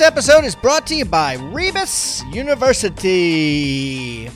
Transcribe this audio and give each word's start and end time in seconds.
This 0.00 0.06
episode 0.06 0.44
is 0.46 0.54
brought 0.54 0.86
to 0.86 0.94
you 0.94 1.04
by 1.04 1.34
Rebus 1.34 2.24
University. 2.32 4.30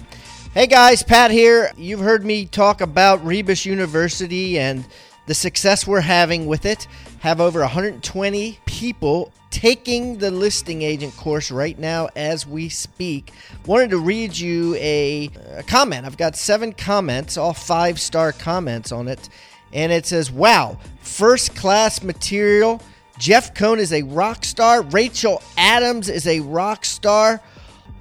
Hey 0.52 0.66
guys, 0.66 1.02
Pat 1.02 1.30
here. 1.30 1.72
You've 1.78 2.00
heard 2.00 2.22
me 2.22 2.44
talk 2.44 2.82
about 2.82 3.24
Rebus 3.24 3.64
University 3.64 4.58
and 4.58 4.84
the 5.24 5.32
success 5.32 5.86
we're 5.86 6.02
having 6.02 6.44
with 6.44 6.66
it. 6.66 6.86
Have 7.20 7.40
over 7.40 7.60
120 7.60 8.58
people 8.66 9.32
taking 9.48 10.18
the 10.18 10.30
listing 10.30 10.82
agent 10.82 11.16
course 11.16 11.50
right 11.50 11.78
now 11.78 12.10
as 12.14 12.46
we 12.46 12.68
speak. 12.68 13.32
Wanted 13.64 13.88
to 13.92 13.98
read 14.00 14.36
you 14.36 14.74
a, 14.74 15.30
a 15.56 15.62
comment. 15.62 16.04
I've 16.04 16.18
got 16.18 16.36
seven 16.36 16.74
comments, 16.74 17.38
all 17.38 17.54
five 17.54 17.98
star 17.98 18.32
comments 18.32 18.92
on 18.92 19.08
it. 19.08 19.30
And 19.72 19.92
it 19.92 20.04
says, 20.04 20.30
Wow, 20.30 20.78
first 21.00 21.56
class 21.56 22.02
material 22.02 22.82
Jeff 23.18 23.54
Cohn 23.54 23.78
is 23.78 23.92
a 23.92 24.02
rock 24.02 24.44
star. 24.44 24.82
Rachel 24.82 25.42
Adams 25.56 26.08
is 26.08 26.26
a 26.26 26.40
rock 26.40 26.84
star. 26.84 27.40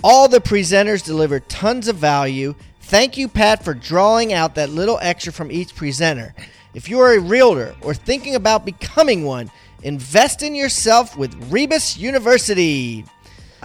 All 0.04 0.28
the 0.28 0.42
presenters 0.42 1.04
deliver 1.04 1.40
tons 1.40 1.88
of 1.88 1.96
value. 1.98 2.56
Thank 2.82 3.18
you, 3.18 3.28
Pat, 3.28 3.64
for 3.64 3.74
drawing 3.74 4.34
out 4.34 4.56
that 4.56 4.70
little 4.70 5.00
extra 5.02 5.32
from 5.32 5.52
each 5.52 5.76
presenter. 5.76 6.34
If 6.74 6.90
you 6.90 7.00
are 7.00 7.14
a 7.14 7.20
realtor 7.20 7.76
or 7.82 7.94
thinking 7.94 8.36
about 8.36 8.66
becoming 8.66 9.24
one, 9.24 9.52
invest 9.84 10.44
in 10.44 10.56
yourself 10.56 11.16
with 11.16 11.52
Rebus 11.52 11.98
University. 11.98 13.06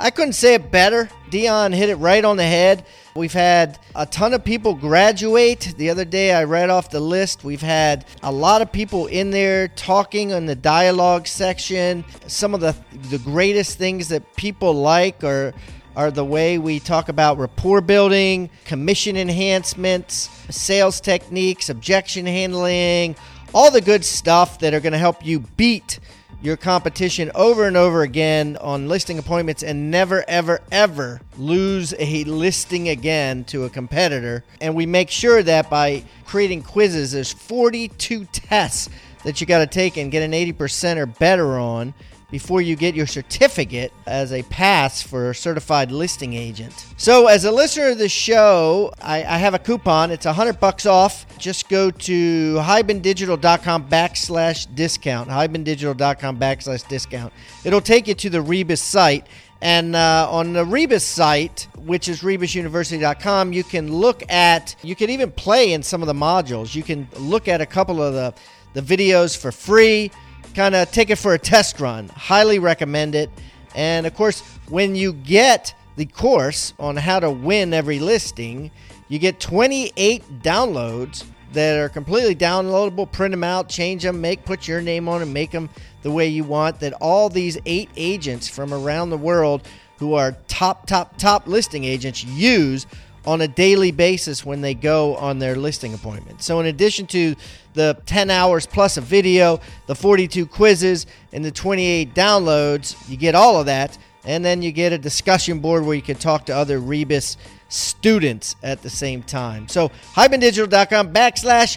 I 0.00 0.10
couldn't 0.10 0.34
say 0.34 0.54
it 0.54 0.70
better. 0.70 1.08
Dion 1.28 1.72
hit 1.72 1.88
it 1.88 1.96
right 1.96 2.24
on 2.24 2.36
the 2.36 2.44
head. 2.44 2.86
We've 3.16 3.32
had 3.32 3.80
a 3.96 4.06
ton 4.06 4.32
of 4.32 4.44
people 4.44 4.74
graduate. 4.74 5.74
The 5.76 5.90
other 5.90 6.04
day 6.04 6.32
I 6.32 6.44
read 6.44 6.70
off 6.70 6.90
the 6.90 7.00
list. 7.00 7.42
We've 7.42 7.60
had 7.60 8.04
a 8.22 8.30
lot 8.30 8.62
of 8.62 8.70
people 8.70 9.08
in 9.08 9.32
there 9.32 9.66
talking 9.68 10.30
in 10.30 10.46
the 10.46 10.54
dialogue 10.54 11.26
section. 11.26 12.04
Some 12.28 12.54
of 12.54 12.60
the 12.60 12.76
the 13.10 13.18
greatest 13.18 13.76
things 13.76 14.08
that 14.08 14.36
people 14.36 14.72
like 14.72 15.24
are 15.24 15.52
are 15.96 16.12
the 16.12 16.24
way 16.24 16.58
we 16.58 16.78
talk 16.78 17.08
about 17.08 17.38
rapport 17.38 17.80
building, 17.80 18.50
commission 18.64 19.16
enhancements, 19.16 20.30
sales 20.48 21.00
techniques, 21.00 21.70
objection 21.70 22.24
handling, 22.24 23.16
all 23.52 23.72
the 23.72 23.80
good 23.80 24.04
stuff 24.04 24.60
that 24.60 24.74
are 24.74 24.80
going 24.80 24.92
to 24.92 24.98
help 24.98 25.26
you 25.26 25.40
beat 25.40 25.98
your 26.40 26.56
competition 26.56 27.30
over 27.34 27.66
and 27.66 27.76
over 27.76 28.02
again 28.02 28.56
on 28.60 28.88
listing 28.88 29.18
appointments 29.18 29.62
and 29.62 29.90
never, 29.90 30.24
ever, 30.28 30.60
ever 30.70 31.20
lose 31.36 31.94
a 31.98 32.24
listing 32.24 32.88
again 32.88 33.44
to 33.44 33.64
a 33.64 33.70
competitor. 33.70 34.44
And 34.60 34.74
we 34.74 34.86
make 34.86 35.10
sure 35.10 35.42
that 35.42 35.68
by 35.68 36.04
creating 36.26 36.62
quizzes, 36.62 37.12
there's 37.12 37.32
42 37.32 38.26
tests 38.26 38.88
that 39.24 39.40
you 39.40 39.46
got 39.46 39.58
to 39.58 39.66
take 39.66 39.96
and 39.96 40.12
get 40.12 40.22
an 40.22 40.32
80% 40.32 40.96
or 40.96 41.06
better 41.06 41.58
on 41.58 41.92
before 42.30 42.60
you 42.60 42.76
get 42.76 42.94
your 42.94 43.06
certificate 43.06 43.90
as 44.06 44.32
a 44.32 44.42
pass 44.44 45.00
for 45.00 45.30
a 45.30 45.34
certified 45.34 45.90
listing 45.90 46.34
agent. 46.34 46.86
So, 46.98 47.26
as 47.26 47.44
a 47.46 47.50
listener 47.50 47.88
of 47.88 47.98
the 47.98 48.08
show, 48.08 48.92
I, 49.00 49.18
I 49.24 49.38
have 49.38 49.54
a 49.54 49.58
coupon. 49.58 50.10
It's 50.10 50.26
a 50.26 50.32
hundred 50.32 50.60
bucks 50.60 50.84
off. 50.84 51.26
Just 51.38 51.68
go 51.70 51.90
to 51.90 52.54
hibandigital.com 52.56 53.88
backslash 53.88 54.74
discount. 54.74 55.30
hibandigital.com 55.30 56.38
backslash 56.38 56.86
discount. 56.86 57.32
It'll 57.64 57.80
take 57.80 58.06
you 58.06 58.14
to 58.14 58.30
the 58.30 58.42
Rebus 58.42 58.82
site. 58.82 59.26
And 59.60 59.96
uh, 59.96 60.28
on 60.30 60.52
the 60.52 60.64
Rebus 60.64 61.04
site, 61.04 61.66
which 61.78 62.08
is 62.08 62.20
rebusuniversity.com, 62.20 63.52
you 63.52 63.64
can 63.64 63.92
look 63.92 64.22
at, 64.30 64.76
you 64.82 64.94
can 64.94 65.10
even 65.10 65.32
play 65.32 65.72
in 65.72 65.82
some 65.82 66.00
of 66.00 66.06
the 66.06 66.12
modules. 66.12 66.76
You 66.76 66.84
can 66.84 67.08
look 67.16 67.48
at 67.48 67.60
a 67.60 67.66
couple 67.66 68.00
of 68.00 68.14
the, 68.14 68.34
the 68.74 68.82
videos 68.82 69.36
for 69.36 69.50
free 69.50 70.12
kind 70.54 70.74
of 70.74 70.90
take 70.90 71.10
it 71.10 71.16
for 71.16 71.34
a 71.34 71.38
test 71.38 71.80
run. 71.80 72.08
Highly 72.08 72.58
recommend 72.58 73.14
it. 73.14 73.30
And 73.74 74.06
of 74.06 74.14
course, 74.14 74.40
when 74.68 74.94
you 74.94 75.12
get 75.12 75.74
the 75.96 76.06
course 76.06 76.74
on 76.78 76.96
how 76.96 77.20
to 77.20 77.30
win 77.30 77.74
every 77.74 77.98
listing, 77.98 78.70
you 79.08 79.18
get 79.18 79.40
28 79.40 80.42
downloads 80.42 81.24
that 81.52 81.78
are 81.78 81.88
completely 81.88 82.34
downloadable. 82.34 83.10
Print 83.10 83.32
them 83.32 83.44
out, 83.44 83.68
change 83.68 84.02
them, 84.02 84.20
make 84.20 84.44
put 84.44 84.68
your 84.68 84.80
name 84.80 85.08
on 85.08 85.20
them, 85.20 85.32
make 85.32 85.50
them 85.50 85.70
the 86.02 86.10
way 86.10 86.28
you 86.28 86.44
want. 86.44 86.80
That 86.80 86.92
all 86.94 87.28
these 87.28 87.58
eight 87.66 87.90
agents 87.96 88.48
from 88.48 88.72
around 88.72 89.10
the 89.10 89.16
world 89.16 89.66
who 89.98 90.14
are 90.14 90.36
top, 90.46 90.86
top, 90.86 91.16
top 91.16 91.46
listing 91.46 91.84
agents 91.84 92.22
use 92.24 92.86
on 93.28 93.42
a 93.42 93.48
daily 93.48 93.90
basis 93.90 94.42
when 94.42 94.62
they 94.62 94.72
go 94.72 95.14
on 95.16 95.38
their 95.38 95.54
listing 95.54 95.92
appointment. 95.92 96.42
So, 96.42 96.60
in 96.60 96.66
addition 96.66 97.06
to 97.08 97.36
the 97.74 98.00
10 98.06 98.30
hours 98.30 98.66
plus 98.66 98.96
a 98.96 99.02
video, 99.02 99.60
the 99.86 99.94
42 99.94 100.46
quizzes, 100.46 101.04
and 101.34 101.44
the 101.44 101.50
28 101.50 102.14
downloads, 102.14 102.96
you 103.06 103.18
get 103.18 103.34
all 103.34 103.60
of 103.60 103.66
that. 103.66 103.98
And 104.24 104.42
then 104.42 104.62
you 104.62 104.72
get 104.72 104.94
a 104.94 104.98
discussion 104.98 105.58
board 105.58 105.84
where 105.84 105.94
you 105.94 106.02
can 106.02 106.16
talk 106.16 106.46
to 106.46 106.56
other 106.56 106.80
Rebus 106.80 107.36
students 107.68 108.56
at 108.62 108.80
the 108.80 108.90
same 108.90 109.22
time. 109.22 109.68
So, 109.68 109.90
hibandigital.com 110.14 111.12
backslash 111.12 111.76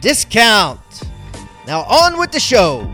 discount. 0.00 0.80
Now, 1.66 1.82
on 1.82 2.16
with 2.16 2.30
the 2.30 2.40
show. 2.40 2.88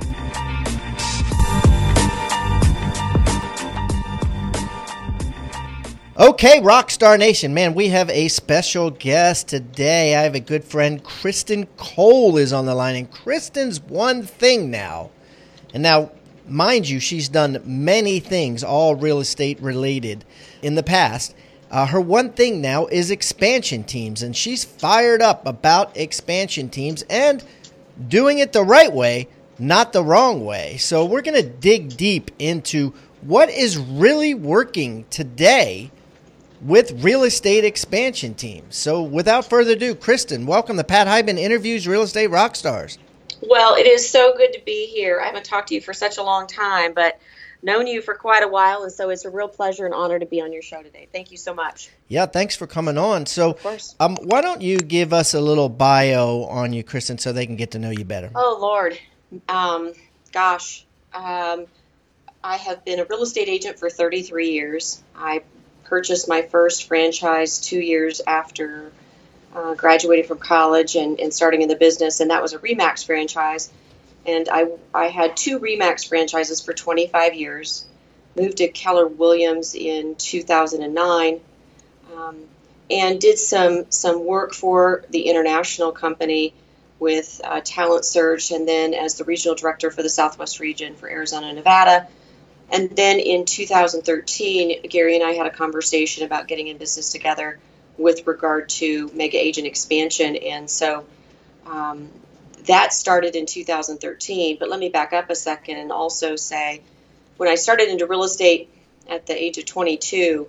Okay, 6.18 6.60
Rockstar 6.60 7.18
Nation, 7.18 7.54
man, 7.54 7.72
we 7.72 7.88
have 7.88 8.10
a 8.10 8.28
special 8.28 8.90
guest 8.90 9.48
today. 9.48 10.14
I 10.14 10.24
have 10.24 10.34
a 10.34 10.40
good 10.40 10.62
friend, 10.62 11.02
Kristan 11.02 11.66
Cole, 11.78 12.36
is 12.36 12.52
on 12.52 12.66
the 12.66 12.74
line, 12.74 12.96
and 12.96 13.10
Kristan's 13.10 13.80
one 13.80 14.22
thing 14.22 14.70
now. 14.70 15.08
And 15.72 15.82
now, 15.82 16.12
mind 16.46 16.86
you, 16.86 17.00
she's 17.00 17.30
done 17.30 17.62
many 17.64 18.20
things, 18.20 18.62
all 18.62 18.94
real 18.94 19.20
estate 19.20 19.58
related, 19.62 20.26
in 20.60 20.74
the 20.74 20.82
past. 20.82 21.34
Uh, 21.70 21.86
her 21.86 22.00
one 22.00 22.32
thing 22.32 22.60
now 22.60 22.88
is 22.88 23.10
expansion 23.10 23.82
teams, 23.82 24.22
and 24.22 24.36
she's 24.36 24.64
fired 24.64 25.22
up 25.22 25.46
about 25.46 25.96
expansion 25.96 26.68
teams 26.68 27.00
and 27.08 27.42
doing 28.06 28.36
it 28.38 28.52
the 28.52 28.62
right 28.62 28.92
way, 28.92 29.28
not 29.58 29.94
the 29.94 30.04
wrong 30.04 30.44
way. 30.44 30.76
So, 30.76 31.06
we're 31.06 31.22
going 31.22 31.42
to 31.42 31.48
dig 31.48 31.96
deep 31.96 32.30
into 32.38 32.92
what 33.22 33.48
is 33.48 33.78
really 33.78 34.34
working 34.34 35.06
today 35.08 35.90
with 36.62 37.02
real 37.02 37.24
estate 37.24 37.64
expansion 37.64 38.34
teams. 38.34 38.76
So, 38.76 39.02
without 39.02 39.48
further 39.48 39.72
ado, 39.72 39.94
Kristan, 39.94 40.46
welcome 40.46 40.76
to 40.76 40.84
Pat 40.84 41.06
Hiban 41.06 41.38
Interviews 41.38 41.88
Real 41.88 42.02
Estate 42.02 42.30
Rockstars. 42.30 42.98
Well, 43.42 43.74
it 43.74 43.86
is 43.86 44.08
so 44.08 44.34
good 44.36 44.52
to 44.52 44.60
be 44.64 44.86
here. 44.86 45.20
I 45.20 45.26
haven't 45.26 45.44
talked 45.44 45.68
to 45.68 45.74
you 45.74 45.80
for 45.80 45.92
such 45.92 46.18
a 46.18 46.22
long 46.22 46.46
time, 46.46 46.94
but 46.94 47.18
known 47.62 47.88
you 47.88 48.00
for 48.00 48.14
quite 48.14 48.44
a 48.44 48.48
while, 48.48 48.84
and 48.84 48.92
so 48.92 49.10
it's 49.10 49.24
a 49.24 49.30
real 49.30 49.48
pleasure 49.48 49.84
and 49.84 49.94
honor 49.94 50.18
to 50.18 50.26
be 50.26 50.40
on 50.40 50.52
your 50.52 50.62
show 50.62 50.82
today. 50.82 51.08
Thank 51.12 51.32
you 51.32 51.36
so 51.36 51.52
much. 51.52 51.90
Yeah, 52.06 52.26
thanks 52.26 52.54
for 52.54 52.68
coming 52.68 52.96
on. 52.96 53.26
So, 53.26 53.56
um, 53.98 54.16
why 54.22 54.40
don't 54.40 54.62
you 54.62 54.78
give 54.78 55.12
us 55.12 55.34
a 55.34 55.40
little 55.40 55.68
bio 55.68 56.44
on 56.44 56.72
you, 56.72 56.84
Kristan, 56.84 57.18
so 57.18 57.32
they 57.32 57.46
can 57.46 57.56
get 57.56 57.72
to 57.72 57.80
know 57.80 57.90
you 57.90 58.04
better? 58.04 58.30
Oh 58.36 58.58
Lord, 58.60 58.96
um, 59.48 59.92
gosh, 60.30 60.86
um, 61.12 61.66
I 62.44 62.56
have 62.56 62.84
been 62.84 63.00
a 63.00 63.04
real 63.04 63.22
estate 63.22 63.48
agent 63.48 63.80
for 63.80 63.90
33 63.90 64.50
years. 64.50 65.02
I 65.16 65.42
purchased 65.92 66.26
my 66.26 66.40
first 66.40 66.88
franchise 66.88 67.58
two 67.58 67.78
years 67.78 68.22
after 68.26 68.90
uh, 69.54 69.74
graduating 69.74 70.24
from 70.24 70.38
college 70.38 70.96
and, 70.96 71.20
and 71.20 71.34
starting 71.34 71.60
in 71.60 71.68
the 71.68 71.76
business, 71.76 72.20
and 72.20 72.30
that 72.30 72.40
was 72.40 72.54
a 72.54 72.58
Remax 72.60 73.04
franchise. 73.04 73.70
And 74.24 74.48
I, 74.50 74.68
I 74.94 75.08
had 75.08 75.36
two 75.36 75.60
Remax 75.60 76.08
franchises 76.08 76.62
for 76.62 76.72
25 76.72 77.34
years. 77.34 77.84
Moved 78.34 78.56
to 78.56 78.68
Keller 78.68 79.06
Williams 79.06 79.74
in 79.74 80.14
2009, 80.14 81.40
um, 82.16 82.36
and 82.90 83.20
did 83.20 83.38
some 83.38 83.90
some 83.90 84.24
work 84.24 84.54
for 84.54 85.04
the 85.10 85.28
international 85.28 85.92
company 85.92 86.54
with 87.00 87.38
uh, 87.44 87.60
talent 87.62 88.06
search, 88.06 88.50
and 88.50 88.66
then 88.66 88.94
as 88.94 89.16
the 89.16 89.24
regional 89.24 89.56
director 89.56 89.90
for 89.90 90.02
the 90.02 90.08
Southwest 90.08 90.58
region 90.58 90.94
for 90.94 91.06
Arizona 91.10 91.48
and 91.48 91.56
Nevada 91.56 92.08
and 92.72 92.90
then 92.96 93.20
in 93.20 93.44
2013, 93.44 94.82
Gary 94.88 95.14
and 95.16 95.24
I 95.24 95.32
had 95.32 95.46
a 95.46 95.50
conversation 95.50 96.24
about 96.24 96.48
getting 96.48 96.68
in 96.68 96.78
business 96.78 97.12
together 97.12 97.60
with 97.98 98.26
regard 98.26 98.70
to 98.70 99.10
mega 99.14 99.38
agent 99.38 99.66
expansion. 99.66 100.36
And 100.36 100.70
so 100.70 101.04
um, 101.66 102.08
that 102.64 102.94
started 102.94 103.36
in 103.36 103.46
2013. 103.46 104.56
But 104.58 104.70
let 104.70 104.80
me 104.80 104.88
back 104.88 105.12
up 105.12 105.28
a 105.30 105.34
second 105.34 105.76
and 105.76 105.92
also 105.92 106.36
say 106.36 106.80
when 107.36 107.50
I 107.50 107.56
started 107.56 107.88
into 107.88 108.06
real 108.06 108.24
estate 108.24 108.70
at 109.08 109.26
the 109.26 109.40
age 109.40 109.58
of 109.58 109.66
22, 109.66 110.48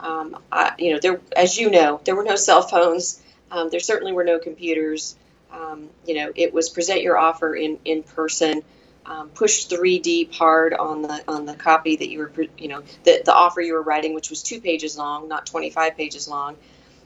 um, 0.00 0.36
I, 0.50 0.74
you 0.78 0.92
know, 0.92 1.00
there, 1.00 1.20
as 1.34 1.56
you 1.56 1.70
know, 1.70 2.00
there 2.04 2.16
were 2.16 2.24
no 2.24 2.36
cell 2.36 2.62
phones. 2.62 3.22
Um, 3.50 3.70
there 3.70 3.80
certainly 3.80 4.12
were 4.12 4.24
no 4.24 4.38
computers. 4.38 5.16
Um, 5.52 5.88
you 6.06 6.14
know, 6.16 6.32
it 6.34 6.52
was 6.52 6.68
present 6.68 7.02
your 7.02 7.16
offer 7.16 7.54
in, 7.54 7.78
in 7.84 8.02
person, 8.02 8.62
um, 9.06 9.28
push 9.30 9.64
three 9.64 9.98
deep 9.98 10.32
hard 10.32 10.74
on 10.74 11.02
the 11.02 11.24
on 11.26 11.44
the 11.44 11.54
copy 11.54 11.96
that 11.96 12.08
you 12.08 12.18
were, 12.20 12.32
you 12.58 12.68
know, 12.68 12.82
the, 13.04 13.22
the 13.24 13.34
offer 13.34 13.60
you 13.60 13.74
were 13.74 13.82
writing, 13.82 14.14
which 14.14 14.30
was 14.30 14.42
two 14.42 14.60
pages 14.60 14.96
long, 14.96 15.28
not 15.28 15.46
25 15.46 15.96
pages 15.96 16.28
long. 16.28 16.56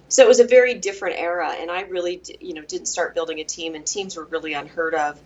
So 0.08 0.22
it 0.22 0.28
was 0.28 0.38
a 0.38 0.46
very 0.46 0.75
different 0.75 1.16
era, 1.19 1.50
and 1.58 1.70
I 1.70 1.82
really, 1.82 2.22
you 2.40 2.54
know, 2.54 2.62
didn't 2.62 2.87
start 2.87 3.14
building 3.14 3.40
a 3.40 3.44
team, 3.44 3.75
and 3.75 3.84
teams 3.84 4.16
were 4.16 4.25
really 4.25 4.52
unheard 4.52 4.94
of, 4.94 5.19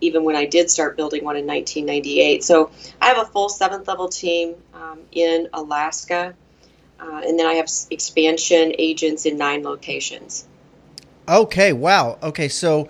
even 0.00 0.24
when 0.24 0.36
I 0.36 0.46
did 0.46 0.70
start 0.70 0.96
building 0.96 1.24
one 1.24 1.36
in 1.36 1.46
1998. 1.46 2.42
So 2.42 2.70
I 3.00 3.08
have 3.08 3.18
a 3.18 3.26
full 3.26 3.50
seventh 3.50 3.88
level 3.88 4.08
team 4.08 4.54
um, 4.72 5.00
in 5.12 5.48
Alaska, 5.52 6.34
uh, 6.98 7.20
and 7.24 7.38
then 7.38 7.46
I 7.46 7.54
have 7.54 7.68
expansion 7.90 8.72
agents 8.78 9.26
in 9.26 9.36
nine 9.36 9.62
locations. 9.62 10.46
Okay, 11.28 11.72
wow. 11.72 12.18
Okay, 12.22 12.48
so, 12.48 12.88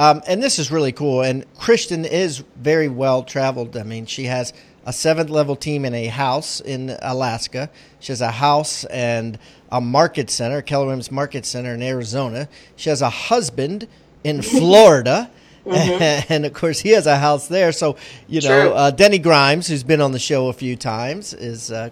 um, 0.00 0.22
and 0.26 0.42
this 0.42 0.58
is 0.58 0.70
really 0.70 0.92
cool. 0.92 1.20
And 1.20 1.44
Kristan 1.56 2.08
is 2.08 2.42
very 2.56 2.88
well 2.88 3.22
traveled. 3.22 3.76
I 3.76 3.82
mean, 3.82 4.06
she 4.06 4.24
has 4.24 4.54
a 4.86 4.94
seventh 4.94 5.28
level 5.28 5.56
team 5.56 5.84
in 5.84 5.92
a 5.92 6.06
house 6.06 6.58
in 6.58 6.96
Alaska. 7.02 7.68
She 7.98 8.10
has 8.10 8.22
a 8.22 8.30
house 8.30 8.84
and 8.86 9.38
a 9.70 9.78
market 9.78 10.30
center, 10.30 10.62
Keller 10.62 10.86
Williams 10.86 11.10
Market 11.10 11.44
Center 11.44 11.74
in 11.74 11.82
Arizona. 11.82 12.48
She 12.76 12.88
has 12.88 13.02
a 13.02 13.10
husband 13.10 13.86
in 14.24 14.40
Florida. 14.58 15.30
Mm-hmm. 15.66 16.32
and 16.32 16.46
of 16.46 16.54
course, 16.54 16.80
he 16.80 16.88
has 16.92 17.06
a 17.06 17.18
house 17.18 17.48
there. 17.48 17.70
So, 17.70 17.96
you 18.26 18.40
know, 18.40 18.72
uh, 18.72 18.90
Denny 18.90 19.18
Grimes, 19.18 19.66
who's 19.68 19.82
been 19.82 20.00
on 20.00 20.12
the 20.12 20.18
show 20.18 20.48
a 20.48 20.54
few 20.54 20.76
times, 20.76 21.34
is 21.34 21.70
uh, 21.70 21.90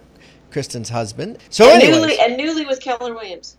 Kristan's 0.51 0.89
husband. 0.89 1.37
So, 1.51 1.69
and 1.69 1.83
anyways. 1.83 2.01
newly, 2.01 2.19
and 2.19 2.37
newly 2.37 2.65
with 2.65 2.81
Keller 2.81 3.13
Williams. 3.13 3.55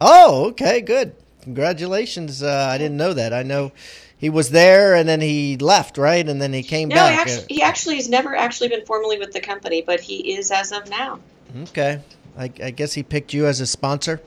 Oh, 0.00 0.46
okay, 0.46 0.80
good. 0.80 1.14
Congratulations. 1.42 2.42
Uh, 2.42 2.68
I 2.70 2.78
didn't 2.78 2.96
know 2.96 3.12
that. 3.12 3.32
I 3.32 3.42
know 3.42 3.72
he 4.16 4.30
was 4.30 4.50
there 4.50 4.94
and 4.94 5.08
then 5.08 5.20
he 5.20 5.56
left, 5.56 5.98
right? 5.98 6.26
And 6.26 6.40
then 6.40 6.52
he 6.52 6.62
came 6.62 6.88
no, 6.88 6.94
back. 6.94 7.10
No, 7.10 7.12
he 7.12 7.20
actually, 7.20 7.54
he 7.54 7.62
actually 7.62 7.96
has 7.96 8.08
never 8.08 8.34
actually 8.34 8.68
been 8.68 8.86
formally 8.86 9.18
with 9.18 9.32
the 9.32 9.40
company, 9.40 9.82
but 9.82 10.00
he 10.00 10.34
is 10.34 10.50
as 10.50 10.72
of 10.72 10.88
now. 10.88 11.18
Okay. 11.62 12.00
I, 12.38 12.44
I 12.62 12.70
guess 12.70 12.92
he 12.92 13.02
picked 13.02 13.34
you 13.34 13.46
as 13.46 13.60
a 13.60 13.66
sponsor. 13.66 14.20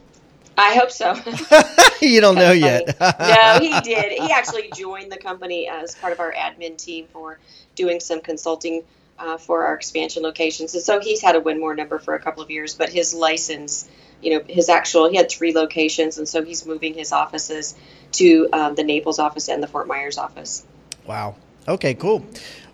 I 0.57 0.75
hope 0.75 0.91
so. 0.91 1.13
you 2.01 2.21
don't 2.21 2.35
know 2.35 2.51
yet. 2.51 2.99
no, 3.19 3.59
he 3.59 3.79
did. 3.81 4.11
He 4.11 4.31
actually 4.31 4.69
joined 4.75 5.11
the 5.11 5.17
company 5.17 5.67
as 5.67 5.95
part 5.95 6.13
of 6.13 6.19
our 6.19 6.33
admin 6.33 6.77
team 6.77 7.07
for 7.11 7.39
doing 7.75 7.99
some 7.99 8.21
consulting 8.21 8.83
uh, 9.17 9.37
for 9.37 9.65
our 9.65 9.75
expansion 9.75 10.23
locations. 10.23 10.73
And 10.73 10.83
so 10.83 10.99
he's 10.99 11.21
had 11.21 11.35
a 11.35 11.41
Winmore 11.41 11.75
number 11.75 11.99
for 11.99 12.15
a 12.15 12.19
couple 12.19 12.43
of 12.43 12.51
years, 12.51 12.75
but 12.75 12.89
his 12.89 13.13
license, 13.13 13.87
you 14.21 14.37
know, 14.37 14.45
his 14.47 14.69
actual, 14.69 15.09
he 15.09 15.17
had 15.17 15.29
three 15.29 15.53
locations, 15.53 16.17
and 16.17 16.27
so 16.27 16.43
he's 16.43 16.65
moving 16.65 16.93
his 16.93 17.11
offices 17.11 17.75
to 18.13 18.49
um, 18.53 18.75
the 18.75 18.83
Naples 18.83 19.19
office 19.19 19.49
and 19.49 19.61
the 19.61 19.67
Fort 19.67 19.87
Myers 19.87 20.17
office. 20.17 20.65
Wow. 21.05 21.35
Okay, 21.67 21.93
cool. 21.93 22.25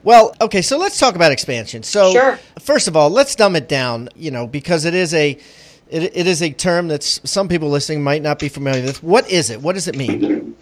Well, 0.03 0.35
okay, 0.41 0.61
so 0.61 0.77
let's 0.77 0.99
talk 0.99 1.15
about 1.15 1.31
expansion. 1.31 1.83
So, 1.83 2.11
sure. 2.11 2.39
first 2.59 2.87
of 2.87 2.95
all, 2.95 3.09
let's 3.09 3.35
dumb 3.35 3.55
it 3.55 3.69
down, 3.69 4.09
you 4.15 4.31
know, 4.31 4.47
because 4.47 4.85
it 4.85 4.95
is 4.95 5.13
a 5.13 5.37
it, 5.89 6.15
it 6.15 6.27
is 6.27 6.41
a 6.41 6.51
term 6.51 6.87
that 6.87 7.03
some 7.03 7.47
people 7.47 7.69
listening 7.69 8.01
might 8.01 8.21
not 8.21 8.39
be 8.39 8.49
familiar 8.49 8.83
with. 8.83 9.03
What 9.03 9.29
is 9.29 9.49
it? 9.49 9.61
What 9.61 9.73
does 9.73 9.87
it 9.87 9.97
mean? 9.97 10.55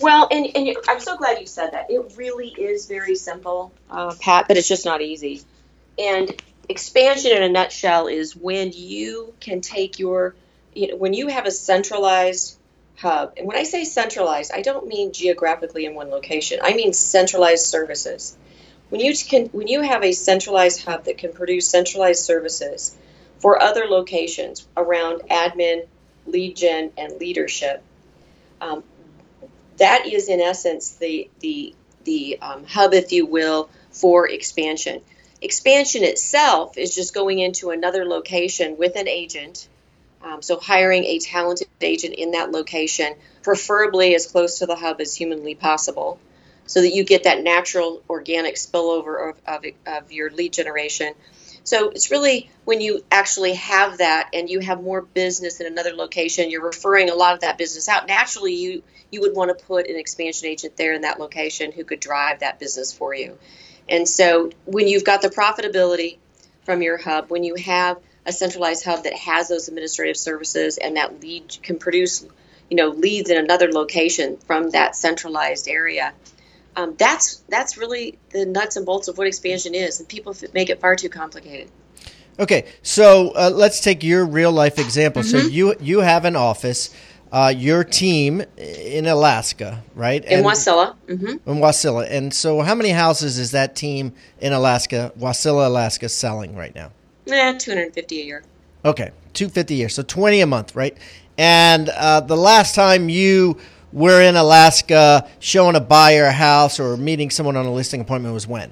Well, 0.00 0.28
and, 0.30 0.46
and 0.54 0.76
I'm 0.88 1.00
so 1.00 1.16
glad 1.16 1.40
you 1.40 1.46
said 1.46 1.72
that. 1.72 1.90
It 1.90 2.14
really 2.16 2.48
is 2.48 2.86
very 2.86 3.14
simple, 3.14 3.72
uh, 3.90 4.14
Pat, 4.20 4.46
but 4.48 4.56
it's 4.56 4.68
just 4.68 4.84
not 4.84 5.00
easy. 5.00 5.42
And 5.98 6.30
expansion 6.68 7.32
in 7.32 7.42
a 7.42 7.48
nutshell 7.48 8.06
is 8.06 8.36
when 8.36 8.72
you 8.72 9.34
can 9.40 9.60
take 9.60 9.98
your, 9.98 10.34
you 10.74 10.88
know, 10.88 10.96
when 10.96 11.14
you 11.14 11.28
have 11.28 11.46
a 11.46 11.50
centralized 11.50 12.58
hub. 12.96 13.34
And 13.36 13.46
when 13.46 13.56
I 13.56 13.62
say 13.62 13.84
centralized, 13.84 14.52
I 14.54 14.62
don't 14.62 14.86
mean 14.86 15.12
geographically 15.12 15.86
in 15.86 15.94
one 15.94 16.10
location. 16.10 16.60
I 16.62 16.74
mean 16.74 16.92
centralized 16.92 17.66
services. 17.66 18.36
When 18.88 19.00
you 19.00 19.14
can 19.16 19.46
when 19.46 19.68
you 19.68 19.82
have 19.82 20.04
a 20.04 20.12
centralized 20.12 20.84
hub 20.84 21.04
that 21.04 21.18
can 21.18 21.32
produce 21.32 21.68
centralized 21.68 22.24
services 22.24 22.96
for 23.38 23.60
other 23.60 23.86
locations 23.86 24.66
around 24.76 25.22
admin, 25.30 25.86
lead 26.26 26.56
gen, 26.56 26.92
and 26.96 27.18
leadership, 27.18 27.82
um, 28.60 28.84
that 29.78 30.06
is 30.06 30.28
in 30.28 30.40
essence 30.40 30.92
the 30.96 31.30
the 31.40 31.74
the 32.04 32.38
um, 32.40 32.64
hub, 32.64 32.94
if 32.94 33.12
you 33.12 33.26
will, 33.26 33.68
for 33.90 34.28
expansion. 34.28 35.02
Expansion 35.42 36.02
itself 36.02 36.78
is 36.78 36.94
just 36.94 37.12
going 37.12 37.38
into 37.40 37.70
another 37.70 38.06
location 38.06 38.76
with 38.78 38.96
an 38.96 39.08
agent. 39.08 39.68
Um, 40.22 40.40
so 40.40 40.58
hiring 40.58 41.04
a 41.04 41.18
talented 41.18 41.68
agent 41.80 42.14
in 42.14 42.32
that 42.32 42.50
location, 42.50 43.14
preferably 43.42 44.14
as 44.14 44.26
close 44.26 44.58
to 44.58 44.66
the 44.66 44.74
hub 44.74 45.00
as 45.00 45.14
humanly 45.14 45.54
possible, 45.54 46.18
so 46.66 46.80
that 46.80 46.94
you 46.94 47.04
get 47.04 47.24
that 47.24 47.42
natural 47.42 48.02
organic 48.08 48.54
spillover 48.54 49.30
of, 49.30 49.36
of, 49.46 49.64
of 49.86 50.12
your 50.12 50.30
lead 50.30 50.52
generation. 50.52 51.12
So 51.66 51.90
it's 51.90 52.12
really 52.12 52.48
when 52.64 52.80
you 52.80 53.04
actually 53.10 53.54
have 53.54 53.98
that 53.98 54.30
and 54.32 54.48
you 54.48 54.60
have 54.60 54.80
more 54.80 55.02
business 55.02 55.60
in 55.60 55.66
another 55.66 55.94
location, 55.94 56.48
you're 56.48 56.64
referring 56.64 57.10
a 57.10 57.14
lot 57.14 57.34
of 57.34 57.40
that 57.40 57.58
business 57.58 57.88
out. 57.88 58.06
Naturally, 58.06 58.54
you 58.54 58.82
you 59.10 59.20
would 59.22 59.34
want 59.34 59.56
to 59.56 59.64
put 59.66 59.88
an 59.88 59.96
expansion 59.96 60.46
agent 60.46 60.76
there 60.76 60.94
in 60.94 61.02
that 61.02 61.18
location 61.18 61.72
who 61.72 61.82
could 61.82 61.98
drive 61.98 62.40
that 62.40 62.60
business 62.60 62.92
for 62.92 63.14
you. 63.14 63.36
And 63.88 64.08
so 64.08 64.50
when 64.64 64.86
you've 64.86 65.04
got 65.04 65.22
the 65.22 65.28
profitability 65.28 66.18
from 66.64 66.82
your 66.82 66.98
hub, 66.98 67.30
when 67.30 67.42
you 67.42 67.56
have 67.56 67.98
a 68.24 68.32
centralized 68.32 68.84
hub 68.84 69.02
that 69.02 69.14
has 69.14 69.48
those 69.48 69.66
administrative 69.66 70.16
services 70.16 70.78
and 70.78 70.96
that 70.96 71.20
lead 71.20 71.56
can 71.62 71.78
produce, 71.78 72.24
you 72.70 72.76
know, 72.76 72.88
leads 72.88 73.28
in 73.28 73.38
another 73.38 73.72
location 73.72 74.36
from 74.36 74.70
that 74.70 74.94
centralized 74.94 75.68
area, 75.68 76.12
um, 76.76 76.94
that's 76.98 77.42
that's 77.48 77.76
really 77.76 78.18
the 78.30 78.46
nuts 78.46 78.76
and 78.76 78.86
bolts 78.86 79.08
of 79.08 79.18
what 79.18 79.26
expansion 79.26 79.74
is, 79.74 80.00
and 80.00 80.08
people 80.08 80.34
make 80.54 80.70
it 80.70 80.80
far 80.80 80.96
too 80.96 81.08
complicated. 81.08 81.70
Okay, 82.38 82.66
so 82.82 83.32
uh, 83.34 83.50
let's 83.52 83.80
take 83.80 84.02
your 84.04 84.26
real 84.26 84.52
life 84.52 84.78
example. 84.78 85.22
Mm-hmm. 85.22 85.38
So 85.38 85.46
you 85.48 85.74
you 85.80 86.00
have 86.00 86.24
an 86.24 86.36
office 86.36 86.94
uh, 87.32 87.52
your 87.56 87.84
team 87.84 88.42
in 88.56 89.06
Alaska, 89.06 89.82
right? 89.94 90.24
In 90.24 90.38
and, 90.38 90.46
Wasilla. 90.46 90.94
Mm-hmm. 91.06 91.50
In 91.50 91.56
Wasilla. 91.58 92.10
And 92.10 92.32
so, 92.32 92.60
how 92.60 92.74
many 92.74 92.90
houses 92.90 93.38
is 93.38 93.50
that 93.50 93.74
team 93.76 94.12
in 94.40 94.52
Alaska, 94.52 95.12
Wasilla, 95.18 95.66
Alaska, 95.66 96.08
selling 96.08 96.56
right 96.56 96.74
now? 96.74 96.92
Yeah, 97.26 97.52
250 97.58 98.20
a 98.20 98.24
year. 98.24 98.44
Okay, 98.84 99.10
250 99.32 99.74
a 99.74 99.76
year. 99.76 99.88
So 99.88 100.02
20 100.02 100.40
a 100.40 100.46
month, 100.46 100.76
right? 100.76 100.96
And 101.36 101.88
uh, 101.90 102.20
the 102.20 102.36
last 102.36 102.74
time 102.74 103.08
you 103.08 103.58
were 103.96 104.20
in 104.20 104.36
Alaska 104.36 105.26
showing 105.38 105.74
a 105.74 105.80
buyer 105.80 106.26
a 106.26 106.32
house 106.32 106.78
or 106.78 106.98
meeting 106.98 107.30
someone 107.30 107.56
on 107.56 107.64
a 107.64 107.72
listing 107.72 108.02
appointment 108.02 108.34
was 108.34 108.46
when? 108.46 108.70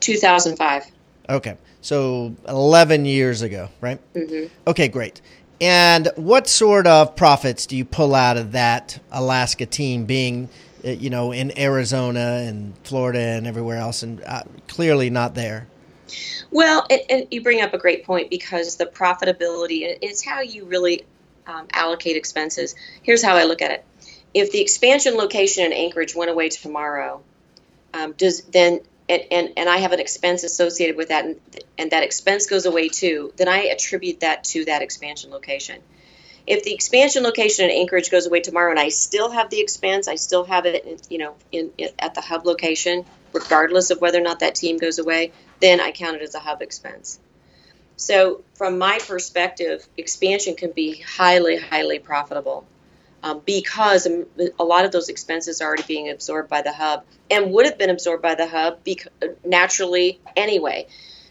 2005. 0.00 0.90
Okay, 1.28 1.58
so 1.82 2.34
11 2.48 3.04
years 3.04 3.42
ago, 3.42 3.68
right? 3.82 4.00
Mm-hmm. 4.14 4.46
Okay, 4.66 4.88
great. 4.88 5.20
And 5.60 6.08
what 6.16 6.48
sort 6.48 6.86
of 6.86 7.14
profits 7.14 7.66
do 7.66 7.76
you 7.76 7.84
pull 7.84 8.14
out 8.14 8.38
of 8.38 8.52
that 8.52 8.98
Alaska 9.12 9.66
team 9.66 10.06
being, 10.06 10.48
uh, 10.82 10.88
you 10.88 11.10
know, 11.10 11.32
in 11.32 11.56
Arizona 11.58 12.42
and 12.46 12.74
Florida 12.84 13.20
and 13.20 13.46
everywhere 13.46 13.76
else, 13.76 14.02
and 14.02 14.24
uh, 14.24 14.44
clearly 14.66 15.10
not 15.10 15.34
there? 15.34 15.68
Well, 16.50 16.86
and, 16.88 17.00
and, 17.10 17.26
you 17.30 17.42
bring 17.42 17.60
up 17.60 17.74
a 17.74 17.78
great 17.78 18.04
point 18.04 18.30
because 18.30 18.76
the 18.76 18.86
profitability 18.86 19.96
is 20.00 20.24
how 20.24 20.40
you 20.40 20.64
really 20.64 21.04
um, 21.46 21.68
allocate 21.74 22.16
expenses. 22.16 22.74
Here's 23.02 23.22
how 23.22 23.36
I 23.36 23.44
look 23.44 23.62
at 23.62 23.70
it: 23.70 23.84
if 24.34 24.52
the 24.52 24.60
expansion 24.60 25.14
location 25.14 25.64
in 25.64 25.72
Anchorage 25.72 26.14
went 26.14 26.30
away 26.30 26.48
tomorrow, 26.48 27.22
um, 27.94 28.12
does 28.12 28.42
then 28.42 28.80
and, 29.08 29.22
and, 29.30 29.52
and 29.56 29.68
I 29.68 29.78
have 29.78 29.92
an 29.92 30.00
expense 30.00 30.44
associated 30.44 30.96
with 30.96 31.08
that, 31.08 31.24
and, 31.24 31.40
and 31.76 31.90
that 31.90 32.02
expense 32.02 32.46
goes 32.46 32.66
away 32.66 32.88
too, 32.88 33.32
then 33.36 33.48
I 33.48 33.64
attribute 33.64 34.20
that 34.20 34.44
to 34.44 34.64
that 34.66 34.80
expansion 34.80 35.30
location. 35.30 35.82
If 36.46 36.64
the 36.64 36.72
expansion 36.72 37.22
location 37.22 37.66
in 37.66 37.70
Anchorage 37.72 38.10
goes 38.10 38.26
away 38.26 38.40
tomorrow, 38.40 38.70
and 38.70 38.80
I 38.80 38.88
still 38.88 39.30
have 39.30 39.50
the 39.50 39.60
expense, 39.60 40.08
I 40.08 40.14
still 40.14 40.44
have 40.44 40.66
it, 40.66 41.06
you 41.10 41.18
know, 41.18 41.34
in, 41.50 41.72
in 41.78 41.90
at 41.98 42.14
the 42.14 42.20
hub 42.20 42.46
location, 42.46 43.04
regardless 43.32 43.90
of 43.90 44.00
whether 44.00 44.18
or 44.18 44.22
not 44.22 44.40
that 44.40 44.54
team 44.54 44.78
goes 44.78 44.98
away, 44.98 45.32
then 45.60 45.80
I 45.80 45.92
count 45.92 46.16
it 46.16 46.22
as 46.22 46.34
a 46.34 46.40
hub 46.40 46.62
expense. 46.62 47.20
So, 47.96 48.42
from 48.54 48.78
my 48.78 48.98
perspective, 49.06 49.86
expansion 49.96 50.56
can 50.56 50.72
be 50.72 51.00
highly, 51.00 51.58
highly 51.58 51.98
profitable 51.98 52.66
um, 53.22 53.40
because 53.44 54.06
a 54.06 54.64
lot 54.64 54.84
of 54.84 54.92
those 54.92 55.08
expenses 55.08 55.60
are 55.60 55.68
already 55.68 55.84
being 55.84 56.10
absorbed 56.10 56.48
by 56.48 56.62
the 56.62 56.72
hub 56.72 57.04
and 57.30 57.52
would 57.52 57.66
have 57.66 57.78
been 57.78 57.90
absorbed 57.90 58.22
by 58.22 58.34
the 58.34 58.46
hub 58.46 58.82
bec- 58.84 59.06
naturally 59.44 60.20
anyway. 60.36 60.86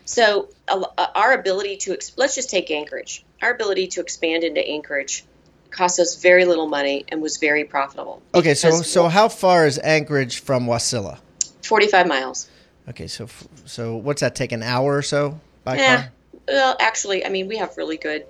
So 0.06 0.50
uh, 0.68 0.84
our 1.16 1.34
ability 1.34 1.78
to 1.78 1.98
let's 2.18 2.36
just 2.36 2.50
take 2.50 2.72
Anchorage. 2.72 3.24
Our 3.42 3.54
ability 3.54 3.88
to 3.88 4.02
expand 4.02 4.44
into 4.44 4.66
Anchorage 4.66 5.26
cost 5.70 6.00
us 6.00 6.22
very 6.22 6.46
little 6.46 6.68
money 6.68 7.06
and 7.10 7.22
was 7.22 7.38
very 7.38 7.64
profitable. 7.64 8.22
Okay, 8.36 8.54
so 8.54 8.82
so 8.82 9.08
how 9.08 9.30
far 9.30 9.66
is 9.66 9.80
Anchorage 9.80 10.40
from 10.40 10.66
Wasilla? 10.66 11.20
Forty-five 11.64 12.08
miles. 12.08 12.50
Okay, 12.90 13.08
so 13.08 13.28
so 13.66 13.96
what's 13.96 14.22
that 14.22 14.36
take 14.36 14.52
an 14.52 14.64
hour 14.64 14.98
or 14.98 15.02
so 15.02 15.40
by 15.64 15.78
yeah. 15.78 15.96
car? 15.96 16.12
Well, 16.48 16.76
actually, 16.80 17.26
I 17.26 17.30
mean, 17.30 17.48
we 17.48 17.58
have 17.58 17.78
really 17.78 17.98
good. 17.98 18.26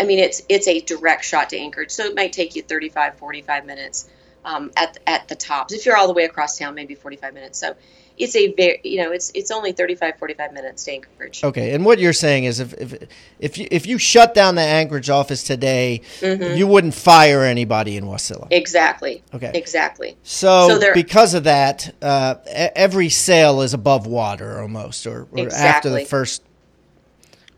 I 0.00 0.04
mean, 0.04 0.18
it's 0.18 0.42
it's 0.48 0.68
a 0.68 0.80
direct 0.80 1.24
shot 1.24 1.50
to 1.50 1.58
Anchorage, 1.58 1.90
so 1.90 2.04
it 2.04 2.14
might 2.14 2.32
take 2.32 2.56
you 2.56 2.62
35, 2.62 3.16
45 3.18 3.66
minutes 3.66 4.08
um, 4.44 4.70
at 4.76 4.98
at 5.06 5.28
the 5.28 5.34
tops. 5.34 5.72
If 5.72 5.86
you're 5.86 5.96
all 5.96 6.06
the 6.06 6.12
way 6.12 6.24
across 6.24 6.58
town, 6.58 6.74
maybe 6.74 6.94
45 6.94 7.34
minutes. 7.34 7.58
So 7.58 7.74
it's 8.16 8.36
a 8.36 8.52
very 8.54 8.80
you 8.84 9.02
know 9.02 9.10
it's 9.10 9.30
it's 9.34 9.50
only 9.50 9.72
35 9.72 10.18
45 10.18 10.52
minutes 10.52 10.84
to 10.84 10.92
anchorage 10.92 11.42
okay 11.42 11.74
and 11.74 11.84
what 11.84 11.98
you're 11.98 12.12
saying 12.12 12.44
is 12.44 12.60
if 12.60 12.72
if 12.74 13.08
if 13.38 13.58
you, 13.58 13.66
if 13.70 13.86
you 13.86 13.98
shut 13.98 14.34
down 14.34 14.54
the 14.54 14.62
anchorage 14.62 15.10
office 15.10 15.42
today 15.42 16.00
mm-hmm. 16.20 16.56
you 16.56 16.66
wouldn't 16.66 16.94
fire 16.94 17.42
anybody 17.42 17.96
in 17.96 18.04
wasilla 18.04 18.46
exactly 18.50 19.22
okay 19.34 19.50
exactly 19.54 20.16
so, 20.22 20.78
so 20.80 20.94
because 20.94 21.34
of 21.34 21.44
that 21.44 21.92
uh, 22.02 22.36
every 22.46 23.08
sale 23.08 23.62
is 23.62 23.74
above 23.74 24.06
water 24.06 24.60
almost 24.60 25.06
or, 25.06 25.26
or 25.32 25.38
exactly. 25.44 25.68
after 25.68 25.90
the 25.90 26.04
first 26.04 26.42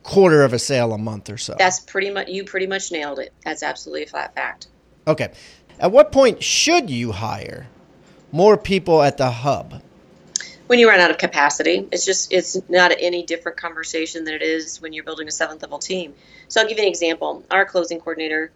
quarter 0.07 0.43
of 0.43 0.53
a 0.53 0.59
sale 0.59 0.93
a 0.93 0.99
month 0.99 1.29
or 1.29 1.37
so 1.37 1.55
that's 1.59 1.81
pretty 1.81 2.11
much 2.11 2.29
you 2.29 2.45
pretty 2.45 2.67
much 2.67 2.93
nailed 2.93 3.19
it 3.19 3.33
that's 3.45 3.63
absolutely 3.63 4.05
a 4.05 4.07
flat 4.07 4.35
fact 4.35 4.69
okay 5.07 5.33
at 5.81 5.91
what 5.91 6.13
point 6.13 6.43
should 6.43 6.89
you 6.89 7.11
hire 7.11 7.67
more 8.31 8.57
people 8.57 9.03
at 9.03 9.17
the 9.17 9.31
hub 9.31 9.83
when 10.67 10.79
you 10.79 10.89
run 10.89 11.01
out 11.01 11.11
of 11.11 11.19
capacity. 11.19 11.89
It's 11.93 12.05
just 12.05 12.33
it's 12.33 12.57
not 12.69 12.93
any 12.99 13.23
different 13.23 13.59
conversation 13.59 14.25
than 14.25 14.35
it 14.35 14.43
is 14.43 14.81
when 14.81 14.93
you're 14.93 15.05
building 15.05 15.29
a 15.29 15.31
seventh 15.31 15.63
level 15.63 15.79
team. 15.79 16.15
So 16.49 16.61
I'll 16.61 16.69
give 16.69 16.79
you 16.79 16.85
an 16.85 16.91
example. 16.91 17.45
Our 17.51 17.65
closing 17.65 17.99
coordinator 17.99 18.53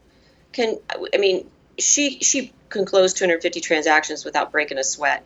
can 0.52 0.78
I 1.14 1.18
mean 1.18 1.48
she 1.78 2.18
she 2.20 2.52
can 2.68 2.84
close 2.84 3.14
250 3.14 3.60
transactions 3.60 4.24
without 4.24 4.52
breaking 4.52 4.78
a 4.78 4.84
sweat. 4.84 5.24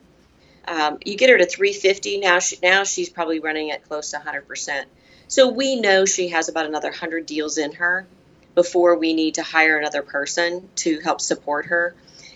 Um, 0.67 0.99
you 1.05 1.17
get 1.17 1.29
her 1.29 1.37
to 1.37 1.47
350 1.47 2.21
now. 2.21 2.39
She, 2.39 2.59
now 2.63 2.85
she's 2.85 3.11
probably 3.11 3.39
running 3.39 3.71
at 3.71 3.85
close 3.85 4.11
to 4.11 4.17
100 4.17 4.47
percent. 4.47 4.89
So 5.29 5.49
we 5.49 5.81
know 5.81 6.05
she 6.05 6.29
has 6.29 6.49
about 6.49 6.67
another 6.67 6.91
100 6.91 7.27
deals 7.27 7.59
in 7.59 7.73
her 7.73 8.07
before 8.55 8.97
we 8.97 9.15
need 9.15 9.35
to 9.35 9.43
hire 9.43 9.79
another 9.79 10.03
person 10.03 10.69
to 10.77 11.01
help 11.01 11.21
support 11.21 11.67
her. 11.67 11.95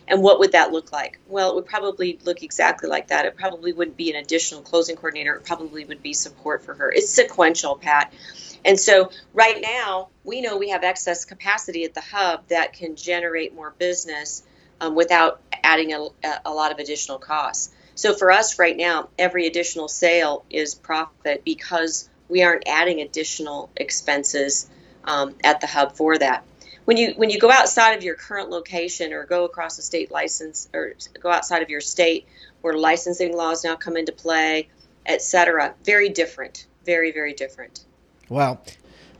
And 0.09 0.23
what 0.23 0.39
would 0.39 0.53
that 0.53 0.73
look 0.73 0.91
like? 0.91 1.19
Well, 1.29 1.51
it 1.51 1.55
would 1.57 1.67
probably 1.67 2.19
look 2.25 2.43
exactly 2.43 2.89
like 2.89 3.09
that. 3.09 3.27
It 3.27 3.37
probably 3.37 3.73
wouldn't 3.73 3.97
be 3.97 4.11
an 4.11 4.17
additional 4.17 4.63
closing 4.63 4.97
coordinator. 4.97 5.35
It 5.35 5.45
probably 5.45 5.85
would 5.85 6.03
be 6.03 6.15
support 6.15 6.65
for 6.65 6.75
her. 6.75 6.91
It's 6.91 7.11
sequential, 7.11 7.77
Pat. 7.77 8.13
And 8.65 8.81
so 8.81 9.11
right 9.35 9.61
now, 9.61 10.09
we 10.25 10.41
know 10.41 10.57
we 10.57 10.71
have 10.71 10.83
excess 10.83 11.25
capacity 11.25 11.85
at 11.85 11.95
the 11.95 12.01
hub 12.01 12.49
that 12.49 12.73
can 12.73 12.97
generate 12.97 13.55
more 13.55 13.75
business 13.79 14.43
um, 14.81 14.95
without 14.95 15.41
adding 15.63 15.93
a, 15.93 16.09
a 16.45 16.51
lot 16.51 16.73
of 16.73 16.79
additional 16.79 17.19
costs. 17.19 17.71
So 17.95 18.15
for 18.15 18.31
us 18.31 18.59
right 18.59 18.77
now, 18.77 19.09
every 19.19 19.47
additional 19.47 19.89
sale 19.89 20.45
is 20.51 20.75
profit 20.75 21.45
because 21.45 22.09
we 22.29 22.43
aren't 22.43 22.67
adding 22.67 23.01
additional 23.01 23.71
expenses 23.77 24.69
um, 25.05 25.35
at 25.43 25.61
the 25.61 25.67
hub 25.67 25.97
for 25.97 26.19
that 26.19 26.45
when 26.89 26.97
you 26.97 27.13
when 27.17 27.29
you 27.29 27.39
go 27.39 27.51
outside 27.51 27.93
of 27.93 28.03
your 28.03 28.15
current 28.15 28.49
location 28.49 29.13
or 29.13 29.27
go 29.27 29.45
across 29.45 29.79
a 29.79 29.83
state 29.83 30.11
license 30.11 30.71
or 30.73 30.95
go 31.21 31.31
outside 31.31 31.61
of 31.61 31.69
your 31.69 31.83
state 31.83 32.27
where 32.63 32.73
licensing 32.73 33.37
laws 33.37 33.63
now 33.63 33.77
come 33.77 33.95
into 33.95 34.11
play, 34.11 34.69
etc. 35.05 35.75
Very 35.85 36.09
different, 36.09 36.65
very 36.87 37.13
very 37.13 37.35
different. 37.35 37.85
Wow. 38.31 38.61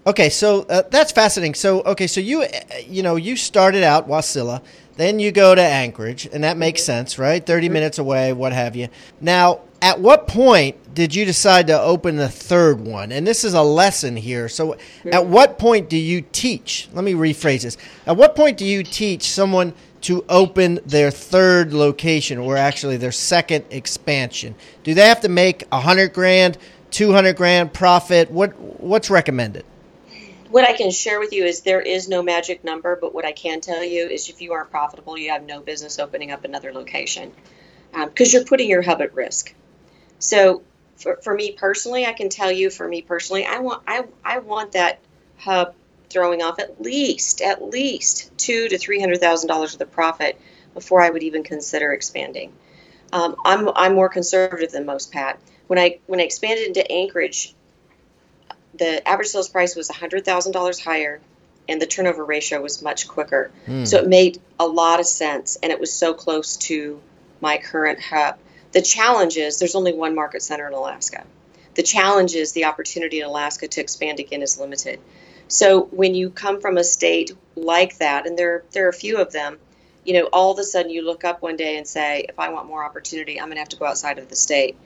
Okay, 0.07 0.31
so 0.31 0.63
uh, 0.63 0.81
that's 0.89 1.13
fascinating. 1.13 1.53
So 1.53 1.83
okay, 1.83 2.07
so 2.07 2.21
you 2.23 2.41
uh, 2.41 2.49
you 2.87 3.03
know 3.03 3.17
you 3.17 3.37
started 3.37 3.83
out 3.83 4.09
Wasilla, 4.09 4.63
then 4.97 5.19
you 5.19 5.31
go 5.31 5.55
to 5.55 5.61
Anchorage, 5.61 6.25
and 6.25 6.45
that 6.45 6.57
makes 6.57 6.81
mm-hmm. 6.81 6.87
sense, 6.87 7.19
right? 7.19 7.45
30 7.45 7.67
mm-hmm. 7.67 7.75
minutes 7.75 7.99
away, 7.99 8.33
what 8.33 8.55
have 8.55 8.77
you. 8.77 8.89
Now, 9.21 9.61
at 9.81 10.01
what 10.01 10.27
point 10.27 10.95
did 10.95 11.15
you 11.15 11.25
decide 11.25 11.69
to 11.69 11.81
open 11.81 12.17
the 12.17 12.29
third 12.29 12.81
one? 12.81 13.13
And 13.13 13.27
this 13.27 13.45
is 13.45 13.55
a 13.55 13.63
lesson 13.63 14.17
here. 14.17 14.49
So, 14.49 14.77
at 15.07 15.27
what 15.27 15.59
point 15.59 15.89
do 15.89 15.97
you 15.97 16.23
teach? 16.33 16.89
Let 16.93 17.05
me 17.05 17.13
rephrase 17.13 17.63
this. 17.63 17.77
At 18.07 18.17
what 18.17 18.35
point 18.35 18.59
do 18.59 18.65
you 18.65 18.83
teach 18.83 19.31
someone 19.31 19.75
to 20.03 20.25
open 20.29 20.81
their 20.85 21.11
third 21.11 21.73
location 21.73 22.39
or 22.39 22.57
actually 22.57 22.97
their 22.97 23.13
second 23.13 23.65
expansion? 23.71 24.55
Do 24.83 24.95
they 24.95 25.07
have 25.07 25.21
to 25.21 25.29
make 25.29 25.65
a 25.71 25.81
hundred 25.81 26.13
grand, 26.13 26.59
two 26.91 27.13
hundred 27.13 27.37
grand 27.37 27.73
profit? 27.73 28.31
What 28.31 28.59
what's 28.59 29.11
recommended? 29.11 29.65
What 30.51 30.67
I 30.67 30.73
can 30.73 30.91
share 30.91 31.21
with 31.21 31.33
you 31.33 31.45
is 31.45 31.61
there 31.61 31.83
is 31.83 32.09
no 32.09 32.23
magic 32.23 32.65
number, 32.65 32.97
but 32.97 33.15
what 33.15 33.27
I 33.27 33.33
can 33.33 33.61
tell 33.61 33.85
you 33.85 34.09
is 34.09 34.31
if 34.31 34.41
you 34.41 34.55
aren't 34.55 34.71
profitable, 34.71 35.19
you 35.19 35.31
have 35.31 35.45
no 35.45 35.61
business 35.61 35.99
opening 35.99 36.33
up 36.33 36.45
another 36.45 36.73
location 36.73 37.33
because 37.93 38.35
um, 38.35 38.39
you're 38.39 38.45
putting 38.45 38.69
your 38.69 38.83
hub 38.83 39.03
at 39.03 39.15
risk. 39.15 39.55
So 40.19 40.63
for, 40.97 41.17
for 41.23 41.35
me 41.35 41.53
personally, 41.53 42.07
I 42.07 42.13
can 42.13 42.29
tell 42.29 42.51
you 42.51 42.71
for 42.71 42.87
me 42.87 43.03
personally, 43.03 43.45
I 43.45 43.59
want 43.59 43.83
I, 43.87 44.05
I 44.25 44.39
want 44.39 44.73
that 44.73 44.99
hub 45.39 45.75
throwing 46.11 46.43
off 46.43 46.59
at 46.59 46.81
least 46.81 47.41
at 47.43 47.63
least 47.63 48.37
two 48.39 48.69
to 48.69 48.79
three 48.79 49.01
hundred 49.01 49.21
thousand 49.21 49.49
dollars 49.49 49.75
of 49.75 49.79
the 49.79 49.87
profit 49.87 50.41
before 50.75 51.03
I 51.03 51.11
would 51.11 51.23
even 51.23 51.43
consider 51.43 51.93
expanding. 51.93 52.53
Um, 53.13 53.37
I'm 53.45 53.69
I'm 53.75 53.95
more 53.95 54.09
conservative 54.09 54.73
than 54.73 54.87
most, 54.87 55.13
Pat. 55.13 55.39
When 55.67 55.79
I 55.79 55.99
when 56.07 56.21
I 56.21 56.25
expanded 56.25 56.67
into 56.67 56.91
Anchorage, 56.91 57.55
the 58.75 59.07
average 59.07 59.29
sales 59.29 59.49
price 59.49 59.77
was 59.77 59.89
hundred 59.89 60.25
thousand 60.25 60.53
dollars 60.53 60.81
higher, 60.81 61.21
and 61.69 61.81
the 61.81 61.87
turnover 61.87 62.25
ratio 62.25 62.61
was 62.61 62.83
much 62.83 63.09
quicker. 63.09 63.51
Mm. 63.67 63.87
So 63.87 63.99
it 63.99 64.09
made 64.09 64.41
a 64.59 64.67
lot 64.67 65.01
of 65.01 65.07
sense, 65.07 65.57
and 65.63 65.73
it 65.73 65.81
was 65.81 65.93
so 65.93 66.15
close 66.15 66.57
to 66.69 67.01
my 67.41 67.59
current 67.59 68.01
hub. 68.01 68.39
The 68.73 68.83
challenge 68.83 69.37
is 69.37 69.59
there's 69.59 69.75
only 69.75 69.93
one 69.93 70.15
market 70.15 70.43
center 70.43 70.67
in 70.67 70.75
Alaska. 70.75 71.25
The 71.75 71.83
challenge 71.83 72.35
is 72.35 72.53
the 72.53 72.65
opportunity 72.65 73.21
in 73.21 73.27
Alaska 73.27 73.69
to 73.69 73.81
expand 73.81 74.21
again 74.21 74.43
is 74.43 74.59
limited. 74.59 75.01
So 75.49 75.83
when 75.87 76.15
you 76.15 76.31
come 76.31 76.61
from 76.61 76.77
a 76.77 76.85
state 76.85 77.33
like 77.57 77.99
that, 77.99 78.27
and 78.27 78.39
there 78.39 78.65
there 78.73 78.87
are 78.87 78.91
a 78.91 78.95
few 78.95 79.19
of 79.19 79.33
them, 79.33 79.59
you 80.05 80.15
know, 80.15 80.25
all 80.33 80.53
of 80.53 80.59
a 80.59 80.65
sudden 80.65 80.91
you 80.91 81.03
look 81.03 81.25
up 81.25 81.41
one 81.41 81.57
day 81.57 81.79
and 81.79 81.87
say, 81.87 82.27
if 82.29 82.39
I 82.39 82.51
want 82.51 82.67
more 82.67 82.85
opportunity, 82.85 83.41
I'm 83.41 83.47
going 83.47 83.57
to 83.57 83.61
have 83.61 83.69
to 83.71 83.77
go 83.77 83.87
outside 83.87 84.19
of 84.19 84.29
the 84.29 84.37
state. 84.37 84.77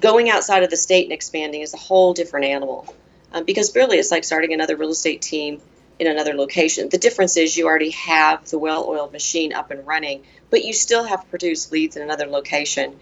Going 0.00 0.30
outside 0.30 0.62
of 0.62 0.70
the 0.70 0.76
state 0.76 1.04
and 1.04 1.12
expanding 1.12 1.60
is 1.60 1.74
a 1.74 1.78
whole 1.78 2.14
different 2.14 2.46
animal, 2.46 2.94
um, 3.32 3.44
because 3.44 3.74
really 3.76 3.98
it's 3.98 4.10
like 4.10 4.24
starting 4.24 4.52
another 4.52 4.76
real 4.76 4.90
estate 4.90 5.22
team 5.22 5.60
in 6.02 6.12
another 6.12 6.34
location. 6.34 6.88
The 6.88 6.98
difference 6.98 7.36
is 7.36 7.56
you 7.56 7.66
already 7.66 7.90
have 7.90 8.48
the 8.50 8.58
well-oiled 8.58 9.12
machine 9.12 9.52
up 9.52 9.70
and 9.70 9.86
running, 9.86 10.24
but 10.50 10.64
you 10.64 10.72
still 10.72 11.04
have 11.04 11.22
to 11.22 11.26
produce 11.28 11.72
leads 11.72 11.96
in 11.96 12.02
another 12.02 12.26
location, 12.26 12.98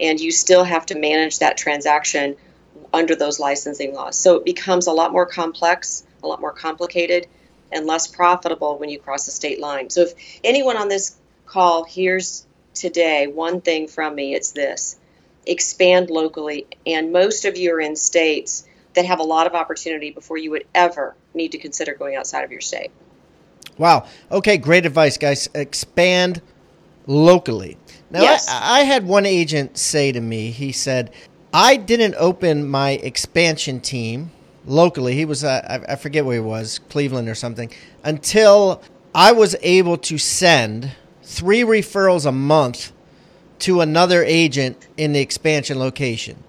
and 0.00 0.18
you 0.18 0.30
still 0.30 0.64
have 0.64 0.86
to 0.86 0.98
manage 0.98 1.38
that 1.38 1.56
transaction 1.56 2.36
under 2.92 3.14
those 3.14 3.38
licensing 3.38 3.94
laws. 3.94 4.16
So 4.16 4.36
it 4.36 4.44
becomes 4.44 4.86
a 4.86 4.92
lot 4.92 5.12
more 5.12 5.26
complex, 5.26 6.04
a 6.22 6.26
lot 6.26 6.40
more 6.40 6.52
complicated, 6.52 7.26
and 7.70 7.86
less 7.86 8.06
profitable 8.06 8.78
when 8.78 8.88
you 8.88 8.98
cross 8.98 9.26
the 9.26 9.30
state 9.30 9.60
line. 9.60 9.90
So 9.90 10.02
if 10.02 10.40
anyone 10.42 10.76
on 10.76 10.88
this 10.88 11.16
call 11.46 11.84
hears 11.84 12.46
today 12.74 13.26
one 13.26 13.60
thing 13.60 13.88
from 13.88 14.14
me, 14.14 14.34
it's 14.34 14.52
this 14.52 14.98
expand 15.46 16.10
locally. 16.10 16.66
And 16.86 17.12
most 17.12 17.44
of 17.44 17.56
you 17.56 17.74
are 17.74 17.80
in 17.80 17.96
states 17.96 18.66
that 18.94 19.04
have 19.04 19.20
a 19.20 19.24
lot 19.24 19.46
of 19.46 19.54
opportunity 19.54 20.10
before 20.10 20.36
you 20.36 20.50
would 20.50 20.66
ever 20.74 21.14
need 21.34 21.52
to 21.52 21.58
consider 21.58 21.94
going 21.94 22.16
outside 22.16 22.42
of 22.44 22.50
your 22.50 22.60
state. 22.60 22.90
Wow. 23.76 24.06
Okay, 24.30 24.56
great 24.56 24.86
advice, 24.86 25.16
guys. 25.18 25.48
Expand 25.54 26.42
locally. 27.06 27.76
Now, 28.10 28.22
yes. 28.22 28.48
I, 28.48 28.80
I 28.80 28.84
had 28.84 29.06
one 29.06 29.26
agent 29.26 29.78
say 29.78 30.12
to 30.12 30.20
me, 30.20 30.50
he 30.50 30.72
said, 30.72 31.12
I 31.52 31.76
didn't 31.76 32.14
open 32.18 32.68
my 32.68 32.90
expansion 32.90 33.80
team 33.80 34.32
locally. 34.66 35.14
He 35.14 35.24
was, 35.24 35.44
uh, 35.44 35.82
I, 35.86 35.92
I 35.92 35.96
forget 35.96 36.24
where 36.24 36.34
he 36.34 36.40
was, 36.40 36.80
Cleveland 36.88 37.28
or 37.28 37.34
something, 37.34 37.70
until 38.04 38.82
I 39.14 39.32
was 39.32 39.56
able 39.62 39.96
to 39.98 40.18
send 40.18 40.92
three 41.22 41.62
referrals 41.62 42.26
a 42.26 42.32
month 42.32 42.92
to 43.60 43.80
another 43.80 44.22
agent 44.22 44.86
in 44.96 45.12
the 45.12 45.20
expansion 45.20 45.78
location. 45.78 46.42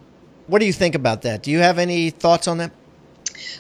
What 0.49 0.59
do 0.59 0.65
you 0.65 0.73
think 0.73 0.95
about 0.95 1.21
that? 1.21 1.43
Do 1.43 1.51
you 1.51 1.59
have 1.59 1.77
any 1.77 2.09
thoughts 2.09 2.47
on 2.47 2.57
that? 2.57 2.71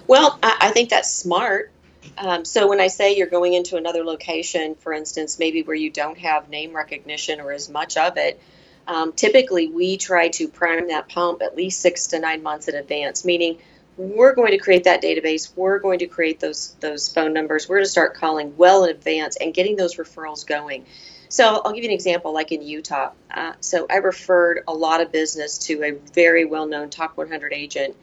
Well, 0.07 0.39
I, 0.41 0.57
I 0.61 0.71
think 0.71 0.89
that's 0.89 1.11
smart. 1.11 1.71
Um, 2.17 2.45
so 2.45 2.67
when 2.67 2.81
I 2.81 2.87
say 2.87 3.15
you're 3.15 3.27
going 3.27 3.53
into 3.53 3.77
another 3.77 4.03
location, 4.03 4.73
for 4.73 4.91
instance, 4.91 5.37
maybe 5.37 5.61
where 5.61 5.75
you 5.75 5.91
don't 5.91 6.17
have 6.17 6.49
name 6.49 6.75
recognition 6.75 7.41
or 7.41 7.51
as 7.51 7.69
much 7.69 7.95
of 7.95 8.17
it, 8.17 8.41
um, 8.87 9.13
typically 9.13 9.67
we 9.67 9.97
try 9.97 10.29
to 10.29 10.47
prime 10.47 10.87
that 10.87 11.09
pump 11.09 11.43
at 11.43 11.55
least 11.55 11.79
six 11.79 12.07
to 12.07 12.19
nine 12.19 12.41
months 12.41 12.67
in 12.67 12.73
advance, 12.73 13.23
meaning 13.23 13.59
we're 13.99 14.33
going 14.33 14.51
to 14.51 14.57
create 14.57 14.85
that 14.85 15.03
database. 15.03 15.51
We're 15.57 15.77
going 15.77 15.99
to 15.99 16.07
create 16.07 16.39
those 16.39 16.73
those 16.79 17.09
phone 17.09 17.33
numbers. 17.33 17.67
We're 17.67 17.77
going 17.77 17.85
to 17.85 17.91
start 17.91 18.15
calling 18.15 18.55
well 18.55 18.85
in 18.85 18.91
advance 18.91 19.35
and 19.35 19.53
getting 19.53 19.75
those 19.75 19.97
referrals 19.97 20.47
going. 20.47 20.85
So 21.27 21.61
I'll 21.63 21.73
give 21.73 21.83
you 21.83 21.89
an 21.89 21.93
example, 21.93 22.33
like 22.33 22.53
in 22.53 22.61
Utah. 22.61 23.11
Uh, 23.29 23.53
so 23.59 23.85
I 23.89 23.97
referred 23.97 24.63
a 24.69 24.73
lot 24.73 25.01
of 25.01 25.11
business 25.11 25.57
to 25.67 25.83
a 25.83 25.91
very 26.13 26.45
well-known 26.45 26.89
top 26.89 27.17
100 27.17 27.53
agent 27.53 27.95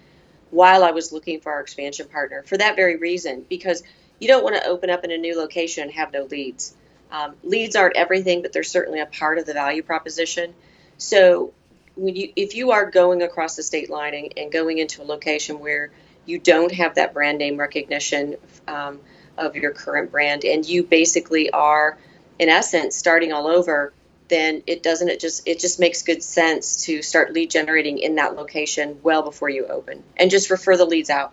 while 0.51 0.85
I 0.85 0.91
was 0.91 1.13
looking 1.13 1.41
for 1.41 1.51
our 1.51 1.61
expansion 1.61 2.07
partner 2.09 2.45
for 2.47 2.59
that 2.59 2.77
very 2.77 2.97
reason, 2.97 3.45
because 3.49 3.83
you 4.21 4.29
don't 4.29 4.45
want 4.45 4.55
to 4.57 4.69
open 4.69 4.91
up 4.91 5.03
in 5.03 5.11
a 5.11 5.17
new 5.17 5.37
location 5.37 5.85
and 5.85 5.93
have 5.93 6.13
no 6.13 6.25
leads. 6.25 6.77
Um, 7.11 7.35
leads 7.43 7.75
aren't 7.75 7.97
everything, 7.97 8.43
but 8.43 8.53
they're 8.53 8.63
certainly 8.63 9.01
a 9.01 9.07
part 9.07 9.39
of 9.39 9.47
the 9.47 9.55
value 9.55 9.83
proposition. 9.83 10.55
So 10.99 11.55
when 11.97 12.15
you 12.15 12.33
if 12.37 12.55
you 12.55 12.71
are 12.71 12.91
going 12.91 13.23
across 13.23 13.57
the 13.57 13.63
state 13.63 13.91
line 13.91 14.15
and, 14.15 14.33
and 14.37 14.53
going 14.53 14.79
into 14.79 15.03
a 15.03 15.05
location 15.05 15.59
where 15.59 15.91
you 16.27 16.39
don't 16.39 16.73
have 16.73 16.95
that 16.97 17.15
brand 17.15 17.39
name 17.39 17.57
recognition 17.57 18.37
um, 18.69 19.01
of 19.39 19.57
your 19.57 19.73
current 19.73 20.11
brand, 20.11 20.45
and 20.45 20.67
you 20.67 20.83
basically 20.83 21.51
are, 21.51 21.99
in 22.39 22.49
essence, 22.49 22.97
starting 22.97 23.33
all 23.33 23.47
over, 23.47 23.93
then 24.29 24.63
it 24.67 24.83
doesn't. 24.83 25.09
It 25.09 25.21
just 25.21 25.47
it 25.47 25.59
just 25.59 25.81
makes 25.81 26.03
good 26.03 26.23
sense 26.23 26.85
to 26.85 27.03
start 27.03 27.33
lead 27.33 27.51
generating 27.51 27.99
in 27.99 28.17
that 28.17 28.37
location 28.37 28.99
well 29.03 29.23
before 29.23 29.49
you 29.49 29.67
open, 29.67 30.03
and 30.17 30.31
just 30.31 30.51
refer 30.51 30.77
the 30.77 30.85
leads 30.85 31.11
out. 31.11 31.33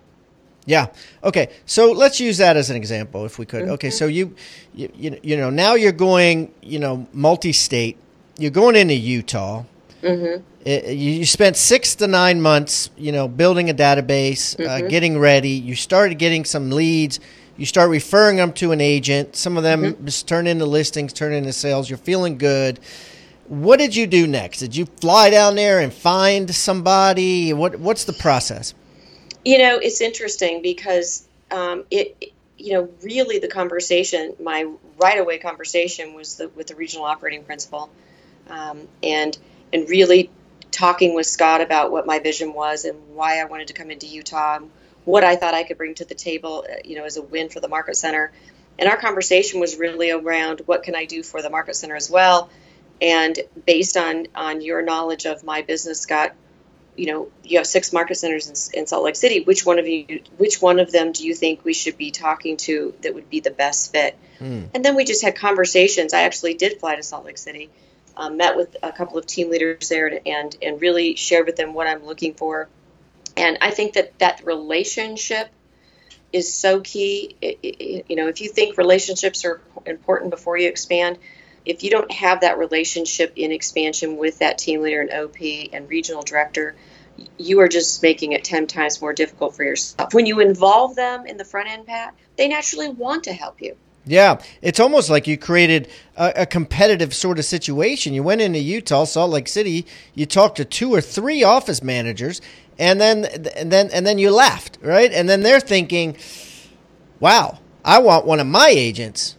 Yeah. 0.66 0.86
Okay. 1.22 1.50
So 1.66 1.92
let's 1.92 2.20
use 2.20 2.38
that 2.38 2.56
as 2.56 2.70
an 2.70 2.76
example, 2.76 3.26
if 3.26 3.38
we 3.38 3.44
could. 3.44 3.64
Mm-hmm. 3.64 3.72
Okay. 3.72 3.90
So 3.90 4.06
you, 4.06 4.34
you, 4.74 5.18
you 5.22 5.36
know, 5.36 5.50
now 5.50 5.74
you're 5.74 5.92
going, 5.92 6.54
you 6.62 6.78
know, 6.78 7.06
multi-state. 7.12 7.98
You're 8.38 8.50
going 8.50 8.74
into 8.74 8.94
Utah. 8.94 9.64
Mm-hmm. 10.02 10.42
It, 10.64 10.96
you 10.96 11.26
spent 11.26 11.56
six 11.56 11.94
to 11.96 12.06
nine 12.06 12.40
months, 12.40 12.90
you 12.96 13.12
know, 13.12 13.28
building 13.28 13.68
a 13.68 13.74
database, 13.74 14.58
uh, 14.58 14.62
mm-hmm. 14.62 14.86
uh, 14.86 14.88
getting 14.88 15.18
ready. 15.18 15.50
You 15.50 15.74
started 15.74 16.18
getting 16.18 16.44
some 16.44 16.70
leads. 16.70 17.20
You 17.56 17.66
start 17.66 17.90
referring 17.90 18.36
them 18.36 18.52
to 18.54 18.72
an 18.72 18.80
agent. 18.80 19.36
Some 19.36 19.56
of 19.56 19.62
them 19.62 19.82
mm-hmm. 19.82 20.04
just 20.06 20.26
turn 20.26 20.46
into 20.46 20.64
listings, 20.64 21.12
turn 21.12 21.32
into 21.32 21.52
sales. 21.52 21.88
You're 21.88 21.98
feeling 21.98 22.38
good. 22.38 22.80
What 23.46 23.78
did 23.78 23.94
you 23.94 24.06
do 24.06 24.26
next? 24.26 24.60
Did 24.60 24.74
you 24.74 24.86
fly 24.86 25.28
down 25.28 25.54
there 25.54 25.80
and 25.80 25.92
find 25.92 26.52
somebody? 26.54 27.52
What 27.52 27.78
What's 27.78 28.04
the 28.04 28.14
process? 28.14 28.74
You 29.44 29.58
know, 29.58 29.76
it's 29.76 30.00
interesting 30.00 30.62
because 30.62 31.28
um, 31.50 31.84
it, 31.90 32.32
you 32.56 32.72
know, 32.72 32.88
really 33.02 33.38
the 33.38 33.48
conversation, 33.48 34.34
my 34.40 34.66
right 34.98 35.18
away 35.18 35.36
conversation 35.38 36.14
was 36.14 36.36
the, 36.36 36.48
with 36.48 36.68
the 36.68 36.74
regional 36.74 37.04
operating 37.04 37.44
principal, 37.44 37.90
um, 38.48 38.88
and 39.02 39.36
and 39.72 39.88
really 39.90 40.30
talking 40.74 41.14
with 41.14 41.26
Scott 41.26 41.60
about 41.60 41.92
what 41.92 42.04
my 42.04 42.18
vision 42.18 42.52
was 42.52 42.84
and 42.84 42.98
why 43.14 43.40
I 43.40 43.44
wanted 43.44 43.68
to 43.68 43.74
come 43.74 43.90
into 43.90 44.06
Utah, 44.06 44.58
what 45.04 45.22
I 45.22 45.36
thought 45.36 45.54
I 45.54 45.62
could 45.62 45.78
bring 45.78 45.94
to 45.94 46.04
the 46.04 46.16
table, 46.16 46.64
uh, 46.68 46.76
you 46.84 46.96
know, 46.96 47.04
as 47.04 47.16
a 47.16 47.22
win 47.22 47.48
for 47.48 47.60
the 47.60 47.68
Market 47.68 47.96
Center. 47.96 48.32
And 48.78 48.88
our 48.88 48.96
conversation 48.96 49.60
was 49.60 49.76
really 49.76 50.10
around 50.10 50.62
what 50.66 50.82
can 50.82 50.96
I 50.96 51.04
do 51.04 51.22
for 51.22 51.42
the 51.42 51.48
Market 51.48 51.76
Center 51.76 51.94
as 51.94 52.10
well. 52.10 52.50
And 53.00 53.38
based 53.64 53.96
on 53.96 54.26
on 54.34 54.60
your 54.62 54.82
knowledge 54.82 55.26
of 55.26 55.44
my 55.44 55.62
business, 55.62 56.00
Scott, 56.00 56.32
you 56.96 57.06
know, 57.06 57.28
you 57.44 57.58
have 57.58 57.66
six 57.66 57.92
market 57.92 58.16
centers 58.16 58.70
in, 58.72 58.80
in, 58.80 58.86
Salt 58.86 59.04
Lake 59.04 59.16
City. 59.16 59.42
Which 59.42 59.64
one 59.64 59.78
of 59.78 59.86
you, 59.86 60.22
which 60.38 60.60
one 60.60 60.80
of 60.80 60.90
them 60.90 61.12
do 61.12 61.24
you 61.24 61.34
think 61.34 61.64
we 61.64 61.74
should 61.74 61.96
be 61.96 62.10
talking 62.10 62.56
to 62.58 62.94
that 63.02 63.14
would 63.14 63.30
be 63.30 63.40
the 63.40 63.50
best 63.50 63.92
fit? 63.92 64.16
Mm. 64.40 64.70
And 64.74 64.84
then 64.84 64.96
we 64.96 65.04
just 65.04 65.22
had 65.22 65.36
conversations. 65.36 66.14
I 66.14 66.22
actually 66.22 66.54
did 66.54 66.80
fly 66.80 66.96
to 66.96 67.02
Salt 67.02 67.24
Lake 67.24 67.38
City 67.38 67.70
um, 68.16 68.36
met 68.36 68.56
with 68.56 68.76
a 68.82 68.92
couple 68.92 69.18
of 69.18 69.26
team 69.26 69.50
leaders 69.50 69.88
there 69.88 70.20
and 70.26 70.56
and 70.62 70.80
really 70.80 71.16
shared 71.16 71.46
with 71.46 71.56
them 71.56 71.74
what 71.74 71.86
I'm 71.86 72.04
looking 72.04 72.34
for. 72.34 72.68
And 73.36 73.58
I 73.60 73.70
think 73.70 73.94
that 73.94 74.18
that 74.20 74.44
relationship 74.44 75.48
is 76.32 76.52
so 76.52 76.80
key. 76.80 77.36
It, 77.40 77.58
it, 77.62 78.06
you 78.08 78.16
know, 78.16 78.28
if 78.28 78.40
you 78.40 78.48
think 78.48 78.78
relationships 78.78 79.44
are 79.44 79.60
important 79.86 80.30
before 80.30 80.56
you 80.56 80.68
expand, 80.68 81.18
if 81.64 81.82
you 81.82 81.90
don't 81.90 82.10
have 82.12 82.42
that 82.42 82.58
relationship 82.58 83.32
in 83.36 83.50
expansion 83.50 84.16
with 84.16 84.40
that 84.40 84.58
team 84.58 84.82
leader 84.82 85.00
and 85.00 85.12
OP 85.12 85.40
and 85.72 85.88
regional 85.88 86.22
director, 86.22 86.76
you 87.38 87.60
are 87.60 87.68
just 87.68 88.02
making 88.02 88.32
it 88.32 88.44
10 88.44 88.66
times 88.66 89.00
more 89.00 89.12
difficult 89.12 89.54
for 89.54 89.64
yourself. 89.64 90.12
When 90.12 90.26
you 90.26 90.40
involve 90.40 90.94
them 90.94 91.26
in 91.26 91.36
the 91.36 91.44
front 91.44 91.68
end, 91.68 91.86
Pat, 91.86 92.14
they 92.36 92.48
naturally 92.48 92.88
want 92.88 93.24
to 93.24 93.32
help 93.32 93.62
you. 93.62 93.76
Yeah, 94.06 94.40
it's 94.60 94.80
almost 94.80 95.08
like 95.08 95.26
you 95.26 95.38
created 95.38 95.88
a, 96.16 96.42
a, 96.42 96.46
competitive 96.46 97.14
sort 97.14 97.38
of 97.38 97.46
situation. 97.46 98.12
You 98.12 98.22
went 98.22 98.42
into 98.42 98.58
Utah, 98.58 99.04
Salt 99.04 99.30
Lake 99.30 99.48
City. 99.48 99.86
You 100.14 100.26
talked 100.26 100.58
to 100.58 100.64
two 100.66 100.92
or 100.92 101.00
three 101.00 101.42
office 101.42 101.82
managers, 101.82 102.42
and 102.78 103.00
then 103.00 103.24
and 103.56 103.72
then 103.72 103.88
and 103.92 104.06
then 104.06 104.18
you 104.18 104.30
left, 104.30 104.78
right? 104.82 105.10
And 105.10 105.26
then 105.26 105.40
they're 105.40 105.60
thinking, 105.60 106.18
"Wow, 107.18 107.60
I 107.82 107.98
want 108.00 108.26
one 108.26 108.40
of 108.40 108.46
my 108.46 108.68
agents 108.68 109.36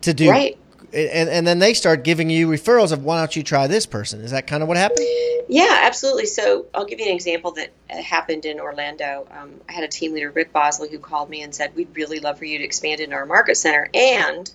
to 0.00 0.14
do." 0.14 0.30
Right. 0.30 0.56
And 0.94 1.28
and 1.28 1.46
then 1.46 1.58
they 1.58 1.74
start 1.74 2.04
giving 2.04 2.30
you 2.30 2.48
referrals 2.48 2.92
of 2.92 3.04
why 3.04 3.18
don't 3.18 3.34
you 3.34 3.42
try 3.42 3.66
this 3.66 3.86
person? 3.86 4.20
Is 4.20 4.30
that 4.30 4.46
kind 4.46 4.62
of 4.62 4.68
what 4.68 4.76
happened? 4.76 5.06
Yeah, 5.48 5.80
absolutely. 5.82 6.26
So 6.26 6.66
I'll 6.74 6.86
give 6.86 7.00
you 7.00 7.06
an 7.06 7.14
example 7.14 7.52
that 7.52 7.72
happened 7.88 8.44
in 8.46 8.60
Orlando. 8.60 9.26
Um, 9.30 9.60
I 9.68 9.72
had 9.72 9.84
a 9.84 9.88
team 9.88 10.14
leader, 10.14 10.30
Rick 10.30 10.52
Bosley, 10.52 10.90
who 10.90 10.98
called 10.98 11.28
me 11.28 11.42
and 11.42 11.54
said, 11.54 11.74
We'd 11.74 11.94
really 11.94 12.20
love 12.20 12.38
for 12.38 12.44
you 12.44 12.58
to 12.58 12.64
expand 12.64 13.00
into 13.00 13.14
our 13.14 13.26
market 13.26 13.56
center. 13.56 13.88
And 13.92 14.50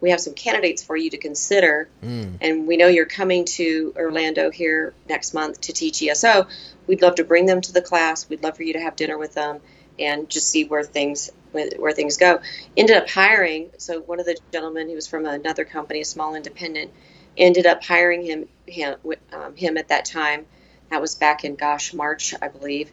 we 0.00 0.10
have 0.10 0.20
some 0.20 0.34
candidates 0.34 0.82
for 0.82 0.96
you 0.96 1.10
to 1.10 1.18
consider. 1.18 1.88
Mm. 2.02 2.38
And 2.40 2.66
we 2.66 2.76
know 2.76 2.88
you're 2.88 3.06
coming 3.06 3.44
to 3.44 3.92
Orlando 3.96 4.50
here 4.50 4.94
next 5.08 5.34
month 5.34 5.60
to 5.62 5.72
teach 5.72 6.02
ESO. 6.02 6.46
We'd 6.86 7.02
love 7.02 7.16
to 7.16 7.24
bring 7.24 7.46
them 7.46 7.60
to 7.60 7.72
the 7.72 7.82
class. 7.82 8.28
We'd 8.28 8.42
love 8.42 8.56
for 8.56 8.64
you 8.64 8.72
to 8.72 8.80
have 8.80 8.96
dinner 8.96 9.18
with 9.18 9.34
them 9.34 9.60
and 9.98 10.28
just 10.28 10.48
see 10.48 10.64
where 10.64 10.82
things 10.82 11.30
where 11.52 11.92
things 11.92 12.16
go. 12.16 12.40
Ended 12.76 12.96
up 12.96 13.08
hiring. 13.08 13.70
So 13.78 14.00
one 14.00 14.20
of 14.20 14.26
the 14.26 14.38
gentlemen, 14.52 14.88
he 14.88 14.94
was 14.94 15.06
from 15.06 15.26
another 15.26 15.64
company, 15.64 16.00
a 16.00 16.04
small 16.04 16.34
independent, 16.34 16.90
ended 17.36 17.66
up 17.66 17.84
hiring 17.84 18.22
him 18.22 18.48
him, 18.66 18.96
um, 19.32 19.56
him 19.56 19.76
at 19.76 19.88
that 19.88 20.04
time. 20.04 20.46
That 20.90 21.00
was 21.00 21.14
back 21.14 21.44
in 21.44 21.56
gosh 21.56 21.94
March, 21.94 22.34
I 22.40 22.48
believe. 22.48 22.90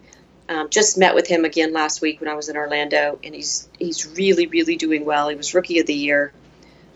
Um, 0.48 0.70
just 0.70 0.98
met 0.98 1.14
with 1.14 1.28
him 1.28 1.46
again 1.46 1.74
last 1.74 2.02
week 2.02 2.22
when 2.22 2.30
I 2.30 2.34
was 2.34 2.50
in 2.50 2.58
Orlando, 2.58 3.20
and 3.24 3.36
he's 3.36 3.70
he's 3.78 4.08
really 4.08 4.48
really 4.48 4.76
doing 4.78 5.06
well. 5.06 5.30
He 5.30 5.36
was 5.36 5.54
rookie 5.54 5.80
of 5.80 5.86
the 5.86 5.94
year 5.94 6.34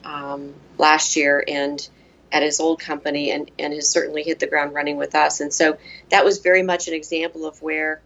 um, 0.04 0.54
last 0.78 1.16
year, 1.16 1.44
and 1.48 1.88
at 2.32 2.42
his 2.42 2.60
old 2.60 2.80
company, 2.80 3.32
and 3.32 3.52
and 3.60 3.74
has 3.74 3.89
certainly 3.89 4.24
hit 4.24 4.39
the 4.39 4.48
ground 4.48 4.74
running 4.74 4.98
with 4.98 5.13
us. 5.13 5.39
And 5.39 5.54
so 5.54 5.78
that 6.10 6.26
was 6.26 6.39
very 6.39 6.63
much 6.63 6.88
an 6.88 6.94
example 6.94 7.46
of 7.46 7.62
where 7.62 8.02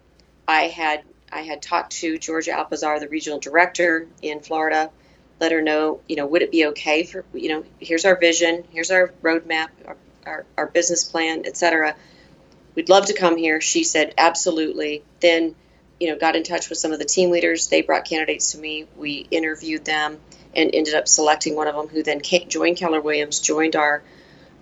I 0.46 0.62
had 0.62 1.02
I 1.32 1.40
had 1.40 1.62
talked 1.62 1.92
to 1.98 2.18
Georgia 2.18 2.52
Alpazar, 2.52 3.00
the 3.00 3.08
regional 3.08 3.38
director 3.38 4.06
in 4.22 4.40
Florida, 4.40 4.90
let 5.40 5.52
her 5.52 5.62
know, 5.62 6.00
you 6.08 6.16
know, 6.16 6.26
would 6.26 6.42
it 6.42 6.50
be 6.50 6.66
okay 6.66 7.04
for, 7.04 7.24
you 7.32 7.48
know, 7.48 7.64
here's 7.78 8.04
our 8.04 8.16
vision, 8.16 8.64
here's 8.70 8.90
our 8.90 9.12
roadmap, 9.22 9.68
our, 9.86 9.96
our, 10.26 10.46
our 10.56 10.66
business 10.66 11.04
plan, 11.04 11.44
etc. 11.46 11.94
We'd 12.74 12.88
love 12.88 13.06
to 13.06 13.14
come 13.14 13.36
here. 13.36 13.60
She 13.60 13.84
said, 13.84 14.14
absolutely. 14.18 15.02
Then, 15.20 15.54
you 16.00 16.08
know, 16.08 16.18
got 16.18 16.36
in 16.36 16.42
touch 16.42 16.68
with 16.68 16.78
some 16.78 16.92
of 16.92 16.98
the 16.98 17.04
team 17.04 17.30
leaders. 17.30 17.68
They 17.68 17.82
brought 17.82 18.04
candidates 18.04 18.52
to 18.52 18.58
me. 18.58 18.86
We 18.96 19.26
interviewed 19.30 19.84
them 19.84 20.18
and 20.54 20.70
ended 20.74 20.94
up 20.94 21.08
selecting 21.08 21.54
one 21.54 21.68
of 21.68 21.74
them 21.74 21.88
who 21.88 22.02
then 22.02 22.20
came, 22.20 22.48
joined 22.48 22.76
Keller 22.76 23.00
Williams, 23.00 23.40
joined 23.40 23.76
our 23.76 24.02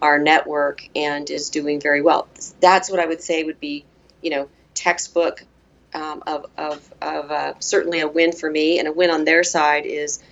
our 0.02 0.18
network, 0.18 0.87
and 0.94 1.29
is 1.31 1.48
doing 1.48 1.81
very 1.81 2.02
well. 2.02 2.29
That's 2.61 2.90
what 2.90 3.00
I 3.00 3.07
would 3.07 3.22
say 3.22 3.44
would 3.44 3.59
be, 3.59 3.87
you 4.20 4.29
know, 4.29 4.48
textbook 4.74 5.42
um, 5.96 6.22
of, 6.26 6.46
of, 6.59 6.94
of 7.00 7.30
uh, 7.30 7.54
certainly 7.59 8.00
a 8.00 8.09
win 8.09 8.32
for 8.32 8.50
me 8.50 8.78
and 8.78 8.87
a 8.87 8.92
win 8.92 9.11
on 9.11 9.24
their 9.24 9.42
side 9.42 9.87
is 9.87 10.22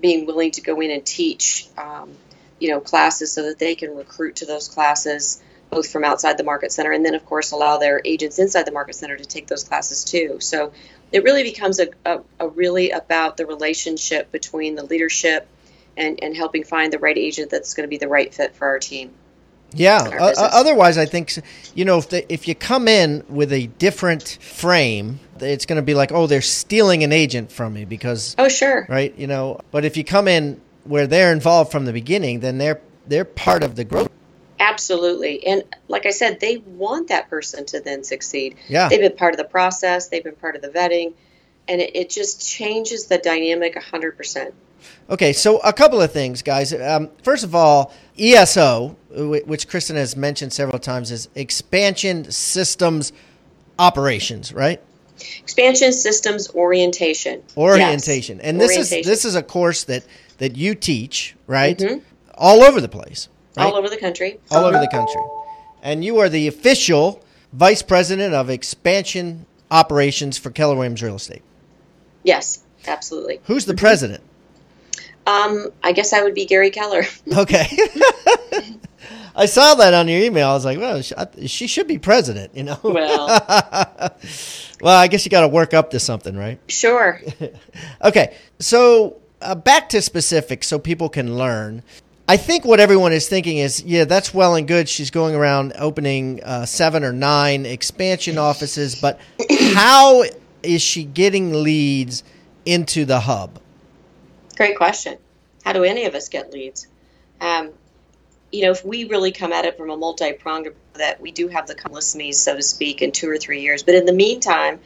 being 0.00 0.26
willing 0.26 0.52
to 0.52 0.60
go 0.60 0.80
in 0.80 0.92
and 0.92 1.04
teach, 1.04 1.66
um, 1.76 2.12
you 2.60 2.70
know, 2.70 2.80
classes 2.80 3.32
so 3.32 3.42
that 3.42 3.58
they 3.58 3.74
can 3.74 3.96
recruit 3.96 4.36
to 4.36 4.46
those 4.46 4.68
classes 4.68 5.42
both 5.70 5.90
from 5.90 6.04
outside 6.04 6.38
the 6.38 6.44
market 6.44 6.72
center 6.72 6.92
and 6.92 7.04
then 7.04 7.14
of 7.14 7.26
course 7.26 7.50
allow 7.50 7.76
their 7.76 8.00
agents 8.04 8.38
inside 8.38 8.64
the 8.64 8.72
market 8.72 8.94
center 8.94 9.16
to 9.16 9.26
take 9.26 9.46
those 9.48 9.64
classes 9.64 10.04
too. 10.04 10.38
So 10.40 10.72
it 11.12 11.24
really 11.24 11.42
becomes 11.42 11.80
a, 11.80 11.88
a, 12.06 12.20
a 12.40 12.48
really 12.48 12.90
about 12.90 13.36
the 13.36 13.44
relationship 13.44 14.32
between 14.32 14.76
the 14.76 14.84
leadership 14.84 15.46
and, 15.96 16.22
and 16.22 16.36
helping 16.36 16.64
find 16.64 16.92
the 16.92 16.98
right 16.98 17.18
agent 17.18 17.50
that's 17.50 17.74
going 17.74 17.84
to 17.84 17.90
be 17.90 17.98
the 17.98 18.08
right 18.08 18.32
fit 18.32 18.54
for 18.54 18.68
our 18.68 18.78
team. 18.78 19.10
Yeah. 19.74 19.98
Uh, 19.98 20.32
otherwise, 20.38 20.96
I 20.96 21.04
think 21.04 21.32
you 21.74 21.84
know 21.84 21.98
if 21.98 22.08
the, 22.08 22.32
if 22.32 22.48
you 22.48 22.54
come 22.54 22.88
in 22.88 23.24
with 23.28 23.52
a 23.52 23.66
different 23.66 24.38
frame, 24.40 25.20
it's 25.40 25.66
going 25.66 25.76
to 25.76 25.82
be 25.82 25.94
like, 25.94 26.10
oh, 26.12 26.26
they're 26.26 26.40
stealing 26.40 27.04
an 27.04 27.12
agent 27.12 27.52
from 27.52 27.74
me 27.74 27.84
because. 27.84 28.34
Oh 28.38 28.48
sure. 28.48 28.86
Right. 28.88 29.16
You 29.18 29.26
know, 29.26 29.60
but 29.70 29.84
if 29.84 29.96
you 29.96 30.04
come 30.04 30.28
in 30.28 30.60
where 30.84 31.06
they're 31.06 31.32
involved 31.32 31.70
from 31.70 31.84
the 31.84 31.92
beginning, 31.92 32.40
then 32.40 32.58
they're 32.58 32.80
they're 33.06 33.24
part 33.24 33.62
of 33.62 33.76
the 33.76 33.84
growth. 33.84 34.10
Absolutely, 34.60 35.46
and 35.46 35.62
like 35.86 36.04
I 36.04 36.10
said, 36.10 36.40
they 36.40 36.56
want 36.56 37.08
that 37.08 37.30
person 37.30 37.64
to 37.66 37.80
then 37.80 38.02
succeed. 38.02 38.56
Yeah. 38.68 38.88
They've 38.88 39.00
been 39.00 39.16
part 39.16 39.32
of 39.32 39.38
the 39.38 39.44
process. 39.44 40.08
They've 40.08 40.24
been 40.24 40.34
part 40.34 40.56
of 40.56 40.62
the 40.62 40.68
vetting, 40.68 41.14
and 41.68 41.80
it, 41.80 41.94
it 41.94 42.10
just 42.10 42.46
changes 42.46 43.06
the 43.06 43.18
dynamic 43.18 43.80
hundred 43.82 44.16
percent. 44.16 44.54
Okay, 45.10 45.32
so 45.32 45.58
a 45.58 45.72
couple 45.72 46.00
of 46.00 46.12
things, 46.12 46.42
guys. 46.42 46.72
Um, 46.72 47.10
first 47.22 47.44
of 47.44 47.54
all, 47.54 47.92
ESO, 48.18 48.96
which 49.10 49.68
Kristan 49.68 49.96
has 49.96 50.16
mentioned 50.16 50.52
several 50.52 50.78
times, 50.78 51.10
is 51.10 51.28
expansion 51.34 52.30
systems 52.30 53.12
operations, 53.78 54.52
right? 54.52 54.80
Expansion 55.38 55.92
systems 55.92 56.50
orientation. 56.54 57.42
Orientation, 57.56 58.36
yes. 58.36 58.46
and 58.46 58.60
this 58.60 58.70
orientation. 58.70 59.00
is 59.00 59.06
this 59.06 59.24
is 59.24 59.34
a 59.34 59.42
course 59.42 59.84
that 59.84 60.04
that 60.38 60.56
you 60.56 60.74
teach, 60.74 61.34
right? 61.46 61.78
Mm-hmm. 61.78 61.98
All 62.34 62.62
over 62.62 62.80
the 62.80 62.88
place, 62.88 63.28
right? 63.56 63.64
All 63.64 63.76
over 63.76 63.88
the 63.88 63.96
country. 63.96 64.38
All 64.50 64.64
over 64.64 64.78
the 64.78 64.88
country, 64.88 65.22
and 65.82 66.04
you 66.04 66.18
are 66.18 66.28
the 66.28 66.46
official 66.46 67.24
vice 67.52 67.82
president 67.82 68.34
of 68.34 68.50
expansion 68.50 69.46
operations 69.70 70.38
for 70.38 70.50
Keller 70.50 70.76
Williams 70.76 71.02
Real 71.02 71.16
Estate. 71.16 71.42
Yes, 72.28 72.62
absolutely. 72.86 73.40
Who's 73.44 73.64
the 73.64 73.74
president? 73.74 74.22
Um, 75.26 75.72
I 75.82 75.92
guess 75.92 76.14
I 76.14 76.22
would 76.22 76.32
be 76.32 76.46
Gary 76.46 76.70
Keller. 76.70 77.02
okay. 77.36 77.66
I 79.36 79.44
saw 79.44 79.74
that 79.74 79.92
on 79.92 80.08
your 80.08 80.22
email. 80.22 80.48
I 80.48 80.54
was 80.54 80.64
like, 80.64 80.78
well, 80.78 81.02
she, 81.44 81.66
should 81.66 81.86
be 81.86 81.98
president, 81.98 82.56
you 82.56 82.62
know. 82.62 82.80
Well, 82.82 83.26
well, 84.80 84.96
I 84.96 85.06
guess 85.06 85.26
you 85.26 85.30
got 85.30 85.42
to 85.42 85.48
work 85.48 85.74
up 85.74 85.90
to 85.90 86.00
something, 86.00 86.34
right? 86.34 86.58
sure. 86.68 87.20
Okay, 88.02 88.38
so 88.58 89.18
uh, 89.42 89.54
back 89.54 89.90
to 89.90 90.00
specifics 90.00 90.66
so 90.66 90.78
people 90.78 91.10
can 91.10 91.36
learn. 91.36 91.82
I 92.26 92.38
think 92.38 92.64
what 92.64 92.80
everyone 92.80 93.12
is 93.12 93.28
thinking 93.28 93.58
is, 93.58 93.82
yeah, 93.82 94.06
that's 94.06 94.32
well 94.32 94.54
and 94.54 94.66
good. 94.66 94.88
She's 94.88 95.10
going 95.10 95.34
around 95.34 95.74
opening 95.78 96.42
uh, 96.42 96.64
seven 96.64 97.04
or 97.04 97.12
nine 97.12 97.66
expansion 97.66 98.38
offices, 98.38 98.98
but 98.98 99.20
how 99.74 100.24
is 100.62 100.82
she 100.82 101.04
getting 101.04 101.62
leads 101.62 102.22
into 102.64 103.04
the 103.04 103.20
hub? 103.20 103.60
Great 104.56 104.76
question. 104.76 105.18
How 105.64 105.72
do 105.72 105.84
any 105.84 106.04
of 106.06 106.14
us 106.14 106.28
get 106.28 106.52
leads? 106.52 106.86
Um, 107.40 107.70
you 108.50 108.62
know, 108.62 108.70
if 108.70 108.84
we 108.84 109.04
really 109.04 109.32
come 109.32 109.52
at 109.52 109.64
it 109.64 109.76
from 109.76 109.90
a 109.90 109.96
multi-pronged 109.96 110.68
that 110.94 111.20
we 111.20 111.30
do 111.30 111.48
have 111.48 111.66
the 111.66 111.76
list 111.90 112.16
me, 112.16 112.32
so 112.32 112.56
to 112.56 112.62
speak, 112.62 113.02
in 113.02 113.12
two 113.12 113.28
or 113.28 113.36
three 113.36 113.60
years. 113.60 113.82
But 113.82 113.94
in 113.94 114.06
the 114.06 114.12
meantime, 114.12 114.80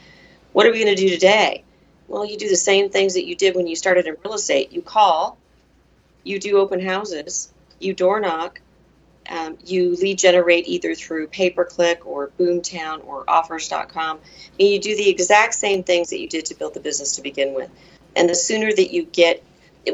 what 0.51 0.65
are 0.65 0.71
we 0.71 0.83
going 0.83 0.95
to 0.95 1.01
do 1.01 1.09
today? 1.09 1.63
Well, 2.07 2.25
you 2.25 2.37
do 2.37 2.49
the 2.49 2.55
same 2.55 2.89
things 2.89 3.13
that 3.15 3.25
you 3.25 3.35
did 3.35 3.55
when 3.55 3.67
you 3.67 3.75
started 3.75 4.05
in 4.05 4.15
real 4.23 4.33
estate. 4.33 4.71
You 4.71 4.81
call, 4.81 5.37
you 6.23 6.39
do 6.39 6.57
open 6.57 6.85
houses, 6.85 7.51
you 7.79 7.93
door 7.93 8.19
knock, 8.19 8.61
um, 9.29 9.57
you 9.65 9.95
lead 9.95 10.17
generate 10.17 10.67
either 10.67 10.95
through 10.95 11.27
pay 11.27 11.49
per 11.49 11.65
click 11.65 12.05
or 12.05 12.29
Boomtown 12.39 13.05
or 13.05 13.23
offrs.com. 13.25 14.19
And 14.59 14.67
you 14.67 14.79
do 14.79 14.95
the 14.95 15.09
exact 15.09 15.53
same 15.53 15.83
things 15.83 16.09
that 16.09 16.19
you 16.19 16.27
did 16.27 16.45
to 16.45 16.55
build 16.55 16.73
the 16.73 16.79
business 16.79 17.15
to 17.15 17.21
begin 17.21 17.53
with. 17.53 17.69
And 18.15 18.29
the 18.29 18.35
sooner 18.35 18.71
that 18.71 18.93
you 18.93 19.03
get 19.03 19.43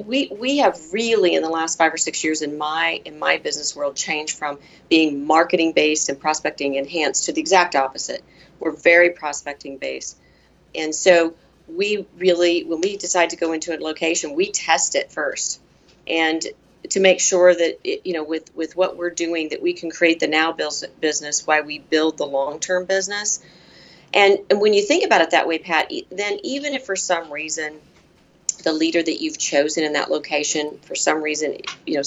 we 0.06 0.30
we 0.40 0.58
have 0.58 0.80
really 0.92 1.34
in 1.34 1.42
the 1.42 1.50
last 1.50 1.78
five 1.78 1.94
or 1.94 1.98
six 1.98 2.24
years 2.24 2.42
in 2.42 2.58
my 2.58 3.02
in 3.06 3.18
my 3.18 3.38
business 3.38 3.76
world 3.76 3.96
changed 3.96 4.38
from 4.38 4.60
being 4.88 5.26
marketing 5.26 5.74
based 5.74 6.10
and 6.10 6.20
prospecting 6.20 6.76
enhanced 6.76 7.26
to 7.26 7.34
the 7.34 7.42
exact 7.42 7.76
opposite. 7.76 8.24
We're 8.60 8.72
very 8.72 9.12
prospecting 9.12 9.78
based, 9.78 10.18
and 10.76 10.94
so 10.94 11.34
we 11.68 12.06
really 12.18 12.64
when 12.64 12.82
we 12.82 12.98
decide 12.98 13.32
to 13.32 13.36
go 13.36 13.52
into 13.52 13.76
a 13.76 13.80
location, 13.80 14.36
we 14.36 14.52
test 14.52 14.96
it 14.96 15.12
first, 15.12 15.60
and 16.08 16.46
to 16.90 17.00
make 17.00 17.20
sure 17.20 17.54
that 17.54 17.80
it, 17.84 18.06
you 18.06 18.14
know 18.14 18.24
with 18.24 18.54
with 18.56 18.76
what 18.76 18.98
we're 18.98 19.10
doing 19.10 19.50
that 19.50 19.62
we 19.62 19.74
can 19.74 19.92
create 19.92 20.20
the 20.20 20.28
now 20.28 20.56
business 21.00 21.46
while 21.46 21.64
we 21.64 21.80
build 21.80 22.18
the 22.18 22.26
long 22.26 22.60
term 22.60 22.86
business. 22.86 23.40
And, 24.12 24.40
and 24.50 24.60
when 24.60 24.74
you 24.74 24.82
think 24.82 25.06
about 25.06 25.22
it 25.22 25.32
that 25.32 25.48
way, 25.48 25.60
Pat, 25.60 25.92
then 26.10 26.40
even 26.42 26.74
if 26.74 26.84
for 26.84 26.96
some 26.96 27.32
reason 27.32 27.80
the 28.64 28.74
leader 28.74 29.02
that 29.02 29.22
you've 29.22 29.38
chosen 29.38 29.84
in 29.84 29.94
that 29.94 30.12
location 30.12 30.80
for 30.82 30.96
some 30.96 31.22
reason 31.22 31.58
you 31.86 31.96
know 31.96 32.04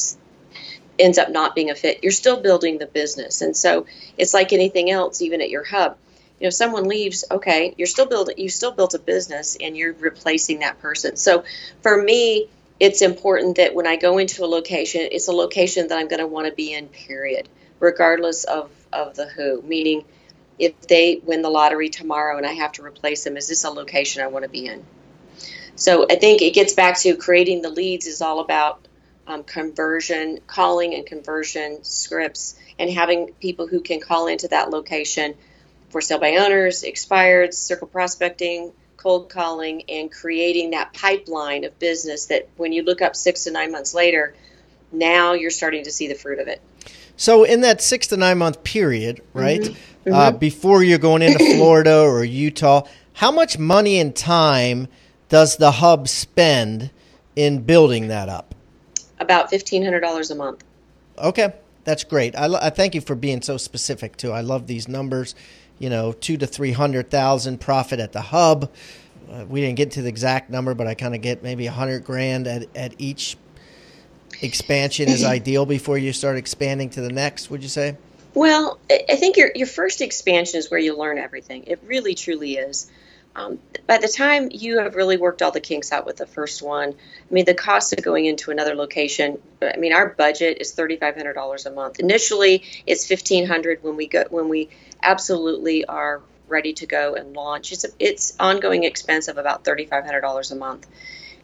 ends 0.99 1.19
up 1.19 1.31
not 1.31 1.55
being 1.55 1.71
a 1.71 1.75
fit 1.75 2.01
you're 2.03 2.13
still 2.13 2.41
building 2.41 2.79
the 2.79 2.87
business 2.87 3.41
and 3.41 3.57
so 3.57 3.87
it's 4.19 4.35
like 4.35 4.53
anything 4.53 4.91
else 4.91 5.23
even 5.23 5.41
at 5.41 5.51
your 5.51 5.65
hub 5.65 5.97
you 6.39 6.47
know 6.47 6.51
someone 6.51 6.85
leaves 6.85 7.25
okay 7.31 7.75
you're 7.79 7.87
still 7.87 8.07
building 8.07 8.37
you 8.39 8.49
still 8.49 8.73
built 8.73 8.95
a 8.95 8.99
business 8.99 9.57
and 9.61 9.77
you're 9.77 9.95
replacing 9.95 10.59
that 10.61 10.79
person 10.81 11.17
so 11.17 11.45
for 11.81 12.03
me 12.03 12.49
it's 12.83 13.01
important 13.01 13.57
that 13.57 13.75
when 13.75 13.87
i 13.87 13.97
go 13.97 14.19
into 14.19 14.45
a 14.45 14.51
location 14.59 15.09
it's 15.13 15.29
a 15.29 15.33
location 15.33 15.89
that 15.89 15.99
i'm 15.99 16.09
going 16.09 16.21
to 16.21 16.27
want 16.27 16.49
to 16.49 16.53
be 16.53 16.75
in 16.75 16.89
period 16.89 17.49
regardless 17.79 18.45
of 18.45 18.71
of 18.93 19.15
the 19.17 19.27
who. 19.27 19.63
Meaning 19.63 20.05
if 20.59 20.79
they 20.83 21.21
win 21.25 21.43
the 21.43 21.49
lottery 21.49 21.89
tomorrow 21.89 22.37
and 22.37 22.45
i 22.45 22.53
have 22.53 22.73
to 22.73 22.85
replace 22.85 23.25
them 23.25 23.37
is 23.37 23.49
this 23.49 23.65
a 23.65 23.71
location 23.71 24.23
i 24.23 24.27
want 24.27 24.45
to 24.45 24.51
be 24.51 24.67
in? 24.67 24.85
So 25.77 26.07
I 26.11 26.17
think 26.17 26.43
it 26.43 26.55
gets 26.55 26.75
back 26.75 26.99
to 26.99 27.17
creating 27.17 27.63
the 27.63 27.71
leads 27.71 28.07
is 28.07 28.21
all 28.21 28.41
about 28.41 28.87
um, 29.27 29.45
conversion, 29.45 30.41
calling 30.47 30.95
and 30.95 31.07
conversion 31.07 31.83
scripts, 31.83 32.57
and 32.79 32.91
having 32.91 33.33
people 33.41 33.67
who 33.67 33.81
can 33.81 34.01
call 34.01 34.27
into 34.27 34.49
that 34.49 34.71
location 34.71 35.35
for 35.89 36.01
sale 36.01 36.19
by 36.19 36.37
owners, 36.37 36.83
expired, 36.83 37.55
circle 37.55 37.87
prospecting, 37.87 38.73
cold 39.03 39.29
calling, 39.29 39.83
and 39.89 40.11
creating 40.11 40.71
that 40.71 40.93
pipeline 40.93 41.65
of 41.65 41.79
business 41.79 42.27
that 42.27 42.49
when 42.57 42.73
you 42.73 42.83
look 42.83 43.03
up 43.03 43.17
six 43.17 43.45
to 43.45 43.51
nine 43.51 43.73
months 43.73 43.95
later, 43.95 44.35
now 44.93 45.33
you're 45.33 45.51
starting 45.51 45.85
to 45.85 45.91
see 45.91 46.09
the 46.09 46.15
fruit 46.15 46.39
of 46.39 46.49
it. 46.49 46.61
So 47.17 47.45
in 47.45 47.61
that 47.63 47.81
six 47.81 48.09
to 48.09 48.17
nine 48.17 48.39
month 48.39 48.65
period, 48.65 49.23
right, 49.33 49.61
mm-hmm. 49.61 50.13
Uh, 50.13 50.31
mm-hmm. 50.31 50.39
before 50.39 50.83
you're 50.83 50.99
going 50.99 51.23
into 51.23 51.39
Florida 51.57 52.01
or 52.01 52.25
Utah, 52.25 52.83
how 53.15 53.31
much 53.31 53.59
money 53.59 53.99
and 53.99 54.15
time– 54.15 54.89
does 55.33 55.57
the 55.57 55.71
hub 55.71 56.09
spend 56.09 56.91
in 57.35 57.63
building 57.63 58.09
that 58.09 58.29
up? 58.29 58.55
About 59.19 59.49
fifteen 59.49 59.83
hundred 59.83 60.01
dollars 60.01 60.31
a 60.31 60.35
month. 60.35 60.63
Okay, 61.17 61.55
that's 61.85 62.05
great. 62.05 62.37
I, 62.37 62.67
I 62.67 62.69
thank 62.69 62.95
you 62.95 63.01
for 63.01 63.15
being 63.15 63.41
so 63.41 63.57
specific 63.57 64.19
too. 64.19 64.31
I 64.31 64.43
love 64.43 64.67
these 64.67 64.89
numbers. 64.89 65.35
You 65.83 65.91
know, 65.91 66.13
two 66.13 66.37
to 66.37 66.47
three 66.47 66.71
hundred 66.71 67.11
thousand 67.11 67.61
profit 67.61 67.99
at 67.99 68.13
the 68.13 68.21
hub. 68.21 68.71
Uh, 69.29 69.45
we 69.49 69.61
didn't 69.61 69.75
get 69.75 69.91
to 69.93 70.03
the 70.03 70.09
exact 70.09 70.49
number, 70.49 70.75
but 70.75 70.87
I 70.87 70.95
kind 70.95 71.13
of 71.13 71.23
get 71.23 71.43
maybe 71.43 71.67
a 71.67 71.73
hundred 71.73 72.05
grand 72.05 72.47
at, 72.47 72.69
at 72.77 72.95
each 72.99 73.37
expansion 74.41 75.09
is 75.09 75.25
ideal 75.25 75.67
before 75.67 75.99
you 75.99 76.13
start 76.13 76.37
expanding 76.37 76.89
to 76.91 77.01
the 77.01 77.11
next. 77.11 77.51
Would 77.51 77.65
you 77.65 77.69
say? 77.69 77.97
Well, 78.33 78.79
I 78.91 79.17
think 79.17 79.37
your 79.37 79.51
your 79.57 79.67
first 79.67 80.03
expansion 80.03 80.61
is 80.61 80.71
where 80.71 80.79
you 80.79 80.97
learn 80.97 81.19
everything. 81.19 81.65
It 81.65 81.81
really 81.85 82.15
truly 82.15 82.59
is. 82.59 82.89
Um, 83.35 83.59
by 83.87 83.99
the 83.99 84.09
time 84.09 84.51
you 84.53 84.79
have 84.79 84.95
really 84.95 85.17
worked 85.17 85.43
all 85.43 85.51
the 85.51 85.61
kinks 85.61 85.91
out 85.91 86.07
with 86.07 86.19
the 86.19 86.27
first 86.27 86.63
one, 86.63 86.91
I 86.91 87.35
mean, 87.35 87.47
the 87.47 87.55
cost 87.55 87.93
of 87.93 88.05
going 88.05 88.27
into 88.27 88.51
another 88.51 88.75
location, 88.75 89.39
I 89.63 89.79
mean, 89.79 89.95
our 89.95 90.11
budget 90.11 90.59
is 90.61 90.75
$3,500 90.75 91.67
a 91.67 91.71
month. 91.71 91.99
Initially, 91.99 92.63
it's 92.87 93.09
1500 93.09 93.83
when 93.83 93.97
we 93.97 94.07
go, 94.07 94.25
when 94.29 94.51
we 94.51 94.69
absolutely 95.03 95.85
are 95.85 96.23
ready 96.49 96.73
to 96.75 96.87
go 96.87 97.15
and 97.15 97.35
launch. 97.35 97.73
It's, 97.73 97.85
a, 97.85 97.89
it's 97.99 98.35
ongoing 98.39 98.85
expense 98.85 99.29
of 99.29 99.39
about 99.39 99.65
$3,500 99.65 100.53
a 100.53 100.55
month. 100.55 100.87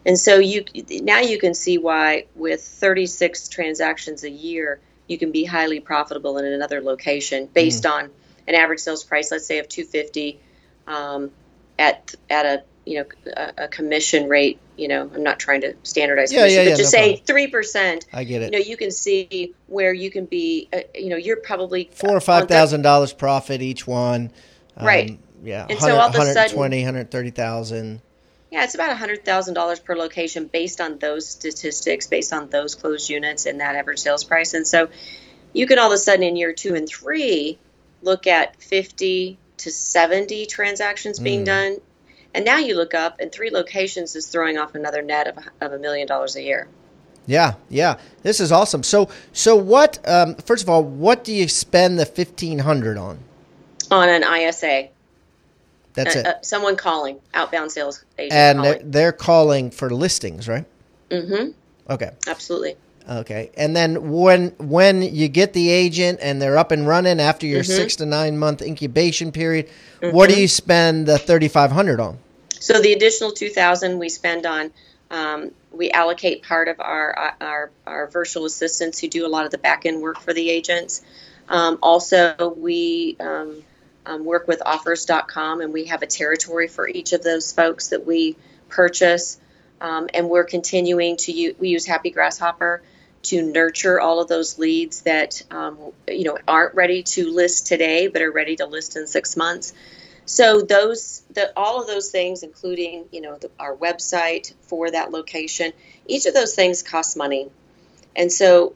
And 0.05 0.17
so 0.17 0.37
you 0.37 0.63
now 1.01 1.19
you 1.19 1.37
can 1.37 1.53
see 1.53 1.77
why 1.77 2.25
with 2.33 2.61
36 2.61 3.49
transactions 3.49 4.23
a 4.23 4.29
year, 4.29 4.79
you 5.07 5.17
can 5.17 5.31
be 5.31 5.43
highly 5.43 5.81
profitable 5.81 6.37
in 6.37 6.45
another 6.45 6.81
location 6.81 7.49
based 7.53 7.83
mm. 7.83 7.91
on 7.91 8.09
an 8.47 8.55
average 8.55 8.79
sales 8.79 9.03
price, 9.03 9.29
let's 9.29 9.45
say 9.45 9.59
of 9.59 9.67
250. 9.67 10.39
Um, 10.87 11.31
at 11.79 12.13
at 12.29 12.45
a 12.45 12.63
you 12.85 12.99
know 12.99 13.05
a, 13.35 13.63
a, 13.65 13.67
commission 13.67 14.27
rate 14.27 14.59
you 14.79 14.87
know 14.87 15.09
i'm 15.13 15.23
not 15.23 15.39
trying 15.39 15.61
to 15.61 15.73
standardize 15.83 16.31
yeah, 16.31 16.39
commission 16.39 16.57
yeah, 16.57 16.63
but 16.63 16.69
yeah, 16.69 16.75
just 16.75 16.93
no 16.93 16.99
say 16.99 17.15
three 17.17 17.47
percent 17.47 18.05
i 18.13 18.23
get 18.23 18.41
it. 18.41 18.53
you 18.53 18.59
know 18.59 18.65
you 18.65 18.77
can 18.77 18.91
see 18.91 19.53
where 19.67 19.93
you 19.93 20.09
can 20.09 20.25
be 20.25 20.69
uh, 20.73 20.79
you 20.95 21.09
know 21.09 21.17
you're 21.17 21.37
probably 21.37 21.89
four 21.93 22.15
or 22.15 22.21
five 22.21 22.47
thousand 22.47 22.81
dollars 22.81 23.13
profit 23.13 23.61
each 23.61 23.85
one. 23.85 24.31
Um, 24.77 24.85
right. 24.87 25.19
yeah 25.43 25.67
and 25.69 25.79
so 25.79 25.97
all 25.97 26.09
of 26.09 26.15
a 26.15 26.33
sudden 26.33 26.57
120 26.57 26.83
130000 26.83 28.01
yeah 28.51 28.63
it's 28.63 28.75
about 28.75 28.97
$100000 28.97 29.83
per 29.83 29.95
location 29.95 30.45
based 30.45 30.81
on 30.81 30.97
those 30.99 31.27
statistics 31.27 32.07
based 32.07 32.33
on 32.33 32.49
those 32.49 32.75
closed 32.75 33.09
units 33.09 33.45
and 33.45 33.59
that 33.59 33.75
average 33.75 33.99
sales 33.99 34.23
price. 34.23 34.53
And 34.53 34.65
so 34.65 34.89
you 35.53 35.67
can 35.67 35.79
all 35.79 35.87
of 35.87 35.93
a 35.93 35.97
sudden 35.97 36.23
in 36.23 36.35
year 36.35 36.53
two 36.53 36.75
and 36.75 36.87
three 36.87 37.57
look 38.01 38.27
at 38.27 38.61
50 38.61 39.37
to 39.57 39.71
70 39.71 40.45
transactions 40.45 41.19
being 41.19 41.41
mm. 41.41 41.45
done. 41.45 41.77
And 42.33 42.45
now 42.45 42.57
you 42.57 42.75
look 42.75 42.93
up, 42.93 43.19
and 43.19 43.31
three 43.31 43.49
locations 43.49 44.15
is 44.15 44.27
throwing 44.27 44.57
off 44.57 44.75
another 44.75 45.01
net 45.01 45.27
of, 45.27 45.37
of 45.61 45.73
a 45.73 45.79
million 45.79 46.07
dollars 46.07 46.35
a 46.35 46.41
year. 46.41 46.67
Yeah, 47.25 47.55
yeah, 47.69 47.99
this 48.23 48.39
is 48.39 48.51
awesome. 48.51 48.83
So, 48.83 49.09
so 49.33 49.55
what? 49.55 49.99
Um, 50.07 50.35
first 50.35 50.63
of 50.63 50.69
all, 50.69 50.83
what 50.83 51.23
do 51.23 51.33
you 51.33 51.47
spend 51.47 51.99
the 51.99 52.05
fifteen 52.05 52.59
hundred 52.59 52.97
on? 52.97 53.19
On 53.91 54.09
an 54.09 54.23
ISA. 54.23 54.89
That's 55.93 56.15
uh, 56.15 56.19
it. 56.19 56.25
Uh, 56.25 56.41
someone 56.41 56.75
calling, 56.75 57.19
outbound 57.33 57.71
sales 57.71 58.03
agent. 58.17 58.33
And 58.33 58.59
calling. 58.59 58.71
They're, 58.79 58.89
they're 58.89 59.11
calling 59.11 59.71
for 59.71 59.89
listings, 59.89 60.47
right? 60.47 60.65
Mm-hmm. 61.09 61.51
Okay. 61.91 62.11
Absolutely. 62.27 62.75
Okay, 63.09 63.49
and 63.57 63.75
then 63.75 64.11
when 64.11 64.49
when 64.59 65.01
you 65.01 65.29
get 65.29 65.53
the 65.53 65.69
agent 65.69 66.19
and 66.21 66.39
they're 66.39 66.59
up 66.59 66.69
and 66.69 66.87
running 66.87 67.19
after 67.19 67.47
your 67.47 67.63
mm-hmm. 67.63 67.71
six 67.71 67.95
to 67.95 68.05
nine 68.05 68.37
month 68.37 68.61
incubation 68.61 69.31
period, 69.31 69.67
mm-hmm. 69.99 70.15
what 70.15 70.27
do 70.27 70.33
mm-hmm. 70.33 70.41
you 70.41 70.47
spend 70.47 71.07
the 71.07 71.17
thirty 71.17 71.47
five 71.47 71.71
hundred 71.71 71.99
on? 71.99 72.19
So 72.59 72.79
the 72.79 72.93
additional 72.93 73.31
two 73.31 73.49
thousand 73.49 73.97
we 73.97 74.09
spend 74.09 74.45
on. 74.45 74.71
Um, 75.09 75.51
we 75.71 75.89
allocate 75.89 76.43
part 76.43 76.67
of 76.67 76.79
our, 76.79 77.33
our 77.41 77.71
our 77.87 78.07
virtual 78.07 78.45
assistants 78.45 78.99
who 78.99 79.07
do 79.07 79.25
a 79.25 79.27
lot 79.29 79.45
of 79.45 79.49
the 79.49 79.57
back 79.57 79.87
end 79.87 80.03
work 80.03 80.19
for 80.19 80.31
the 80.31 80.47
agents. 80.47 81.01
Um, 81.47 81.79
also, 81.81 82.53
we 82.55 83.17
um, 83.19 83.63
um 84.05 84.23
work 84.23 84.47
with 84.47 84.59
offrs.com 84.63 85.61
and 85.61 85.73
we 85.73 85.85
have 85.85 86.03
a 86.03 86.07
territory 86.07 86.67
for 86.67 86.87
each 86.87 87.13
of 87.13 87.23
those 87.23 87.51
folks 87.53 87.87
that 87.87 88.05
we 88.05 88.35
purchase. 88.67 89.39
Um, 89.81 90.09
and 90.13 90.29
we're 90.29 90.43
continuing 90.43 91.17
to 91.17 91.31
use, 91.31 91.55
we 91.57 91.69
use 91.69 91.87
Happy 91.87 92.11
Grasshopper 92.11 92.83
to 93.21 93.41
nurture 93.41 93.99
all 93.99 94.21
of 94.21 94.27
those 94.27 94.57
leads 94.57 95.01
that 95.01 95.41
um, 95.51 95.77
you 96.07 96.23
know 96.23 96.37
aren't 96.47 96.75
ready 96.75 97.03
to 97.03 97.31
list 97.31 97.67
today 97.67 98.07
but 98.07 98.21
are 98.21 98.31
ready 98.31 98.55
to 98.55 98.65
list 98.65 98.95
in 98.95 99.07
six 99.07 99.35
months 99.35 99.73
so 100.25 100.61
those 100.61 101.23
the, 101.33 101.51
all 101.57 101.81
of 101.81 101.87
those 101.87 102.09
things 102.09 102.43
including 102.43 103.05
you 103.11 103.21
know 103.21 103.37
the, 103.37 103.49
our 103.59 103.75
website 103.75 104.53
for 104.61 104.89
that 104.89 105.11
location 105.11 105.73
each 106.07 106.25
of 106.25 106.33
those 106.33 106.55
things 106.55 106.83
costs 106.83 107.15
money 107.15 107.49
and 108.15 108.31
so 108.31 108.73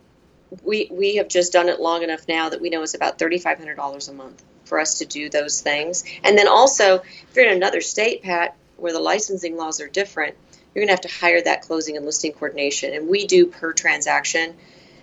we 0.63 0.87
we 0.91 1.15
have 1.15 1.27
just 1.27 1.53
done 1.53 1.69
it 1.69 1.79
long 1.79 2.03
enough 2.03 2.27
now 2.27 2.49
that 2.49 2.61
we 2.61 2.69
know 2.69 2.83
it's 2.83 2.93
about 2.93 3.17
thirty 3.17 3.39
five 3.39 3.57
hundred 3.57 3.75
dollars 3.75 4.07
a 4.07 4.13
month 4.13 4.43
for 4.65 4.79
us 4.79 4.99
to 4.99 5.05
do 5.05 5.29
those 5.29 5.61
things. 5.61 6.03
And 6.23 6.37
then 6.37 6.47
also, 6.47 6.95
if 6.95 7.35
you're 7.35 7.45
in 7.45 7.55
another 7.55 7.81
state, 7.81 8.23
Pat, 8.23 8.55
where 8.77 8.93
the 8.93 8.99
licensing 8.99 9.55
laws 9.55 9.79
are 9.81 9.87
different, 9.87 10.35
you're 10.73 10.81
going 10.81 10.87
to 10.87 10.93
have 10.93 11.11
to 11.11 11.19
hire 11.19 11.41
that 11.41 11.61
closing 11.61 11.97
and 11.97 12.05
listing 12.05 12.33
coordination, 12.33 12.93
and 12.93 13.07
we 13.07 13.27
do 13.27 13.47
per 13.47 13.73
transaction. 13.73 14.55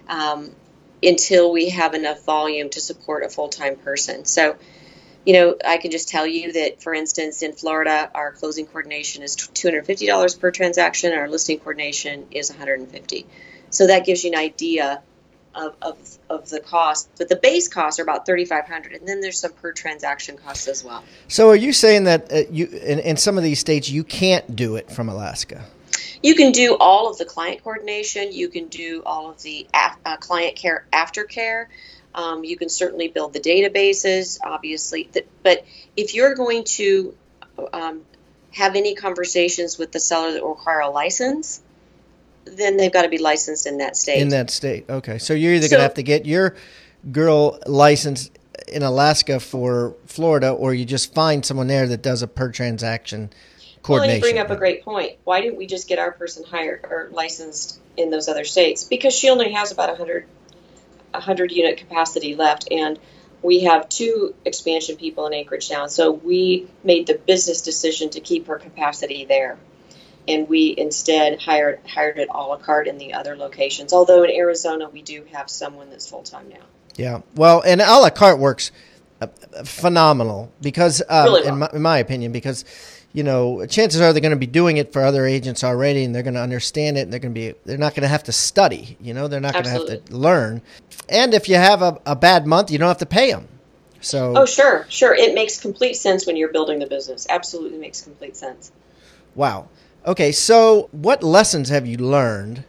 Um, 0.09 0.51
until 1.03 1.53
we 1.53 1.71
have 1.71 1.95
enough 1.95 2.25
volume 2.25 2.69
to 2.71 2.81
support 2.81 3.25
a 3.25 3.29
full 3.29 3.49
time 3.49 3.77
person. 3.77 4.25
So, 4.25 4.57
you 5.25 5.35
know, 5.35 5.57
I 5.65 5.79
can 5.79 5.91
just 5.91 6.09
tell 6.09 6.27
you 6.27 6.53
that, 6.53 6.83
for 6.83 6.95
instance, 6.95 7.43
in 7.43 7.53
Florida, 7.53 8.11
our 8.15 8.33
closing 8.33 8.67
coordination 8.67 9.23
is 9.23 9.37
$250 9.37 10.41
per 10.41 10.51
transaction, 10.51 11.13
our 11.13 11.29
listing 11.29 11.59
coordination 11.59 12.27
is 12.31 12.51
150. 12.51 13.27
So 13.71 13.87
that 13.87 14.05
gives 14.05 14.25
you 14.25 14.33
an 14.33 14.39
idea 14.39 15.03
of, 15.55 15.75
of, 15.83 16.19
of 16.29 16.49
the 16.49 16.61
cost. 16.61 17.09
But 17.19 17.29
the 17.29 17.37
base 17.37 17.69
costs 17.69 17.99
are 17.99 18.03
about 18.03 18.27
3500 18.27 18.93
and 18.93 19.09
then 19.09 19.21
there's 19.21 19.39
some 19.39 19.53
per 19.53 19.73
transaction 19.73 20.37
costs 20.37 20.69
as 20.69 20.85
well. 20.85 21.03
So 21.29 21.51
are 21.51 21.57
you 21.57 21.73
saying 21.73 22.05
that 22.05 22.33
uh, 22.33 22.43
you 22.51 22.67
in, 22.67 23.01
in 23.01 23.17
some 23.17 23.37
of 23.37 23.45
these 23.45 23.59
states 23.59 23.91
you 23.91 24.05
can't 24.05 24.55
do 24.55 24.77
it 24.77 24.91
from 24.91 25.09
Alaska? 25.09 25.65
You 26.23 26.35
can 26.35 26.53
do 26.53 26.77
all 26.79 27.11
of 27.11 27.19
the 27.19 27.25
client 27.25 27.63
coordination. 27.65 28.33
You 28.33 28.49
can 28.49 28.69
do 28.69 29.03
all 29.05 29.31
of 29.31 29.43
the 29.43 29.67
af- 29.73 29.99
uh, 30.05 30.17
client 30.19 30.57
care 30.57 30.87
aftercare. 30.93 31.67
Um, 32.15 32.45
you 32.45 32.57
can 32.57 32.69
certainly 32.69 33.09
build 33.09 33.33
the 33.33 33.41
databases, 33.41 34.39
obviously. 34.45 35.09
but 35.43 35.65
if 35.97 36.15
you're 36.15 36.35
going 36.35 36.65
to 36.65 37.15
um, 37.73 38.03
have 38.53 38.75
any 38.75 38.95
conversations 38.95 39.79
with 39.79 39.93
the 39.93 40.01
seller 40.01 40.33
that 40.33 40.45
require 40.45 40.81
a 40.81 40.91
license, 40.91 41.63
then 42.57 42.77
they've 42.77 42.93
got 42.93 43.03
to 43.03 43.09
be 43.09 43.19
licensed 43.19 43.67
in 43.67 43.79
that 43.79 43.97
state. 43.97 44.21
In 44.21 44.29
that 44.31 44.51
state, 44.51 44.89
okay. 44.89 45.19
So 45.19 45.35
you're 45.35 45.55
either 45.55 45.67
so, 45.67 45.71
going 45.71 45.79
to 45.81 45.85
have 45.85 45.95
to 45.95 46.03
get 46.03 46.27
your 46.27 46.57
girl 47.11 47.59
licensed 47.67 48.39
in 48.69 48.83
Alaska 48.83 49.41
for 49.41 49.97
Florida, 50.07 50.51
or 50.51 50.75
you 50.75 50.85
just 50.85 51.15
find 51.15 51.45
someone 51.45 51.67
there 51.67 51.87
that 51.89 52.03
does 52.03 52.23
a 52.23 52.29
per 52.29 52.51
transaction 52.51 53.31
coordination. 53.83 54.21
Well, 54.21 54.29
you 54.29 54.35
bring 54.35 54.45
up 54.45 54.51
a 54.51 54.57
great 54.57 54.85
point. 54.85 55.19
Why 55.25 55.41
didn't 55.41 55.57
we 55.57 55.67
just 55.67 55.89
get 55.89 55.99
our 55.99 56.13
person 56.13 56.45
hired 56.45 56.85
or 56.85 57.09
licensed 57.13 57.81
in 57.97 58.11
those 58.11 58.29
other 58.29 58.45
states? 58.45 58.85
Because 58.85 59.15
she 59.15 59.31
only 59.31 59.53
has 59.53 59.73
about 59.73 59.89
a 59.89 59.93
100, 59.93 60.27
a 61.15 61.19
100 61.19 61.53
unit 61.53 61.79
capacity 61.79 62.35
left, 62.35 62.69
and 62.71 62.99
we 63.43 63.61
have 63.61 63.89
two 63.89 64.35
expansion 64.45 64.97
people 64.97 65.27
in 65.27 65.33
Anchorage 65.33 65.71
now. 65.71 65.87
So 65.87 66.13
we 66.13 66.69
made 66.85 67.07
the 67.07 67.15
business 67.15 67.63
decision 67.63 68.11
to 68.11 68.21
keep 68.21 68.47
her 68.49 68.59
capacity 68.59 69.25
there. 69.25 69.59
And 70.29 70.49
we 70.49 70.75
instead 70.77 71.41
hired 71.41 71.81
hired 71.87 72.19
it 72.19 72.29
a 72.31 72.39
la 72.39 72.57
carte 72.57 72.89
in 72.89 72.99
the 72.99 73.15
other 73.15 73.37
locations. 73.37 73.93
Although 73.93 74.23
in 74.23 74.31
Arizona, 74.31 74.89
we 74.89 75.03
do 75.03 75.25
have 75.33 75.51
someone 75.51 75.91
that's 75.91 76.09
full 76.09 76.23
time 76.23 76.49
now. 76.49 76.65
Yeah, 76.97 77.23
well, 77.35 77.63
and 77.63 77.81
a 77.81 77.99
la 77.99 78.11
carte 78.11 78.39
works 78.39 78.73
uh, 79.21 79.29
phenomenal 79.65 80.53
because, 80.61 81.03
um, 81.09 81.25
really 81.25 81.43
well. 81.43 81.53
in, 81.53 81.59
my, 81.59 81.71
in 81.75 81.83
my 81.83 81.99
opinion, 81.99 82.33
because 82.33 82.65
you 83.13 83.25
know, 83.25 83.67
chances 83.67 84.01
are 84.01 84.13
they're 84.13 84.21
going 84.21 84.31
to 84.31 84.37
be 84.37 84.47
doing 84.47 84.77
it 84.77 84.93
for 84.93 85.03
other 85.03 85.27
agents 85.27 85.65
already, 85.65 86.05
and 86.05 86.15
they're 86.15 86.23
going 86.23 86.35
to 86.35 86.41
understand 86.41 86.97
it, 86.97 87.03
and 87.03 87.13
they're 87.13 87.21
going 87.21 87.35
to 87.35 87.41
be 87.41 87.55
they're 87.65 87.79
not 87.79 87.95
going 87.95 88.03
to 88.03 88.09
have 88.09 88.25
to 88.25 88.33
study. 88.33 88.97
You 89.01 89.15
know, 89.15 89.27
they're 89.27 89.41
not 89.41 89.55
going 89.55 89.65
to 89.65 89.71
have 89.71 89.87
to 89.87 90.17
learn. 90.17 90.63
And 91.09 91.35
if 91.35 91.49
you 91.49 91.57
have 91.57 91.83
a, 91.83 92.01
a 92.07 92.15
bad 92.15 92.47
month, 92.47 92.71
you 92.71 92.79
don't 92.79 92.89
have 92.89 92.99
to 92.99 93.07
pay 93.07 93.33
them. 93.33 93.49
So 94.01 94.35
oh, 94.37 94.47
sure, 94.47 94.87
sure, 94.89 95.15
it 95.15 95.35
makes 95.35 95.61
complete 95.61 95.95
sense 95.95 96.27
when 96.27 96.37
you're 96.37 96.53
building 96.53 96.79
the 96.79 96.87
business. 96.87 97.27
Absolutely 97.29 97.79
makes 97.79 98.01
complete 98.01 98.37
sense. 98.37 98.71
Wow. 99.35 99.69
Okay, 100.07 100.33
so 100.33 100.89
what 100.93 101.23
lessons 101.23 101.69
have 101.69 101.87
you 101.87 101.99
learned 101.99 102.65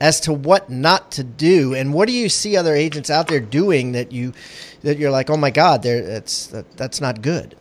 as 0.00 0.18
to 0.20 0.32
what 0.32 0.70
not 0.70 1.12
to 1.12 1.22
do, 1.22 1.74
and 1.74 1.92
what 1.94 2.08
do 2.08 2.12
you 2.12 2.28
see 2.28 2.56
other 2.56 2.74
agents 2.74 3.10
out 3.10 3.28
there 3.28 3.40
doing 3.40 3.92
that 3.92 4.10
you 4.10 4.32
that 4.82 4.98
you're 4.98 5.10
like, 5.10 5.30
oh 5.30 5.36
my 5.36 5.50
god, 5.50 5.82
that's 5.82 6.46
that, 6.48 6.76
that's 6.76 7.00
not 7.00 7.22
good. 7.22 7.54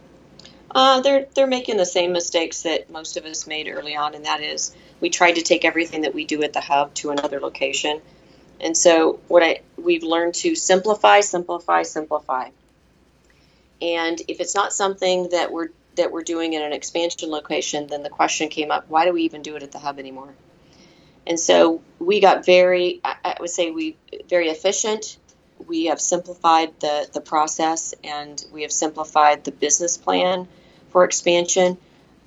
Uh, 0.73 1.01
they're 1.01 1.27
they're 1.35 1.45
making 1.45 1.77
the 1.77 1.85
same 1.85 2.13
mistakes 2.13 2.63
that 2.63 2.89
most 2.89 3.17
of 3.17 3.25
us 3.25 3.45
made 3.45 3.67
early 3.67 3.95
on, 3.95 4.15
and 4.15 4.25
that 4.25 4.41
is 4.41 4.73
we 5.01 5.09
tried 5.09 5.33
to 5.33 5.41
take 5.41 5.65
everything 5.65 6.01
that 6.01 6.15
we 6.15 6.25
do 6.25 6.41
at 6.43 6.53
the 6.53 6.61
hub 6.61 6.93
to 6.95 7.11
another 7.11 7.39
location. 7.39 8.01
And 8.61 8.77
so 8.77 9.19
what 9.27 9.43
I 9.43 9.59
we've 9.77 10.03
learned 10.03 10.35
to 10.35 10.55
simplify, 10.55 11.19
simplify, 11.19 11.83
simplify. 11.83 12.49
And 13.81 14.21
if 14.27 14.39
it's 14.39 14.55
not 14.55 14.71
something 14.71 15.29
that 15.29 15.51
we're 15.51 15.69
that 15.95 16.11
we're 16.11 16.23
doing 16.23 16.53
in 16.53 16.61
an 16.61 16.73
expansion 16.73 17.29
location, 17.29 17.87
then 17.87 18.03
the 18.03 18.09
question 18.09 18.49
came 18.49 18.71
up: 18.71 18.85
Why 18.89 19.05
do 19.05 19.13
we 19.13 19.23
even 19.23 19.41
do 19.41 19.55
it 19.55 19.63
at 19.63 19.71
the 19.71 19.79
hub 19.79 19.99
anymore? 19.99 20.33
And 21.27 21.39
so 21.39 21.81
we 21.99 22.19
got 22.19 22.45
very, 22.45 22.99
I 23.03 23.37
would 23.39 23.49
say, 23.49 23.71
we 23.71 23.97
very 24.27 24.49
efficient. 24.49 25.17
We 25.67 25.85
have 25.85 26.01
simplified 26.01 26.79
the 26.79 27.07
the 27.11 27.21
process, 27.21 27.93
and 28.03 28.43
we 28.51 28.63
have 28.63 28.71
simplified 28.71 29.43
the 29.43 29.51
business 29.51 29.97
plan 29.97 30.47
for 30.89 31.03
expansion. 31.03 31.77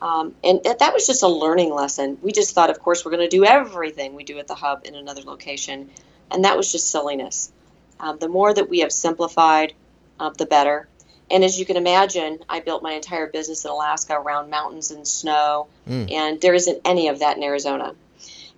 Um, 0.00 0.34
and 0.44 0.60
that 0.64 0.92
was 0.92 1.06
just 1.06 1.22
a 1.22 1.28
learning 1.28 1.72
lesson. 1.72 2.18
We 2.20 2.32
just 2.32 2.54
thought, 2.54 2.68
of 2.68 2.78
course, 2.78 3.04
we're 3.04 3.12
going 3.12 3.28
to 3.28 3.36
do 3.36 3.44
everything 3.44 4.14
we 4.14 4.24
do 4.24 4.38
at 4.38 4.46
the 4.46 4.54
hub 4.54 4.82
in 4.84 4.94
another 4.94 5.22
location. 5.22 5.90
And 6.30 6.44
that 6.44 6.56
was 6.56 6.70
just 6.70 6.90
silliness. 6.90 7.50
Um, 7.98 8.18
the 8.18 8.28
more 8.28 8.52
that 8.52 8.68
we 8.68 8.80
have 8.80 8.92
simplified, 8.92 9.72
uh, 10.20 10.30
the 10.30 10.46
better. 10.46 10.88
And 11.30 11.42
as 11.42 11.58
you 11.58 11.64
can 11.64 11.76
imagine, 11.76 12.40
I 12.48 12.60
built 12.60 12.82
my 12.82 12.92
entire 12.92 13.26
business 13.26 13.64
in 13.64 13.70
Alaska 13.70 14.14
around 14.14 14.50
mountains 14.50 14.90
and 14.90 15.08
snow, 15.08 15.68
mm. 15.88 16.10
and 16.12 16.40
there 16.40 16.54
isn't 16.54 16.80
any 16.84 17.08
of 17.08 17.20
that 17.20 17.36
in 17.36 17.42
Arizona. 17.42 17.94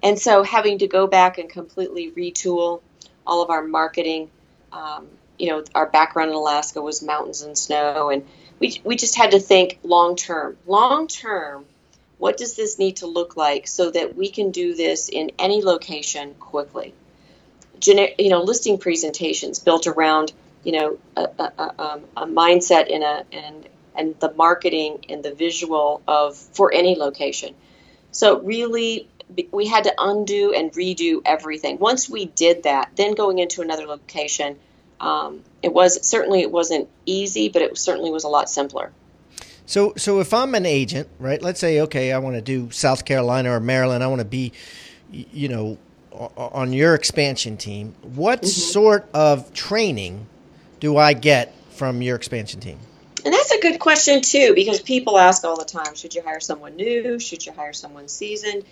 And 0.02 0.18
so 0.18 0.42
having 0.42 0.79
to 0.79 0.87
go 0.87 1.07
back 1.07 1.38
and 1.38 1.48
completely 1.48 2.11
retool 2.11 2.81
all 3.26 3.42
of 3.42 3.50
our 3.50 3.62
marketing, 3.62 4.31
um, 4.72 5.07
you 5.38 5.48
know, 5.48 5.64
our 5.74 5.87
background 5.87 6.31
in 6.31 6.37
Alaska 6.37 6.83
was 6.83 7.02
mountains 7.02 7.42
and 7.42 7.57
snow, 7.57 8.11
and 8.11 8.26
we, 8.59 8.81
we 8.85 8.96
just 8.96 9.16
had 9.16 9.31
to 9.31 9.38
think 9.38 9.79
long 9.83 10.16
term. 10.16 10.57
Long 10.66 11.09
term, 11.09 11.64
what 12.18 12.37
does 12.37 12.57
this 12.57 12.79
need 12.79 12.96
to 12.96 13.07
look 13.07 13.37
like 13.37 13.68
so 13.68 13.90
that 13.90 14.16
we 14.16 14.29
can 14.31 14.50
do 14.50 14.74
this 14.74 15.09
in 15.09 15.31
any 15.38 15.62
location 15.62 16.35
quickly? 16.35 16.94
Gener- 17.79 18.14
you 18.18 18.31
know, 18.31 18.42
listing 18.42 18.79
presentations 18.79 19.59
built 19.59 19.87
around 19.87 20.33
you 20.66 20.72
know 20.72 20.98
a, 21.16 21.22
a, 21.22 21.74
um, 21.79 22.00
a 22.16 22.26
mindset 22.26 22.88
in 22.88 23.02
a 23.02 23.24
and 23.33 23.68
and 23.94 24.20
the 24.20 24.33
marketing 24.33 25.05
and 25.09 25.22
the 25.22 25.33
visual 25.33 26.02
of 26.07 26.37
for 26.37 26.72
any 26.72 26.96
location. 26.96 27.55
So 28.11 28.40
really, 28.40 29.09
we 29.50 29.66
had 29.66 29.85
to 29.85 29.94
undo 29.98 30.52
and 30.52 30.72
redo 30.72 31.22
everything. 31.24 31.79
Once 31.79 32.09
we 32.09 32.26
did 32.26 32.64
that, 32.64 32.90
then 32.96 33.14
going 33.14 33.38
into 33.38 33.62
another 33.62 33.87
location 33.87 34.59
um, 35.00 35.42
it 35.62 35.72
was 35.72 36.07
certainly 36.07 36.40
it 36.40 36.50
wasn't 36.50 36.88
easy, 37.05 37.48
but 37.48 37.62
it 37.62 37.76
certainly 37.79 38.11
was 38.11 38.24
a 38.24 38.29
lot 38.29 38.48
simpler. 38.48 38.92
So, 39.66 39.94
so 39.96 40.20
if 40.20 40.33
I'm 40.33 40.55
an 40.55 40.64
agent, 40.64 41.09
right? 41.18 41.42
Let's 41.42 41.61
say, 41.61 41.81
okay, 41.83 42.12
I 42.12 42.18
want 42.18 42.37
to 42.37 42.42
do 42.42 42.70
South 42.70 43.05
Carolina 43.05 43.50
or 43.52 43.61
Maryland. 43.61 44.05
I 44.05 44.07
want 44.07 44.20
to 44.20 44.26
be, 44.26 44.52
you 45.11 45.48
know, 45.48 45.79
on 46.12 46.72
your 46.72 46.94
expansion 46.94 47.57
team. 47.57 47.94
What 48.02 48.40
mm-hmm. 48.40 48.48
sort 48.48 49.09
of 49.12 49.52
training 49.52 50.26
do 50.81 50.97
I 50.97 51.12
get 51.12 51.55
from 51.71 52.03
your 52.03 52.17
expansion 52.17 52.61
team? 52.61 52.79
And 53.25 53.33
that's 53.35 53.51
a 53.51 53.61
good 53.61 53.81
question 53.81 54.23
too, 54.23 54.53
because 54.55 54.81
people 54.81 55.19
ask 55.19 55.45
all 55.45 55.57
the 55.57 55.65
time: 55.65 55.95
Should 55.95 56.15
you 56.15 56.23
hire 56.23 56.41
someone 56.41 56.77
new? 56.77 57.19
Should 57.19 57.45
you 57.45 57.53
hire 57.53 57.73
someone 57.73 58.09
seasoned? 58.09 58.65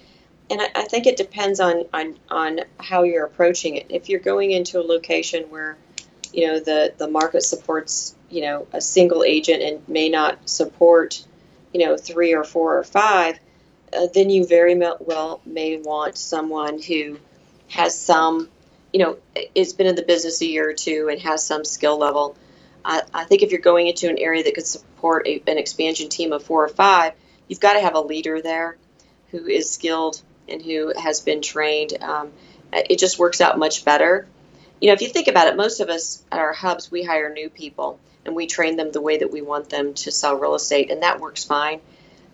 And 0.50 0.60
I, 0.60 0.68
I 0.74 0.84
think 0.84 1.06
it 1.06 1.16
depends 1.16 1.60
on, 1.60 1.84
on 1.92 2.16
on 2.30 2.60
how 2.78 3.02
you're 3.02 3.24
approaching 3.24 3.76
it. 3.76 3.86
If 3.88 4.08
you're 4.08 4.20
going 4.20 4.52
into 4.52 4.78
a 4.78 4.84
location 4.84 5.44
where 5.50 5.76
you 6.32 6.46
know 6.46 6.60
the 6.60 6.92
the 6.96 7.08
market 7.08 7.42
supports 7.42 8.14
you 8.30 8.42
know 8.42 8.66
a 8.72 8.80
single 8.80 9.22
agent 9.22 9.62
and 9.62 9.88
may 9.88 10.08
not 10.08 10.48
support 10.48 11.24
you 11.72 11.84
know 11.84 11.96
three 11.96 12.34
or 12.34 12.44
four 12.44 12.78
or 12.78 12.84
five 12.84 13.38
uh, 13.96 14.06
then 14.12 14.30
you 14.30 14.46
very 14.46 14.74
well 15.00 15.40
may 15.46 15.76
want 15.78 16.18
someone 16.18 16.80
who 16.80 17.18
has 17.68 17.98
some 17.98 18.48
you 18.94 19.00
know 19.00 19.18
it's 19.54 19.74
been 19.74 19.86
in 19.86 19.96
the 19.96 20.02
business 20.02 20.40
a 20.40 20.46
year 20.46 20.70
or 20.70 20.72
two 20.72 21.08
and 21.10 21.20
has 21.20 21.44
some 21.44 21.64
skill 21.64 21.98
level 21.98 22.34
I, 22.82 23.02
I 23.12 23.24
think 23.24 23.42
if 23.42 23.50
you're 23.50 23.60
going 23.60 23.88
into 23.88 24.08
an 24.08 24.18
area 24.18 24.42
that 24.44 24.54
could 24.54 24.66
support 24.66 25.26
a, 25.26 25.42
an 25.46 25.58
expansion 25.58 26.08
team 26.08 26.32
of 26.32 26.42
four 26.42 26.64
or 26.64 26.68
five 26.68 27.12
you've 27.48 27.60
got 27.60 27.74
to 27.74 27.80
have 27.80 27.94
a 27.94 28.00
leader 28.00 28.40
there 28.40 28.78
who 29.30 29.46
is 29.46 29.70
skilled 29.70 30.22
and 30.48 30.62
who 30.62 30.94
has 30.98 31.20
been 31.20 31.42
trained 31.42 31.92
um, 32.02 32.32
it 32.72 32.98
just 32.98 33.18
works 33.18 33.42
out 33.42 33.58
much 33.58 33.84
better 33.84 34.26
you 34.84 34.88
know, 34.88 34.94
if 34.94 35.00
you 35.00 35.08
think 35.08 35.28
about 35.28 35.48
it, 35.48 35.56
most 35.56 35.80
of 35.80 35.88
us 35.88 36.22
at 36.30 36.38
our 36.38 36.52
hubs, 36.52 36.90
we 36.90 37.02
hire 37.02 37.32
new 37.32 37.48
people 37.48 37.98
and 38.26 38.36
we 38.36 38.46
train 38.46 38.76
them 38.76 38.92
the 38.92 39.00
way 39.00 39.16
that 39.16 39.32
we 39.32 39.40
want 39.40 39.70
them 39.70 39.94
to 39.94 40.10
sell 40.10 40.36
real 40.36 40.54
estate, 40.54 40.90
and 40.90 41.02
that 41.02 41.20
works 41.20 41.44
fine 41.44 41.80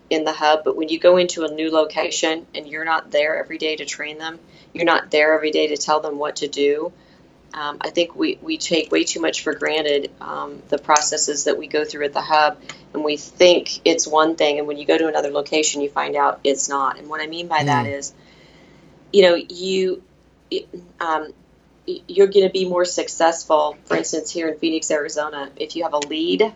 in 0.09 0.25
the 0.25 0.33
hub. 0.33 0.65
But 0.65 0.75
when 0.75 0.89
you 0.89 0.99
go 0.99 1.15
into 1.15 1.45
a 1.45 1.51
new 1.53 1.71
location 1.71 2.45
and 2.53 2.67
you're 2.67 2.83
not 2.83 3.09
there 3.09 3.37
every 3.37 3.57
day 3.57 3.77
to 3.77 3.85
train 3.85 4.17
them, 4.17 4.37
you're 4.73 4.85
not 4.85 5.11
there 5.11 5.33
every 5.33 5.51
day 5.51 5.67
to 5.67 5.77
tell 5.77 5.99
them 5.99 6.17
what 6.17 6.37
to 6.37 6.47
do. 6.47 6.91
Um, 7.53 7.77
I 7.81 7.89
think 7.89 8.15
we, 8.15 8.37
we 8.41 8.57
take 8.57 8.91
way 8.91 9.03
too 9.03 9.19
much 9.19 9.43
for 9.43 9.53
granted 9.53 10.09
um, 10.21 10.61
the 10.69 10.77
processes 10.77 11.43
that 11.45 11.57
we 11.57 11.67
go 11.67 11.83
through 11.83 12.05
at 12.05 12.13
the 12.13 12.21
hub, 12.21 12.57
and 12.93 13.03
we 13.03 13.17
think 13.17 13.81
it's 13.83 14.07
one 14.07 14.35
thing, 14.35 14.57
and 14.57 14.67
when 14.67 14.77
you 14.77 14.85
go 14.85 14.97
to 14.97 15.07
another 15.07 15.31
location, 15.31 15.81
you 15.81 15.89
find 15.89 16.15
out 16.15 16.39
it's 16.43 16.69
not. 16.69 16.97
And 16.97 17.09
what 17.09 17.19
I 17.19 17.27
mean 17.27 17.47
by 17.47 17.59
mm. 17.59 17.65
that 17.65 17.87
is, 17.87 18.13
you 19.11 19.23
know, 19.23 19.35
you 19.35 20.01
um, 20.99 21.33
you're 21.85 22.27
going 22.27 22.45
to 22.45 22.51
be 22.51 22.67
more 22.67 22.85
successful, 22.85 23.77
for 23.85 23.97
instance, 23.97 24.31
here 24.31 24.47
in 24.47 24.57
Phoenix, 24.57 24.91
Arizona, 24.91 25.49
if 25.55 25.75
you 25.75 25.83
have 25.83 25.93
a 25.93 25.99
lead 25.99 26.53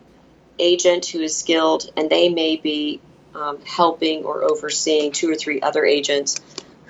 agent 0.59 1.05
who 1.07 1.19
is 1.19 1.35
skilled 1.35 1.91
and 1.97 2.09
they 2.09 2.29
may 2.29 2.55
be 2.55 3.01
um, 3.33 3.59
helping 3.65 4.23
or 4.23 4.43
overseeing 4.43 5.11
two 5.11 5.29
or 5.29 5.35
three 5.35 5.61
other 5.61 5.85
agents 5.85 6.39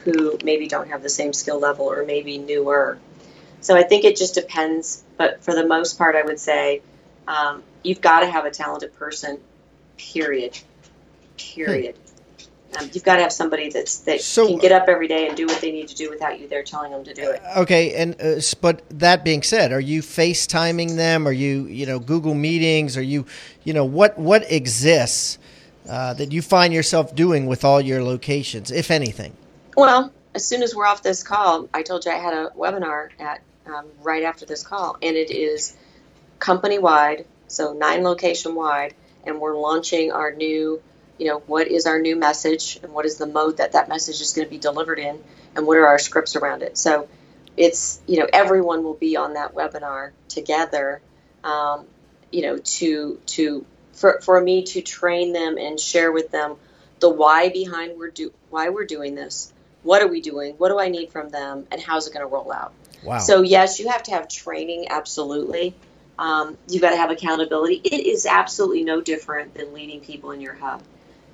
who 0.06 0.38
maybe 0.44 0.68
don't 0.68 0.90
have 0.90 1.04
the 1.04 1.10
same 1.10 1.34
skill 1.34 1.60
level 1.60 1.92
or 1.92 2.06
maybe 2.06 2.38
newer. 2.38 2.98
So 3.62 3.76
I 3.76 3.84
think 3.84 4.06
it 4.06 4.16
just 4.16 4.36
depends. 4.36 5.04
But 5.18 5.44
for 5.44 5.54
the 5.54 5.66
most 5.66 5.98
part, 5.98 6.16
I 6.16 6.22
would 6.22 6.40
say 6.40 6.82
um, 7.28 7.64
you've 7.84 8.02
got 8.02 8.20
to 8.22 8.28
have 8.28 8.46
a 8.46 8.52
talented 8.52 8.94
person, 8.96 9.40
period. 9.98 10.58
Period. 11.38 11.96
Um, 12.78 12.90
you've 12.94 13.04
got 13.04 13.16
to 13.16 13.22
have 13.22 13.32
somebody 13.32 13.70
that's 13.70 14.00
that 14.00 14.22
so, 14.22 14.48
can 14.48 14.58
get 14.58 14.72
up 14.72 14.90
every 14.90 15.08
day 15.08 15.28
and 15.28 15.38
do 15.38 15.48
what 15.48 15.62
they 15.62 15.72
need 15.72 15.88
to 15.88 15.96
do 15.96 16.10
without 16.10 16.40
you 16.40 16.48
there 16.48 16.62
telling 16.62 16.92
them 16.92 17.04
to 17.06 17.14
do 17.14 17.30
it. 17.30 17.42
Okay, 17.58 17.96
and 17.96 18.20
uh, 18.22 18.42
but 18.62 18.82
that 18.90 19.24
being 19.24 19.44
said, 19.44 19.72
are 19.72 19.80
you 19.80 20.02
FaceTiming 20.02 20.96
them? 20.96 21.28
Are 21.28 21.32
you 21.32 21.66
you 21.68 21.86
know 21.86 22.00
Google 22.00 22.34
meetings? 22.34 22.98
Are 22.98 23.02
you 23.02 23.26
you 23.64 23.74
know 23.74 23.86
what 23.86 24.20
what 24.20 24.52
exists 24.52 25.38
uh, 25.88 26.14
that 26.16 26.32
you 26.34 26.42
find 26.42 26.74
yourself 26.74 27.16
doing 27.16 27.46
with 27.46 27.64
all 27.64 27.80
your 27.80 28.04
locations, 28.04 28.72
if 28.72 28.92
anything? 28.92 29.34
Well, 29.76 30.12
as 30.34 30.48
soon 30.48 30.64
as 30.64 30.74
we're 30.74 30.86
off 30.86 31.04
this 31.04 31.24
call, 31.24 31.70
I 31.74 31.84
told 31.84 32.06
you 32.06 32.12
I 32.12 32.16
had 32.16 32.34
a 32.34 32.50
webinar 32.58 33.10
at 33.20 33.42
um, 33.66 33.86
right 34.02 34.24
after 34.24 34.46
this 34.46 34.64
call, 34.64 34.98
and 35.02 35.16
it 35.16 35.32
is 35.32 35.76
company 36.40 36.80
wide, 36.80 37.26
so 37.48 37.74
nine 37.74 38.04
location 38.04 38.56
wide, 38.56 38.94
and 39.26 39.40
we're 39.40 39.58
launching 39.58 40.12
our 40.12 40.32
new 40.32 40.82
you 41.18 41.28
know, 41.28 41.40
what 41.48 41.68
is 41.68 41.86
our 41.86 42.00
new 42.00 42.16
message 42.16 42.80
and 42.84 42.92
what 42.94 43.06
is 43.06 43.18
the 43.18 43.28
mode 43.28 43.58
that 43.58 43.72
that 43.72 43.88
message 43.88 44.22
is 44.22 44.34
going 44.34 44.46
to 44.46 44.50
be 44.52 44.58
delivered 44.58 45.00
in 45.00 45.22
and 45.56 45.66
what 45.66 45.78
are 45.78 45.88
our 45.88 46.00
scripts 46.00 46.36
around 46.36 46.62
it. 46.62 46.78
So 46.78 47.08
it's, 47.56 48.02
you 48.06 48.20
know, 48.20 48.28
everyone 48.32 48.84
will 48.84 48.96
be 48.96 49.16
on 49.16 49.34
that 49.34 49.56
webinar 49.56 50.12
together, 50.28 51.02
um, 51.44 51.86
you 52.32 52.42
know, 52.42 52.58
to, 52.58 53.20
to, 53.28 53.66
for, 53.94 54.20
for 54.22 54.42
me 54.42 54.64
to 54.64 54.82
train 54.82 55.32
them 55.32 55.58
and 55.58 55.80
share 55.80 56.12
with 56.12 56.32
them 56.32 56.58
the 57.00 57.10
why 57.10 57.50
behind 57.50 57.98
we're 57.98 58.10
do, 58.10 58.34
why 58.50 58.70
we're 58.70 58.86
doing 58.86 59.16
this. 59.16 59.54
What 59.86 60.02
are 60.02 60.08
we 60.08 60.20
doing? 60.20 60.56
What 60.58 60.70
do 60.70 60.80
I 60.80 60.90
need 60.90 61.12
from 61.12 61.30
them? 61.30 61.66
And 61.72 61.82
how's 61.82 62.08
it 62.08 62.14
going 62.14 62.26
to 62.26 62.32
roll 62.32 62.52
out? 62.52 62.74
Wow. 63.04 63.20
So 63.20 63.42
yes, 63.42 63.80
you 63.80 63.90
have 63.90 64.04
to 64.04 64.12
have 64.12 64.28
training. 64.28 64.88
Absolutely. 64.90 65.74
Um, 66.20 66.58
you've 66.68 66.82
got 66.82 66.90
to 66.90 66.98
have 66.98 67.12
accountability. 67.12 67.76
It 67.84 68.06
is 68.06 68.26
absolutely 68.26 68.84
no 68.84 69.00
different 69.00 69.54
than 69.54 69.74
leading 69.74 70.02
people 70.02 70.32
in 70.32 70.42
your 70.42 70.56
hub 70.56 70.82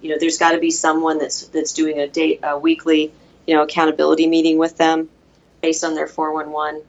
you 0.02 0.10
know, 0.10 0.18
there's 0.20 0.38
got 0.38 0.52
to 0.52 0.60
be 0.60 0.72
someone 0.72 1.20
that's 1.20 1.48
that's 1.48 1.74
doing 1.74 2.00
a 2.00 2.08
date 2.08 2.40
a 2.44 2.58
weekly, 2.58 3.14
you 3.46 3.56
know, 3.56 3.64
accountability 3.64 4.28
meeting 4.28 4.58
with 4.58 4.78
them 4.78 5.10
based 5.62 5.84
on 5.84 5.96
their 5.96 6.08
411. 6.08 6.82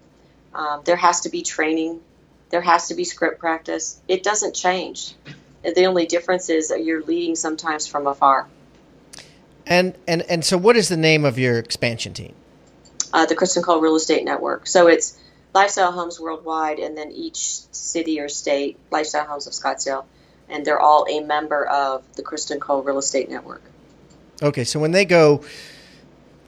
Um, 0.55 0.81
there 0.85 0.97
has 0.97 1.21
to 1.21 1.29
be 1.29 1.43
training. 1.43 2.01
There 2.51 2.61
has 2.61 2.89
to 2.89 2.95
be 2.95 3.05
script 3.05 3.39
practice. 3.39 4.01
It 4.09 4.23
doesn't 4.23 4.55
change. 4.55 5.15
The 5.63 5.85
only 5.85 6.07
difference 6.07 6.49
is 6.51 6.73
you're 6.77 7.03
leading 7.03 7.37
sometimes 7.37 7.87
from 7.87 8.07
afar. 8.07 8.49
And 9.67 9.95
and 10.07 10.23
and 10.23 10.45
so, 10.45 10.59
what 10.59 10.77
is 10.77 10.89
the 10.89 10.97
name 10.97 11.25
of 11.25 11.39
your 11.39 11.59
expansion 11.59 12.15
team? 12.15 12.35
Uh, 13.13 13.27
the 13.27 13.37
Kristan 13.37 13.63
Cole 13.63 13.81
Real 13.81 13.97
Estate 13.97 14.25
Network. 14.25 14.67
So 14.67 14.89
it's 14.89 15.19
Lifestyle 15.55 15.93
Homes 15.93 16.19
Worldwide, 16.19 16.79
and 16.79 16.97
then 16.97 17.11
each 17.13 17.37
city 17.73 18.21
or 18.21 18.29
state, 18.29 18.79
Lifestyle 18.91 19.27
Homes 19.27 19.47
of 19.47 19.53
Scottsdale 19.53 20.05
and 20.53 20.65
they're 20.65 20.81
all 20.81 21.07
a 21.09 21.21
member 21.21 21.67
of 21.67 22.05
the 22.15 22.23
Kristan 22.23 22.61
Cole 22.61 22.83
Real 22.83 22.99
Estate 22.99 23.29
Network. 23.29 23.63
Okay, 24.43 24.65
so 24.65 24.79
when 24.79 24.93
they 24.93 25.05
go, 25.05 25.43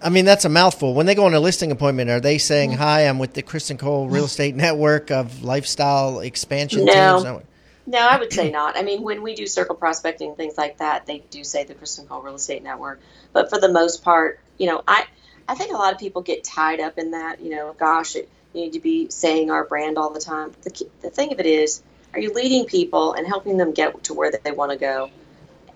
I 0.02 0.10
mean 0.10 0.24
that's 0.24 0.44
a 0.44 0.48
mouthful. 0.48 0.94
When 0.94 1.06
they 1.06 1.14
go 1.14 1.24
on 1.26 1.34
a 1.34 1.40
listing 1.40 1.72
appointment, 1.72 2.10
are 2.10 2.20
they 2.20 2.38
saying, 2.38 2.70
mm-hmm. 2.70 2.80
"Hi, 2.80 3.02
I'm 3.02 3.18
with 3.18 3.32
the 3.32 3.42
Kristan 3.42 3.78
Cole 3.78 4.08
Real 4.08 4.24
Estate 4.26 4.54
Network 4.54 5.10
of 5.10 5.42
Lifestyle 5.42 6.20
Expansion 6.20 6.80
Teams"? 6.80 7.24
no. 7.24 7.42
Teams"? 7.84 7.94
No, 7.94 7.98
I 7.98 8.18
would 8.18 8.32
say 8.32 8.50
not. 8.50 8.76
I 8.76 8.82
mean, 8.82 9.02
when 9.02 9.22
we 9.22 9.34
do 9.34 9.46
circle 9.46 9.74
prospecting 9.74 10.34
things 10.34 10.56
like 10.56 10.78
that, 10.78 11.06
they 11.06 11.18
do 11.30 11.44
say 11.44 11.64
the 11.64 11.74
Kristan 11.74 12.08
Cole 12.08 12.22
Real 12.22 12.34
Estate 12.34 12.62
Network. 12.62 13.00
But 13.32 13.50
for 13.50 13.58
the 13.58 13.68
most 13.68 14.02
part, 14.02 14.40
you 14.58 14.66
know, 14.66 14.82
I 14.86 15.06
I 15.48 15.54
think 15.54 15.72
a 15.72 15.76
lot 15.76 15.92
of 15.92 15.98
people 15.98 16.22
get 16.22 16.44
tied 16.44 16.80
up 16.80 16.98
in 16.98 17.12
that. 17.12 17.40
You 17.40 17.50
know, 17.50 17.74
gosh, 17.78 18.16
it, 18.16 18.28
you 18.52 18.62
need 18.62 18.72
to 18.74 18.80
be 18.80 19.10
saying 19.10 19.50
our 19.50 19.64
brand 19.64 19.98
all 19.98 20.10
the 20.10 20.20
time. 20.20 20.52
The, 20.62 20.86
the 21.02 21.10
thing 21.10 21.32
of 21.32 21.40
it 21.40 21.46
is, 21.46 21.82
are 22.12 22.20
you 22.20 22.32
leading 22.32 22.66
people 22.66 23.12
and 23.14 23.26
helping 23.26 23.56
them 23.56 23.72
get 23.72 24.04
to 24.04 24.14
where 24.14 24.30
they 24.30 24.52
want 24.52 24.72
to 24.72 24.78
go? 24.78 25.10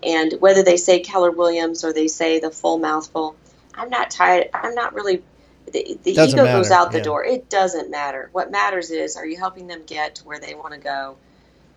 And 0.02 0.34
whether 0.40 0.62
they 0.62 0.76
say 0.76 1.00
Keller 1.00 1.32
Williams 1.32 1.84
or 1.84 1.92
they 1.92 2.06
say 2.06 2.38
the 2.38 2.50
full 2.50 2.78
mouthful, 2.78 3.36
I'm 3.74 3.90
not 3.90 4.10
tired. 4.10 4.48
I'm 4.54 4.74
not 4.74 4.94
really. 4.94 5.22
The, 5.70 5.98
the 6.02 6.12
ego 6.12 6.44
matter. 6.44 6.56
goes 6.56 6.70
out 6.70 6.92
the 6.92 6.98
yeah. 6.98 7.04
door. 7.04 7.24
It 7.26 7.50
doesn't 7.50 7.90
matter. 7.90 8.30
What 8.32 8.50
matters 8.50 8.90
is, 8.90 9.16
are 9.18 9.26
you 9.26 9.36
helping 9.36 9.66
them 9.66 9.82
get 9.86 10.14
to 10.14 10.24
where 10.24 10.40
they 10.40 10.54
want 10.54 10.72
to 10.72 10.80
go, 10.80 11.18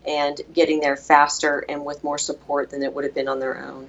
and 0.06 0.40
getting 0.54 0.80
there 0.80 0.96
faster 0.96 1.64
and 1.68 1.86
with 1.86 2.04
more 2.04 2.18
support 2.18 2.70
than 2.70 2.84
it 2.84 2.94
would 2.94 3.04
have 3.04 3.14
been 3.14 3.28
on 3.28 3.40
their 3.40 3.64
own. 3.64 3.88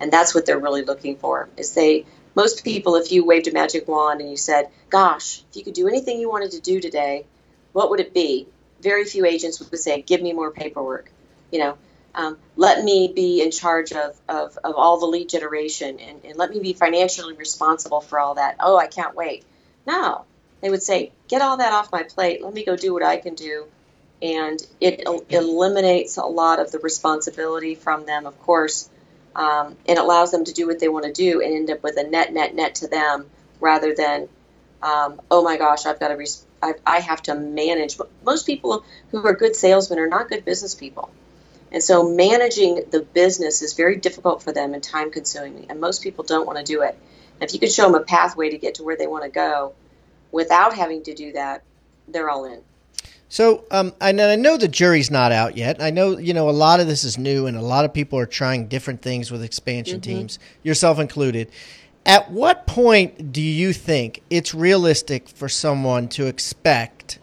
And 0.00 0.12
that's 0.12 0.34
what 0.34 0.46
they're 0.46 0.58
really 0.58 0.82
looking 0.82 1.16
for. 1.16 1.48
Is 1.56 1.74
they 1.74 2.04
most 2.34 2.64
people, 2.64 2.96
if 2.96 3.12
you 3.12 3.24
waved 3.24 3.48
a 3.48 3.52
magic 3.52 3.88
wand 3.88 4.20
and 4.20 4.30
you 4.30 4.36
said, 4.36 4.68
"Gosh, 4.90 5.42
if 5.50 5.56
you 5.56 5.64
could 5.64 5.74
do 5.74 5.88
anything 5.88 6.20
you 6.20 6.30
wanted 6.30 6.50
to 6.52 6.60
do 6.60 6.80
today, 6.80 7.24
what 7.72 7.90
would 7.90 8.00
it 8.00 8.12
be?" 8.12 8.46
very 8.80 9.04
few 9.04 9.24
agents 9.24 9.58
would 9.58 9.78
say, 9.78 10.02
"Give 10.02 10.20
me 10.20 10.32
more 10.32 10.50
paperwork," 10.50 11.10
you 11.50 11.58
know. 11.58 11.78
Um, 12.14 12.38
let 12.56 12.82
me 12.82 13.12
be 13.14 13.42
in 13.42 13.50
charge 13.50 13.92
of, 13.92 14.18
of, 14.26 14.58
of 14.64 14.74
all 14.76 14.98
the 14.98 15.06
lead 15.06 15.28
generation 15.28 16.00
and, 16.00 16.24
and 16.24 16.36
let 16.36 16.50
me 16.50 16.60
be 16.60 16.72
financially 16.72 17.34
responsible 17.34 18.00
for 18.00 18.18
all 18.18 18.36
that. 18.36 18.56
Oh, 18.58 18.78
I 18.78 18.86
can't 18.86 19.14
wait. 19.14 19.44
No, 19.86 20.24
they 20.62 20.70
would 20.70 20.82
say, 20.82 21.12
get 21.28 21.42
all 21.42 21.58
that 21.58 21.74
off 21.74 21.92
my 21.92 22.04
plate. 22.04 22.42
Let 22.42 22.54
me 22.54 22.64
go 22.64 22.74
do 22.74 22.94
what 22.94 23.02
I 23.02 23.18
can 23.18 23.34
do. 23.34 23.66
And 24.22 24.60
it, 24.80 25.00
it 25.00 25.24
eliminates 25.28 26.16
a 26.16 26.24
lot 26.24 26.58
of 26.58 26.72
the 26.72 26.78
responsibility 26.78 27.74
from 27.74 28.06
them, 28.06 28.26
of 28.26 28.40
course, 28.42 28.88
um, 29.34 29.76
and 29.86 29.98
allows 29.98 30.30
them 30.30 30.44
to 30.44 30.52
do 30.52 30.66
what 30.66 30.80
they 30.80 30.88
want 30.88 31.04
to 31.04 31.12
do 31.12 31.42
and 31.42 31.52
end 31.52 31.70
up 31.70 31.82
with 31.82 31.98
a 31.98 32.04
net, 32.04 32.32
net, 32.32 32.54
net 32.54 32.76
to 32.76 32.88
them 32.88 33.26
rather 33.60 33.94
than, 33.94 34.28
um, 34.82 35.20
oh 35.30 35.42
my 35.44 35.58
gosh, 35.58 35.84
I've 35.84 36.00
got 36.00 36.08
to 36.08 36.26
I, 36.62 36.74
I 36.86 37.00
have 37.00 37.22
to 37.22 37.34
manage. 37.34 37.98
Most 38.24 38.46
people 38.46 38.84
who 39.10 39.24
are 39.26 39.34
good 39.34 39.54
salesmen 39.54 39.98
are 39.98 40.08
not 40.08 40.28
good 40.28 40.44
business 40.44 40.74
people. 40.74 41.10
And 41.70 41.82
so 41.82 42.08
managing 42.08 42.84
the 42.90 43.00
business 43.00 43.60
is 43.60 43.74
very 43.74 43.96
difficult 43.96 44.42
for 44.42 44.52
them 44.52 44.72
and 44.72 44.82
time 44.82 45.10
consuming. 45.10 45.66
And 45.68 45.80
most 45.80 46.02
people 46.02 46.24
don't 46.24 46.46
want 46.46 46.58
to 46.58 46.64
do 46.64 46.82
it. 46.82 46.96
And 47.40 47.48
if 47.48 47.52
you 47.52 47.60
can 47.60 47.70
show 47.70 47.84
them 47.84 47.94
a 47.94 48.04
pathway 48.04 48.50
to 48.50 48.58
get 48.58 48.76
to 48.76 48.84
where 48.84 48.96
they 48.96 49.06
want 49.06 49.24
to 49.24 49.30
go 49.30 49.74
without 50.32 50.74
having 50.74 51.02
to 51.04 51.14
do 51.14 51.32
that, 51.32 51.62
they're 52.08 52.30
all 52.30 52.44
in. 52.44 52.60
So, 53.36 53.64
um, 53.70 53.92
and 54.00 54.18
I 54.18 54.34
know 54.36 54.56
the 54.56 54.66
jury's 54.66 55.10
not 55.10 55.30
out 55.30 55.58
yet. 55.58 55.82
I 55.82 55.90
know, 55.90 56.16
you 56.16 56.32
know, 56.32 56.48
a 56.48 56.52
lot 56.56 56.80
of 56.80 56.86
this 56.86 57.04
is 57.04 57.18
new 57.18 57.46
and 57.46 57.54
a 57.54 57.60
lot 57.60 57.84
of 57.84 57.92
people 57.92 58.18
are 58.18 58.24
trying 58.24 58.66
different 58.66 59.02
things 59.02 59.30
with 59.30 59.42
expansion 59.42 60.00
mm-hmm. 60.00 60.10
teams, 60.10 60.38
yourself 60.62 60.98
included. 60.98 61.50
At 62.06 62.30
what 62.30 62.66
point 62.66 63.34
do 63.34 63.42
you 63.42 63.74
think 63.74 64.22
it's 64.30 64.54
realistic 64.54 65.28
for 65.28 65.50
someone 65.50 66.08
to 66.16 66.24
expect 66.24 67.18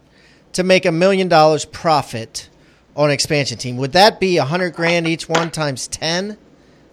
to 0.52 0.62
make 0.62 0.86
a 0.86 0.92
million 0.92 1.30
dollars 1.30 1.66
profit 1.66 2.48
on 2.96 3.06
an 3.06 3.12
expansion 3.12 3.58
team? 3.58 3.78
Would 3.78 3.94
that 3.94 4.20
be 4.20 4.38
a 4.38 4.46
hundred 4.46 4.76
grand 4.76 5.08
each 5.08 5.28
one 5.28 5.50
times 5.50 5.88
ten, 5.88 6.38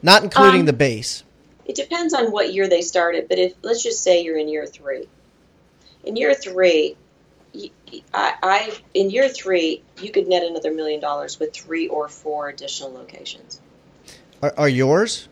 not 0.00 0.22
including 0.22 0.60
um, 0.60 0.66
the 0.66 0.72
base? 0.72 1.24
It 1.66 1.76
depends 1.76 2.14
on 2.14 2.32
what 2.32 2.54
year 2.54 2.70
they 2.70 2.80
started, 2.80 3.28
but 3.28 3.38
if 3.38 3.52
let's 3.60 3.82
just 3.82 4.02
say 4.02 4.22
you're 4.22 4.38
in 4.38 4.48
year 4.48 4.64
three. 4.64 5.08
In 6.04 6.16
year 6.16 6.32
three, 6.32 6.96
I, 7.54 8.34
I 8.42 8.78
in 8.94 9.10
year 9.10 9.28
three 9.28 9.82
you 10.00 10.10
could 10.10 10.28
net 10.28 10.42
another 10.42 10.72
million 10.72 11.00
dollars 11.00 11.40
with 11.40 11.52
three 11.52 11.88
or 11.88 12.08
four 12.08 12.48
additional 12.48 12.92
locations. 12.92 13.60
Are, 14.42 14.54
are 14.56 14.68
yours? 14.68 15.28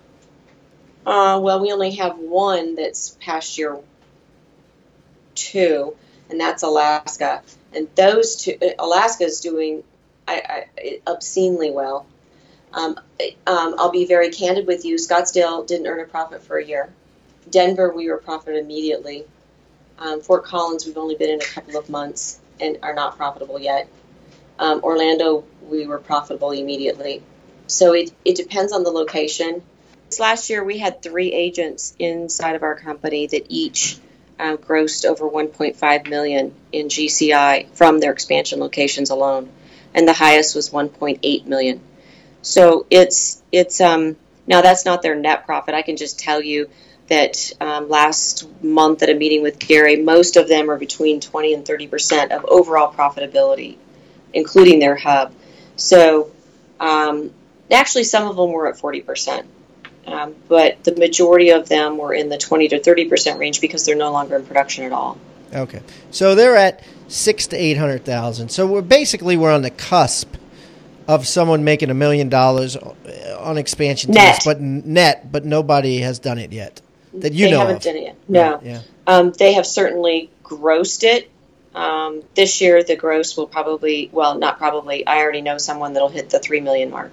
Uh, 1.06 1.40
well, 1.42 1.60
we 1.60 1.72
only 1.72 1.92
have 1.92 2.18
one 2.18 2.74
that's 2.74 3.16
past 3.20 3.56
year 3.56 3.78
two, 5.34 5.96
and 6.28 6.40
that's 6.40 6.62
Alaska. 6.62 7.42
And 7.72 7.88
those 7.94 8.36
two, 8.36 8.58
uh, 8.60 8.70
Alaska 8.78 9.24
is 9.24 9.40
doing 9.40 9.84
I, 10.26 10.66
I, 10.76 11.00
obscenely 11.06 11.70
well. 11.70 12.06
Um, 12.72 13.00
um, 13.46 13.74
I'll 13.78 13.90
be 13.90 14.04
very 14.04 14.30
candid 14.30 14.66
with 14.66 14.84
you. 14.84 14.96
Scottsdale 14.96 15.66
didn't 15.66 15.86
earn 15.86 16.00
a 16.00 16.04
profit 16.04 16.42
for 16.42 16.58
a 16.58 16.64
year. 16.64 16.92
Denver, 17.48 17.90
we 17.90 18.10
were 18.10 18.18
profit 18.18 18.56
immediately. 18.56 19.24
Um, 19.98 20.20
Fort 20.20 20.44
Collins, 20.44 20.86
we've 20.86 20.96
only 20.96 21.16
been 21.16 21.30
in 21.30 21.40
a 21.40 21.44
couple 21.44 21.76
of 21.76 21.88
months 21.88 22.38
and 22.60 22.78
are 22.82 22.94
not 22.94 23.16
profitable 23.16 23.58
yet. 23.58 23.88
Um, 24.58 24.80
Orlando, 24.82 25.44
we 25.62 25.86
were 25.86 25.98
profitable 25.98 26.52
immediately. 26.52 27.22
So 27.66 27.92
it, 27.94 28.12
it 28.24 28.36
depends 28.36 28.72
on 28.72 28.82
the 28.82 28.90
location. 28.90 29.62
Last 30.18 30.50
year, 30.50 30.64
we 30.64 30.78
had 30.78 31.02
three 31.02 31.32
agents 31.32 31.94
inside 31.98 32.56
of 32.56 32.62
our 32.62 32.74
company 32.74 33.26
that 33.26 33.46
each 33.48 33.98
uh, 34.38 34.56
grossed 34.56 35.04
over 35.04 35.28
1.5 35.28 36.08
million 36.08 36.54
in 36.72 36.88
GCI 36.88 37.68
from 37.74 37.98
their 37.98 38.12
expansion 38.12 38.60
locations 38.60 39.10
alone, 39.10 39.50
and 39.94 40.06
the 40.06 40.12
highest 40.12 40.54
was 40.54 40.70
1.8 40.70 41.46
million. 41.46 41.80
So 42.40 42.86
it's 42.88 43.42
it's 43.50 43.80
um, 43.80 44.16
now 44.46 44.62
that's 44.62 44.84
not 44.84 45.02
their 45.02 45.16
net 45.16 45.44
profit. 45.44 45.74
I 45.74 45.82
can 45.82 45.96
just 45.96 46.18
tell 46.18 46.40
you 46.40 46.70
that 47.08 47.52
um, 47.60 47.88
last 47.88 48.46
month 48.62 49.02
at 49.02 49.08
a 49.08 49.14
meeting 49.14 49.42
with 49.42 49.58
Gary, 49.58 49.96
most 49.96 50.36
of 50.36 50.48
them 50.48 50.70
are 50.70 50.78
between 50.78 51.20
20 51.20 51.54
and 51.54 51.66
30 51.66 51.88
percent 51.88 52.32
of 52.32 52.44
overall 52.44 52.92
profitability, 52.92 53.76
including 54.32 54.78
their 54.78 54.94
hub. 54.94 55.32
So, 55.76 56.30
um, 56.80 57.32
actually, 57.70 58.04
some 58.04 58.28
of 58.28 58.36
them 58.36 58.52
were 58.52 58.68
at 58.68 58.78
40 58.78 59.00
percent, 59.02 59.46
um, 60.06 60.34
but 60.48 60.84
the 60.84 60.94
majority 60.96 61.50
of 61.50 61.68
them 61.68 61.96
were 61.96 62.12
in 62.12 62.28
the 62.28 62.38
20 62.38 62.68
to 62.68 62.82
30 62.82 63.08
percent 63.08 63.38
range 63.38 63.60
because 63.60 63.84
they're 63.84 63.96
no 63.96 64.12
longer 64.12 64.36
in 64.36 64.44
production 64.44 64.84
at 64.84 64.92
all. 64.92 65.18
Okay, 65.54 65.80
so 66.10 66.34
they're 66.34 66.56
at 66.56 66.84
six 67.08 67.46
to 67.48 67.56
eight 67.56 67.78
hundred 67.78 68.04
thousand. 68.04 68.50
So 68.50 68.66
we're 68.66 68.82
basically 68.82 69.38
we're 69.38 69.52
on 69.52 69.62
the 69.62 69.70
cusp 69.70 70.34
of 71.06 71.26
someone 71.26 71.64
making 71.64 71.88
a 71.88 71.94
million 71.94 72.28
dollars 72.28 72.76
on 72.76 73.56
expansion 73.56 74.10
net. 74.12 74.34
tests, 74.34 74.44
but 74.44 74.60
net, 74.60 75.32
but 75.32 75.46
nobody 75.46 76.00
has 76.00 76.18
done 76.18 76.36
it 76.36 76.52
yet 76.52 76.82
that 77.20 77.32
you 77.32 77.46
they 77.46 77.50
know 77.52 77.60
haven't 77.60 77.76
of. 77.76 77.82
done 77.82 77.96
it 77.96 78.02
yet. 78.02 78.16
No, 78.28 78.60
Yeah. 78.62 78.80
um, 79.06 79.32
they 79.32 79.54
have 79.54 79.66
certainly 79.66 80.30
grossed 80.44 81.04
it. 81.04 81.30
Um, 81.74 82.22
this 82.34 82.60
year, 82.60 82.82
the 82.82 82.96
gross 82.96 83.36
will 83.36 83.46
probably 83.46 84.08
well, 84.12 84.38
not 84.38 84.58
probably. 84.58 85.06
I 85.06 85.18
already 85.18 85.42
know 85.42 85.58
someone 85.58 85.92
that'll 85.92 86.08
hit 86.08 86.30
the 86.30 86.38
three 86.38 86.60
million 86.60 86.90
mark. 86.90 87.12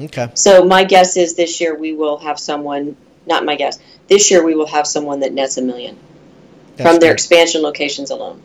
Okay. 0.00 0.28
So 0.34 0.64
my 0.64 0.84
guess 0.84 1.16
is 1.16 1.34
this 1.34 1.60
year 1.60 1.74
we 1.74 1.92
will 1.94 2.18
have 2.18 2.38
someone. 2.38 2.96
Not 3.26 3.44
my 3.44 3.56
guess. 3.56 3.78
This 4.08 4.30
year 4.30 4.44
we 4.44 4.54
will 4.54 4.66
have 4.66 4.86
someone 4.86 5.20
that 5.20 5.32
nets 5.32 5.56
a 5.56 5.62
million 5.62 5.96
That's 6.76 6.90
from 6.90 6.98
their 7.00 7.10
great. 7.10 7.14
expansion 7.14 7.62
locations 7.62 8.10
alone. 8.10 8.42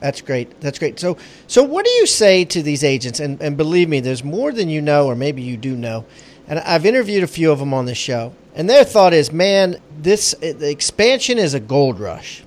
That's 0.00 0.20
great. 0.22 0.60
That's 0.60 0.78
great. 0.78 0.98
So, 1.00 1.16
so 1.46 1.62
what 1.62 1.84
do 1.84 1.90
you 1.90 2.06
say 2.06 2.44
to 2.46 2.62
these 2.62 2.84
agents? 2.84 3.20
And, 3.20 3.40
and 3.42 3.56
believe 3.56 3.88
me, 3.88 4.00
there's 4.00 4.22
more 4.24 4.52
than 4.52 4.68
you 4.68 4.80
know, 4.80 5.06
or 5.06 5.14
maybe 5.14 5.42
you 5.42 5.56
do 5.56 5.76
know. 5.76 6.04
And 6.46 6.58
I've 6.58 6.84
interviewed 6.84 7.22
a 7.22 7.26
few 7.26 7.50
of 7.50 7.58
them 7.58 7.72
on 7.72 7.86
this 7.86 7.98
show, 7.98 8.34
and 8.54 8.68
their 8.68 8.84
thought 8.84 9.14
is, 9.14 9.32
man, 9.32 9.80
this 9.98 10.34
eh, 10.42 10.52
the 10.52 10.70
expansion 10.70 11.38
is 11.38 11.54
a 11.54 11.60
gold 11.60 11.98
rush. 11.98 12.42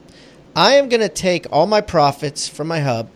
I 0.56 0.74
am 0.76 0.90
going 0.90 1.02
to 1.02 1.10
take 1.10 1.46
all 1.52 1.68
my 1.68 1.82
profits 1.82 2.48
from 2.48 2.68
my 2.68 2.80
hub, 2.80 3.10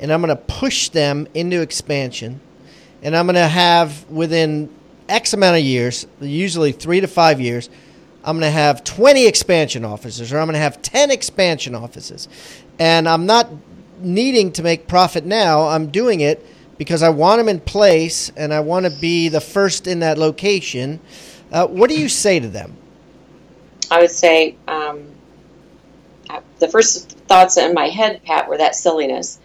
and 0.00 0.12
I'm 0.12 0.20
going 0.22 0.36
to 0.36 0.42
push 0.42 0.88
them 0.88 1.28
into 1.34 1.60
expansion, 1.60 2.40
and 3.02 3.16
I'm 3.16 3.26
going 3.26 3.34
to 3.34 3.48
have 3.48 4.08
within 4.10 4.70
X 5.08 5.34
amount 5.34 5.58
of 5.58 5.62
years, 5.62 6.06
usually 6.20 6.72
three 6.72 7.00
to 7.00 7.06
five 7.06 7.40
years, 7.40 7.68
I'm 8.24 8.38
going 8.38 8.48
to 8.48 8.56
have 8.56 8.84
20 8.84 9.26
expansion 9.26 9.84
offices, 9.84 10.32
or 10.32 10.38
I'm 10.38 10.46
going 10.46 10.54
to 10.54 10.60
have 10.60 10.80
10 10.80 11.10
expansion 11.10 11.74
offices, 11.74 12.28
and 12.78 13.08
I'm 13.08 13.26
not 13.26 13.48
needing 14.00 14.52
to 14.52 14.62
make 14.62 14.86
profit 14.86 15.24
now. 15.24 15.68
I'm 15.68 15.88
doing 15.88 16.20
it 16.20 16.44
because 16.78 17.02
I 17.02 17.10
want 17.10 17.38
them 17.38 17.48
in 17.48 17.60
place 17.60 18.30
and 18.36 18.52
I 18.52 18.60
want 18.60 18.86
to 18.86 18.90
be 18.90 19.28
the 19.28 19.40
first 19.40 19.86
in 19.86 20.00
that 20.00 20.18
location. 20.18 21.00
Uh, 21.50 21.66
what 21.66 21.90
do 21.90 21.98
you 21.98 22.08
say 22.08 22.40
to 22.40 22.48
them? 22.48 22.76
I 23.90 24.00
would 24.00 24.10
say 24.10 24.56
um, 24.66 25.04
uh, 26.30 26.40
the 26.58 26.68
first 26.68 27.10
thoughts 27.10 27.56
in 27.56 27.74
my 27.74 27.88
head, 27.88 28.22
Pat, 28.24 28.48
were 28.48 28.58
that 28.58 28.74
silliness. 28.74 29.38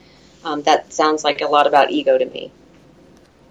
Um, 0.44 0.62
that 0.64 0.94
sounds 0.94 1.24
like 1.24 1.42
a 1.42 1.48
lot 1.48 1.68
about 1.68 1.92
ego 1.92 2.18
to 2.18 2.26
me. 2.26 2.52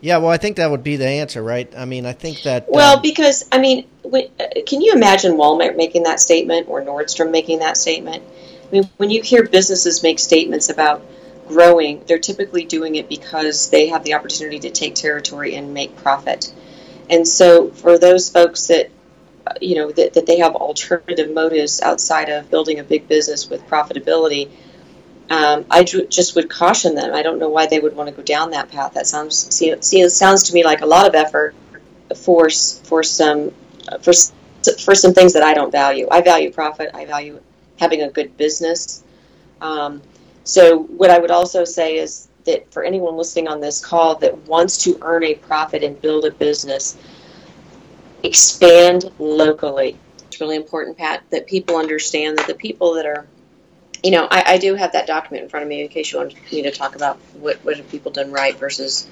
Yeah, 0.01 0.19
well, 0.19 0.31
I 0.31 0.37
think 0.37 0.57
that 0.57 0.71
would 0.71 0.85
be 0.85 0.97
the 0.97 1.07
answer, 1.07 1.43
right? 1.43 1.73
I 1.77 1.85
mean, 1.85 2.07
I 2.07 2.13
think 2.13 2.43
that. 2.43 2.67
Well, 2.69 2.97
um, 2.97 3.03
because 3.03 3.45
I 3.51 3.59
mean, 3.59 3.87
when, 4.03 4.29
uh, 4.39 4.47
can 4.67 4.81
you 4.81 4.93
imagine 4.93 5.33
Walmart 5.33 5.77
making 5.77 6.05
that 6.05 6.21
statement 6.21 6.69
or 6.69 6.83
Nordstrom 6.83 7.31
making 7.31 7.61
that 7.61 7.77
statement? 7.77 8.23
I 8.67 8.73
mean, 8.73 8.91
when 8.99 9.11
you 9.11 9.23
hear 9.23 9.47
businesses 9.47 10.03
make 10.03 10.19
statements 10.19 10.69
about 10.69 11.03
growing, 11.49 12.03
they're 12.07 12.19
typically 12.19 12.65
doing 12.65 12.97
it 12.97 13.09
because 13.09 13.71
they 13.71 13.89
have 13.89 14.05
the 14.05 14.15
opportunity 14.15 14.61
to 14.61 14.71
take 14.71 14.95
territory 14.95 15.55
and 15.55 15.75
make 15.75 15.97
profit. 15.97 16.53
And 17.09 17.27
so, 17.27 17.71
for 17.71 17.99
those 17.99 18.31
folks 18.31 18.67
that 18.67 18.91
you 19.61 19.77
know 19.77 19.93
that, 19.93 20.15
that 20.15 20.27
they 20.27 20.39
have 20.39 20.57
alternative 20.57 21.33
motives 21.33 21.81
outside 21.81 22.29
of 22.29 22.51
building 22.51 22.81
a 22.81 22.85
big 22.85 23.09
business 23.09 23.49
with 23.49 23.67
profitability, 23.69 24.51
um, 25.31 25.65
I 25.71 25.85
ju- 25.85 26.07
just 26.07 26.35
would 26.37 26.51
caution 26.51 26.95
them. 26.95 27.15
I 27.15 27.23
don't 27.23 27.39
know 27.39 27.49
why 27.49 27.67
they 27.67 27.79
would 27.79 27.95
want 27.95 28.09
to 28.09 28.15
go 28.15 28.23
down 28.23 28.51
that 28.51 28.71
path. 28.71 28.95
That 28.95 29.07
sounds 29.07 29.55
see, 29.55 29.75
see, 29.81 30.09
sounds 30.09 30.45
to 30.45 30.55
me 30.55 30.65
like 30.65 30.81
a 30.81 30.87
lot 30.87 31.07
of 31.07 31.15
effort 31.15 31.55
for 32.17 32.49
for 32.51 33.03
some 33.03 33.53
for 34.03 34.13
for 34.81 34.95
some 34.95 35.15
things 35.15 35.33
that 35.35 35.43
I 35.43 35.55
don't 35.55 35.71
value. 35.71 36.09
I 36.11 36.21
value 36.23 36.53
profit. 36.53 36.91
I 36.95 37.05
value 37.05 37.41
having 37.79 38.03
a 38.03 38.11
good 38.11 38.37
business. 38.37 39.03
Um, 39.61 40.03
so 40.47 40.79
what 40.79 41.11
I 41.11 41.19
would 41.19 41.33
also 41.33 41.65
say 41.65 41.99
is 41.99 42.29
that 42.45 42.73
for 42.73 42.85
anyone 42.85 43.17
listening 43.17 43.49
on 43.49 43.61
this 43.61 43.85
call 43.85 44.15
that 44.17 44.47
wants 44.47 44.85
to 44.85 44.97
earn 45.03 45.25
a 45.25 45.35
profit 45.35 45.83
and 45.83 46.01
build 46.01 46.25
a 46.25 46.31
business, 46.31 46.97
expand 48.23 49.11
locally. 49.19 49.99
It's 50.29 50.41
really 50.41 50.55
important, 50.55 50.97
Pat, 50.97 51.25
that 51.31 51.49
people 51.49 51.77
understand 51.77 52.39
that 52.39 52.47
the 52.47 52.55
people 52.55 52.95
that 52.95 53.07
are 53.07 53.27
you 54.05 54.13
know, 54.13 54.29
I, 54.31 54.55
I 54.55 54.59
do 54.59 54.77
have 54.77 54.93
that 54.93 55.09
document 55.09 55.43
in 55.43 55.49
front 55.49 55.65
of 55.65 55.69
me 55.69 55.83
in 55.83 55.89
case 55.89 56.13
you 56.13 56.19
want 56.19 56.53
me 56.53 56.63
to 56.63 56.71
talk 56.71 56.95
about 56.95 57.17
what, 57.41 57.57
what 57.65 57.77
have 57.77 57.91
people 57.91 58.13
done 58.13 58.31
right 58.31 58.57
versus 58.57 59.09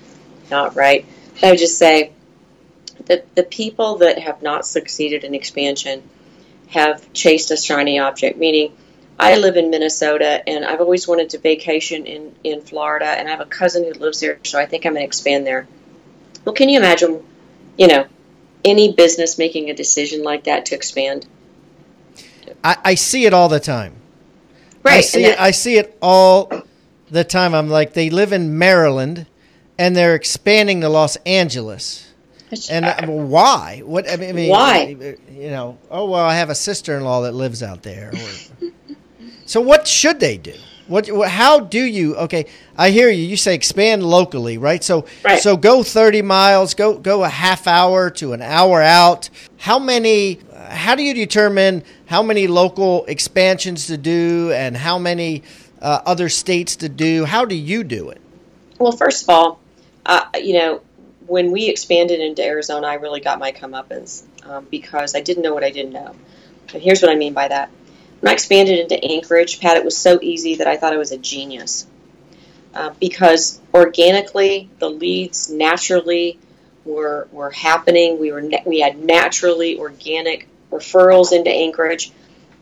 not 0.52 0.76
right. 0.76 1.04
I 1.42 1.50
would 1.50 1.58
just 1.58 1.78
say 1.78 2.12
that 3.06 3.34
the 3.34 3.42
people 3.42 3.96
that 3.96 4.20
have 4.20 4.40
not 4.40 4.66
succeeded 4.66 5.24
in 5.24 5.34
expansion 5.34 6.08
have 6.68 7.12
chased 7.12 7.50
a 7.50 7.56
shiny 7.56 7.98
object, 7.98 8.38
meaning 8.38 8.72
I 9.18 9.36
live 9.36 9.56
in 9.56 9.70
Minnesota 9.70 10.42
and 10.48 10.64
I've 10.64 10.80
always 10.80 11.06
wanted 11.06 11.30
to 11.30 11.38
vacation 11.38 12.06
in, 12.06 12.34
in 12.42 12.60
Florida 12.62 13.06
and 13.06 13.28
I 13.28 13.30
have 13.30 13.40
a 13.40 13.46
cousin 13.46 13.84
who 13.84 13.92
lives 13.92 14.20
there, 14.20 14.38
so 14.44 14.58
I 14.58 14.66
think 14.66 14.84
I'm 14.84 14.92
going 14.92 15.02
to 15.02 15.06
expand 15.06 15.46
there. 15.46 15.66
Well, 16.44 16.54
can 16.54 16.68
you 16.68 16.78
imagine, 16.78 17.24
you 17.78 17.86
know, 17.86 18.06
any 18.64 18.92
business 18.92 19.38
making 19.38 19.70
a 19.70 19.74
decision 19.74 20.22
like 20.22 20.44
that 20.44 20.66
to 20.66 20.74
expand? 20.74 21.26
I, 22.62 22.76
I 22.84 22.94
see 22.94 23.26
it 23.26 23.32
all 23.32 23.48
the 23.48 23.60
time. 23.60 23.94
Right. 24.82 24.98
I 24.98 25.00
see 25.00 25.24
and 25.24 25.32
it. 25.32 25.40
I 25.40 25.50
see 25.50 25.78
it 25.78 25.96
all 26.02 26.50
the 27.10 27.24
time. 27.24 27.54
I'm 27.54 27.68
like, 27.68 27.94
they 27.94 28.10
live 28.10 28.32
in 28.32 28.58
Maryland, 28.58 29.26
and 29.78 29.96
they're 29.96 30.14
expanding 30.14 30.80
to 30.82 30.88
Los 30.88 31.16
Angeles. 31.24 32.12
And 32.70 32.84
uh, 32.84 33.06
why? 33.06 33.82
What 33.84 34.08
I 34.08 34.16
mean, 34.16 34.50
Why? 34.50 35.16
You 35.30 35.50
know, 35.50 35.78
oh 35.90 36.08
well, 36.08 36.24
I 36.24 36.36
have 36.36 36.50
a 36.50 36.54
sister-in-law 36.54 37.22
that 37.22 37.32
lives 37.32 37.62
out 37.62 37.82
there. 37.82 38.12
Or, 38.12 38.68
so 39.54 39.60
what 39.60 39.86
should 39.86 40.18
they 40.18 40.36
do? 40.36 40.54
What? 40.88 41.08
How 41.28 41.60
do 41.60 41.80
you? 41.80 42.16
Okay, 42.16 42.46
I 42.76 42.90
hear 42.90 43.08
you. 43.08 43.22
You 43.22 43.36
say 43.36 43.54
expand 43.54 44.02
locally, 44.02 44.58
right? 44.58 44.82
So, 44.82 45.04
Right. 45.22 45.40
so 45.40 45.56
go 45.56 45.84
thirty 45.84 46.22
miles. 46.22 46.74
Go 46.74 46.98
go 46.98 47.22
a 47.22 47.28
half 47.28 47.68
hour 47.68 48.10
to 48.18 48.32
an 48.32 48.42
hour 48.42 48.82
out. 48.82 49.30
How 49.58 49.78
many? 49.78 50.40
How 50.70 50.96
do 50.96 51.04
you 51.04 51.14
determine 51.14 51.84
how 52.06 52.20
many 52.20 52.48
local 52.48 53.04
expansions 53.04 53.86
to 53.86 53.96
do 53.96 54.50
and 54.50 54.76
how 54.76 54.98
many 54.98 55.44
uh, 55.80 56.00
other 56.04 56.28
states 56.28 56.74
to 56.82 56.88
do? 56.88 57.24
How 57.24 57.44
do 57.44 57.54
you 57.54 57.84
do 57.84 58.10
it? 58.10 58.20
Well, 58.80 58.90
first 58.90 59.22
of 59.22 59.28
all, 59.28 59.60
uh, 60.04 60.24
you 60.34 60.58
know, 60.58 60.80
when 61.28 61.52
we 61.52 61.68
expanded 61.68 62.18
into 62.18 62.44
Arizona, 62.44 62.88
I 62.88 62.94
really 62.94 63.20
got 63.20 63.38
my 63.38 63.52
comeuppance 63.52 64.24
um, 64.44 64.66
because 64.68 65.14
I 65.14 65.20
didn't 65.20 65.44
know 65.44 65.54
what 65.54 65.62
I 65.62 65.70
didn't 65.70 65.92
know. 65.92 66.16
And 66.72 66.82
here's 66.82 67.02
what 67.02 67.12
I 67.12 67.14
mean 67.14 67.34
by 67.34 67.46
that. 67.46 67.70
When 68.24 68.30
I 68.30 68.32
expanded 68.32 68.78
into 68.78 69.04
Anchorage, 69.04 69.60
Pat, 69.60 69.76
it 69.76 69.84
was 69.84 69.98
so 69.98 70.18
easy 70.22 70.54
that 70.54 70.66
I 70.66 70.78
thought 70.78 70.94
I 70.94 70.96
was 70.96 71.12
a 71.12 71.18
genius. 71.18 71.86
Uh, 72.72 72.94
because 72.98 73.60
organically, 73.74 74.70
the 74.78 74.88
leads 74.88 75.50
naturally 75.50 76.38
were 76.86 77.28
were 77.32 77.50
happening. 77.50 78.18
We 78.18 78.32
were 78.32 78.42
we 78.64 78.80
had 78.80 78.98
naturally 78.98 79.78
organic 79.78 80.48
referrals 80.72 81.32
into 81.32 81.50
Anchorage, 81.50 82.12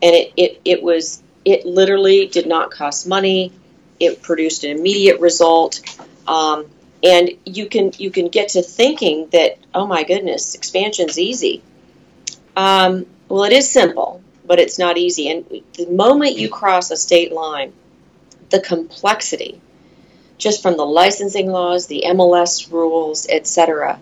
and 0.02 0.12
it, 0.16 0.32
it, 0.36 0.60
it 0.64 0.82
was 0.82 1.22
it 1.44 1.64
literally 1.64 2.26
did 2.26 2.48
not 2.48 2.72
cost 2.72 3.06
money. 3.06 3.52
It 4.00 4.20
produced 4.20 4.64
an 4.64 4.76
immediate 4.76 5.20
result. 5.20 5.80
Um, 6.26 6.66
and 7.04 7.30
you 7.44 7.66
can 7.66 7.92
you 7.98 8.10
can 8.10 8.30
get 8.30 8.48
to 8.48 8.62
thinking 8.62 9.28
that 9.30 9.58
oh 9.72 9.86
my 9.86 10.02
goodness 10.02 10.56
expansion's 10.56 11.20
easy 11.20 11.62
um, 12.56 13.06
well 13.28 13.44
it 13.44 13.52
is 13.52 13.70
simple 13.70 14.20
but 14.53 14.61
it's 14.61 14.78
not 14.78 14.98
easy. 14.98 15.30
And 15.30 15.46
the 15.78 15.86
moment 15.86 16.36
you 16.36 16.50
cross 16.50 16.90
a 16.90 16.96
state 16.98 17.32
line 17.32 17.72
the 18.50 18.61
complexity 18.61 19.59
just 20.36 20.61
from 20.61 20.76
the 20.76 20.84
licensing 20.84 21.50
laws 21.50 21.86
the 21.86 22.05
mls 22.05 22.70
rules 22.70 23.26
etc 23.30 23.98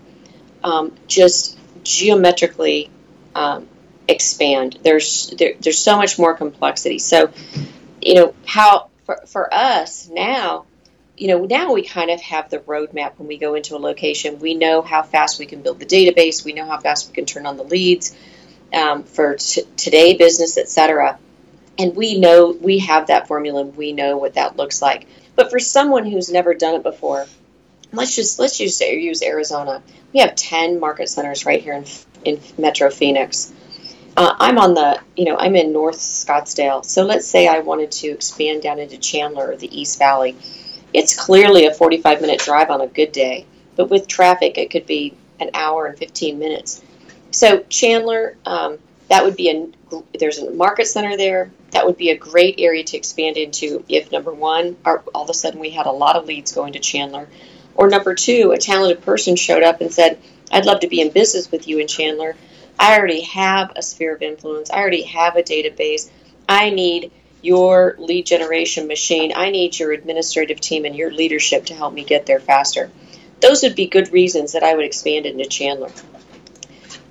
um, 0.65 0.93
just 1.07 1.57
geometrically 1.85 2.91
um, 3.37 3.69
expand. 4.09 4.77
There's 4.83 5.33
there, 5.39 5.55
there's 5.61 5.79
so 5.79 5.97
much 5.97 6.19
more 6.19 6.35
complexity. 6.35 6.99
So 6.99 7.31
you 8.03 8.15
know 8.17 8.35
how 8.45 8.91
for, 9.05 9.21
for 9.27 9.55
us 9.55 10.09
now 10.09 10.67
you 11.17 11.29
know, 11.29 11.45
now 11.45 11.75
we 11.75 11.85
kind 11.85 12.11
of 12.11 12.21
have 12.23 12.51
the 12.51 12.59
roadmap 12.59 13.19
when 13.19 13.29
we 13.29 13.37
go 13.37 13.55
into 13.55 13.77
a 13.77 13.79
location. 13.79 14.41
We 14.41 14.55
know 14.55 14.83
how 14.83 15.03
fast 15.03 15.39
we 15.39 15.47
can 15.47 15.63
build 15.63 15.79
the 15.79 15.87
database. 15.87 16.45
We 16.45 16.55
know 16.55 16.65
how 16.65 16.81
fast 16.81 17.09
we 17.09 17.15
can 17.15 17.27
turn 17.27 17.47
on 17.47 17.57
the 17.59 17.63
leads 17.63 18.17
um, 18.75 19.05
for 19.05 19.37
t- 19.37 19.65
today 19.77 20.17
business, 20.17 20.59
etc. 20.59 21.19
And 21.79 21.97
we 21.97 22.19
know 22.19 22.51
we 22.61 22.81
have 22.81 23.09
that 23.09 23.29
formula. 23.29 23.65
We 23.65 23.93
know 23.93 24.17
what 24.19 24.35
that 24.35 24.57
looks 24.57 24.83
like. 24.83 25.07
But 25.37 25.51
for 25.51 25.59
someone 25.59 26.07
who's 26.07 26.31
never 26.31 26.55
done 26.55 26.75
it 26.77 26.83
before, 26.83 27.27
let's 27.93 28.15
just 28.17 28.39
let's 28.39 28.59
just 28.59 28.81
use 28.81 29.23
Arizona. 29.23 29.83
We 30.13 30.21
have 30.21 30.35
ten 30.37 30.81
market 30.81 31.09
centers 31.09 31.47
right 31.47 31.63
here 31.63 31.75
in 31.75 31.85
in 32.25 32.41
Metro 32.59 32.91
Phoenix. 32.91 33.53
uh, 34.17 34.35
I'm 34.39 34.59
on 34.59 34.75
the, 34.75 35.01
you 35.17 35.25
know, 35.25 35.37
I'm 35.39 35.57
in 35.57 35.73
North 35.73 35.97
Scottsdale. 35.99 36.85
So 36.85 37.05
let's 37.05 37.27
say 37.27 37.49
I 37.49 37.61
wanted 37.61 37.93
to 37.93 38.09
expand 38.09 38.63
down 38.63 38.79
into 38.79 38.99
Chandler 38.99 39.53
or 39.53 39.57
the 39.57 39.81
East 39.81 39.99
Valley. 39.99 40.37
It's 40.93 41.15
clearly 41.17 41.67
a 41.67 41.75
45 41.75 42.21
minute 42.21 42.41
drive 42.41 42.71
on 42.71 42.81
a 42.81 42.87
good 42.89 43.13
day, 43.13 43.47
but 43.77 43.91
with 43.91 44.09
traffic, 44.09 44.59
it 44.59 44.71
could 44.71 44.87
be 44.87 45.17
an 45.41 45.51
hour 45.55 45.87
and 45.87 45.99
15 45.99 46.39
minutes. 46.39 46.83
So 47.31 47.61
Chandler, 47.69 48.37
um, 48.45 48.79
that 49.09 49.25
would 49.25 49.37
be 49.37 49.51
a 49.51 49.69
there's 50.19 50.39
a 50.39 50.51
market 50.51 50.87
center 50.87 51.17
there. 51.17 51.51
That 51.73 51.87
would 51.87 51.97
be 51.97 52.11
a 52.11 52.17
great 52.17 52.57
area 52.59 52.85
to 52.85 52.97
expand 52.97 53.37
into 53.37 53.85
if 53.89 54.11
number 54.13 54.33
one, 54.33 54.77
our, 54.85 55.03
all 55.15 55.25
of 55.25 55.31
a 55.31 55.35
sudden 55.35 55.61
we 55.61 55.71
had 55.71 55.87
a 55.87 55.93
lot 55.93 56.17
of 56.17 56.27
leads 56.27 56.53
going 56.53 56.73
to 56.75 56.79
Chandler, 56.81 57.29
or 57.75 57.89
number 57.89 58.15
two, 58.15 58.53
a 58.53 58.59
talented 58.59 59.05
person 59.05 59.37
showed 59.37 59.63
up 59.63 59.81
and 59.81 59.93
said, 59.93 60.19
"I'd 60.51 60.67
love 60.67 60.81
to 60.81 60.89
be 60.89 61.01
in 61.01 61.11
business 61.11 61.51
with 61.51 61.69
you 61.69 61.79
in 61.79 61.87
Chandler. 61.87 62.37
I 62.79 62.97
already 62.99 63.23
have 63.23 63.73
a 63.77 63.83
sphere 63.83 64.15
of 64.15 64.23
influence. 64.23 64.71
I 64.71 64.79
already 64.79 65.03
have 65.03 65.37
a 65.37 65.43
database. 65.43 66.11
I 66.49 66.71
need." 66.71 67.13
Your 67.43 67.97
lead 67.99 68.27
generation 68.27 68.87
machine. 68.87 69.33
I 69.35 69.49
need 69.49 69.79
your 69.79 69.93
administrative 69.93 70.61
team 70.61 70.85
and 70.85 70.95
your 70.95 71.11
leadership 71.11 71.65
to 71.65 71.75
help 71.75 71.95
me 71.95 72.05
get 72.05 72.27
there 72.27 72.39
faster. 72.39 72.91
Those 73.41 73.63
would 73.63 73.75
be 73.75 73.87
good 73.87 74.13
reasons 74.13 74.53
that 74.53 74.63
I 74.63 74.75
would 74.75 74.85
expand 74.85 75.25
into 75.25 75.47
Chandler 75.47 75.91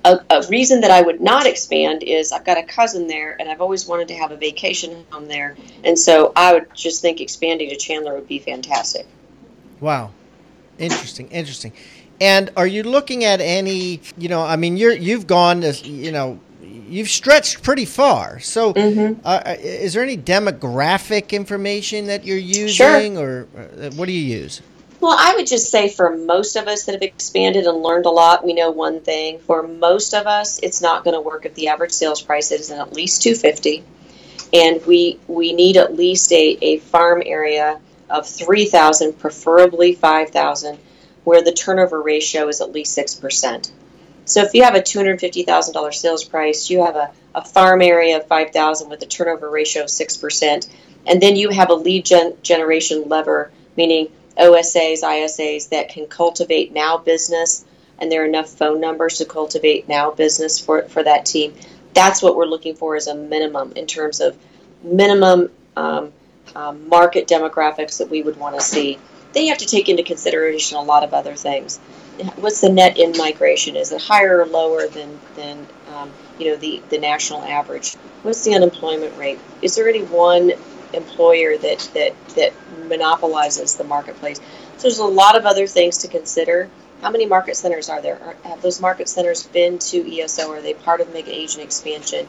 a, 0.04 0.18
a, 0.30 0.46
reason 0.48 0.80
that 0.80 0.90
I 0.90 1.02
would 1.02 1.20
not 1.20 1.46
expand 1.46 2.02
is 2.02 2.32
I've 2.32 2.44
got 2.44 2.56
a 2.56 2.62
cousin 2.62 3.06
there, 3.06 3.36
and 3.38 3.50
I've 3.50 3.60
always 3.60 3.86
wanted 3.86 4.08
to 4.08 4.14
have 4.14 4.30
a 4.30 4.36
vacation 4.36 5.04
home 5.10 5.26
there, 5.26 5.56
and 5.84 5.98
so 5.98 6.32
I 6.34 6.54
would 6.54 6.74
just 6.74 7.02
think 7.02 7.20
expanding 7.20 7.68
to 7.70 7.76
Chandler 7.76 8.14
would 8.14 8.28
be 8.28 8.38
fantastic. 8.38 9.06
Wow, 9.80 10.12
interesting, 10.78 11.28
interesting. 11.28 11.72
And 12.20 12.50
are 12.56 12.66
you 12.66 12.82
looking 12.82 13.24
at 13.24 13.40
any? 13.40 14.00
You 14.16 14.28
know, 14.28 14.42
I 14.42 14.56
mean, 14.56 14.76
you're 14.76 14.92
you've 14.92 15.26
gone 15.26 15.62
as 15.62 15.84
you 15.84 16.12
know. 16.12 16.40
You've 16.62 17.08
stretched 17.08 17.62
pretty 17.62 17.84
far. 17.84 18.40
So, 18.40 18.74
mm-hmm. 18.74 19.20
uh, 19.24 19.42
uh 19.46 19.56
is 19.60 19.94
there 19.94 20.02
any 20.02 20.16
demographic 20.16 21.30
information 21.30 22.06
that 22.06 22.24
you're 22.24 22.36
using, 22.36 23.14
sure. 23.14 23.22
or 23.22 23.48
uh, 23.56 23.90
what 23.92 24.06
do 24.06 24.12
you 24.12 24.38
use? 24.38 24.60
Well, 25.00 25.16
I 25.18 25.34
would 25.36 25.46
just 25.46 25.70
say 25.70 25.88
for 25.88 26.14
most 26.14 26.56
of 26.56 26.68
us 26.68 26.84
that 26.84 26.92
have 26.92 27.02
expanded 27.02 27.66
and 27.66 27.82
learned 27.82 28.04
a 28.04 28.10
lot, 28.10 28.44
we 28.44 28.52
know 28.52 28.70
one 28.70 29.00
thing. 29.00 29.38
For 29.38 29.62
most 29.62 30.12
of 30.12 30.26
us, 30.26 30.60
it's 30.62 30.82
not 30.82 31.04
going 31.04 31.14
to 31.14 31.20
work 31.20 31.46
if 31.46 31.54
the 31.54 31.68
average 31.68 31.92
sales 31.92 32.20
price 32.20 32.52
is 32.52 32.70
at 32.70 32.92
least 32.92 33.22
250 33.22 33.82
and 34.52 34.84
we 34.86 35.18
we 35.28 35.52
need 35.52 35.76
at 35.76 35.96
least 35.96 36.32
a, 36.32 36.58
a 36.62 36.78
farm 36.78 37.22
area 37.24 37.80
of 38.08 38.26
3000 38.26 39.18
preferably 39.18 39.94
5000 39.94 40.78
where 41.24 41.42
the 41.42 41.52
turnover 41.52 42.00
ratio 42.00 42.48
is 42.48 42.60
at 42.60 42.72
least 42.72 42.96
6% 42.96 43.70
so 44.24 44.42
if 44.42 44.54
you 44.54 44.64
have 44.64 44.74
a 44.74 44.80
$250000 44.80 45.94
sales 45.94 46.24
price 46.24 46.70
you 46.70 46.84
have 46.84 46.96
a, 46.96 47.10
a 47.34 47.44
farm 47.44 47.82
area 47.82 48.16
of 48.16 48.26
5000 48.26 48.88
with 48.88 49.02
a 49.02 49.06
turnover 49.06 49.48
ratio 49.48 49.82
of 49.82 49.88
6% 49.88 50.68
and 51.06 51.20
then 51.20 51.36
you 51.36 51.50
have 51.50 51.70
a 51.70 51.74
lead 51.74 52.04
gen- 52.04 52.34
generation 52.42 53.08
lever 53.08 53.50
meaning 53.76 54.08
OSAs, 54.40 55.02
ISAs 55.02 55.68
that 55.68 55.90
can 55.90 56.06
cultivate 56.06 56.72
now 56.72 56.98
business, 56.98 57.64
and 57.98 58.10
there 58.10 58.22
are 58.22 58.26
enough 58.26 58.48
phone 58.48 58.80
numbers 58.80 59.18
to 59.18 59.24
cultivate 59.24 59.88
now 59.88 60.10
business 60.10 60.58
for, 60.58 60.82
for 60.82 61.02
that 61.02 61.26
team. 61.26 61.54
That's 61.92 62.22
what 62.22 62.36
we're 62.36 62.46
looking 62.46 62.74
for 62.74 62.96
as 62.96 63.06
a 63.06 63.14
minimum 63.14 63.72
in 63.76 63.86
terms 63.86 64.20
of 64.20 64.36
minimum 64.82 65.50
um, 65.76 66.12
um, 66.56 66.88
market 66.88 67.28
demographics 67.28 67.98
that 67.98 68.08
we 68.10 68.22
would 68.22 68.38
want 68.38 68.54
to 68.56 68.60
see. 68.60 68.98
Then 69.32 69.44
you 69.44 69.50
have 69.50 69.58
to 69.58 69.66
take 69.66 69.88
into 69.88 70.02
consideration 70.02 70.78
a 70.78 70.82
lot 70.82 71.04
of 71.04 71.14
other 71.14 71.34
things. 71.34 71.78
What's 72.36 72.60
the 72.60 72.68
net 72.68 72.98
in 72.98 73.12
migration? 73.16 73.76
Is 73.76 73.92
it 73.92 74.02
higher 74.02 74.40
or 74.40 74.46
lower 74.46 74.86
than, 74.88 75.18
than 75.36 75.66
um, 75.94 76.10
you 76.38 76.50
know 76.50 76.56
the, 76.56 76.82
the 76.88 76.98
national 76.98 77.42
average? 77.42 77.94
What's 78.22 78.44
the 78.44 78.54
unemployment 78.54 79.16
rate? 79.16 79.38
Is 79.62 79.76
there 79.76 79.88
any 79.88 80.02
one 80.02 80.52
employer 80.92 81.56
that 81.58 81.90
that 81.94 82.14
that 82.34 82.52
monopolizes 82.88 83.76
the 83.76 83.84
marketplace. 83.84 84.38
So 84.76 84.82
there's 84.82 84.98
a 84.98 85.04
lot 85.04 85.36
of 85.36 85.46
other 85.46 85.66
things 85.66 85.98
to 85.98 86.08
consider. 86.08 86.70
How 87.02 87.10
many 87.10 87.26
market 87.26 87.56
centers 87.56 87.88
are 87.88 88.02
there? 88.02 88.20
Are, 88.22 88.36
have 88.48 88.62
those 88.62 88.80
market 88.80 89.08
centers 89.08 89.44
been 89.44 89.78
to 89.78 90.20
ESO? 90.20 90.50
Are 90.52 90.60
they 90.60 90.74
part 90.74 91.00
of 91.00 91.12
mega 91.12 91.34
agent 91.34 91.62
expansion? 91.62 92.28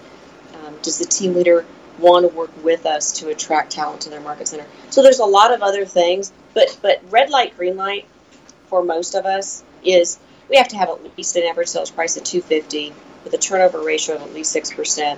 Um, 0.55 0.75
does 0.81 0.97
the 0.97 1.05
team 1.05 1.33
leader 1.33 1.65
want 1.99 2.29
to 2.29 2.35
work 2.35 2.51
with 2.63 2.85
us 2.85 3.11
to 3.19 3.29
attract 3.29 3.71
talent 3.71 4.01
to 4.01 4.09
their 4.09 4.21
market 4.21 4.47
center? 4.47 4.65
So 4.89 5.03
there's 5.03 5.19
a 5.19 5.25
lot 5.25 5.53
of 5.53 5.61
other 5.61 5.85
things, 5.85 6.31
but 6.53 6.77
but 6.81 7.01
red 7.09 7.29
light, 7.29 7.57
green 7.57 7.75
light 7.75 8.05
for 8.67 8.83
most 8.83 9.15
of 9.15 9.25
us 9.25 9.63
is 9.83 10.19
we 10.49 10.57
have 10.57 10.69
to 10.69 10.77
have 10.77 10.89
at 10.89 11.17
least 11.17 11.35
an 11.35 11.43
average 11.43 11.67
sales 11.67 11.91
price 11.91 12.17
of 12.17 12.23
250 12.23 12.93
with 13.23 13.33
a 13.33 13.37
turnover 13.37 13.83
ratio 13.83 14.15
of 14.15 14.21
at 14.21 14.33
least 14.33 14.55
6%, 14.55 15.17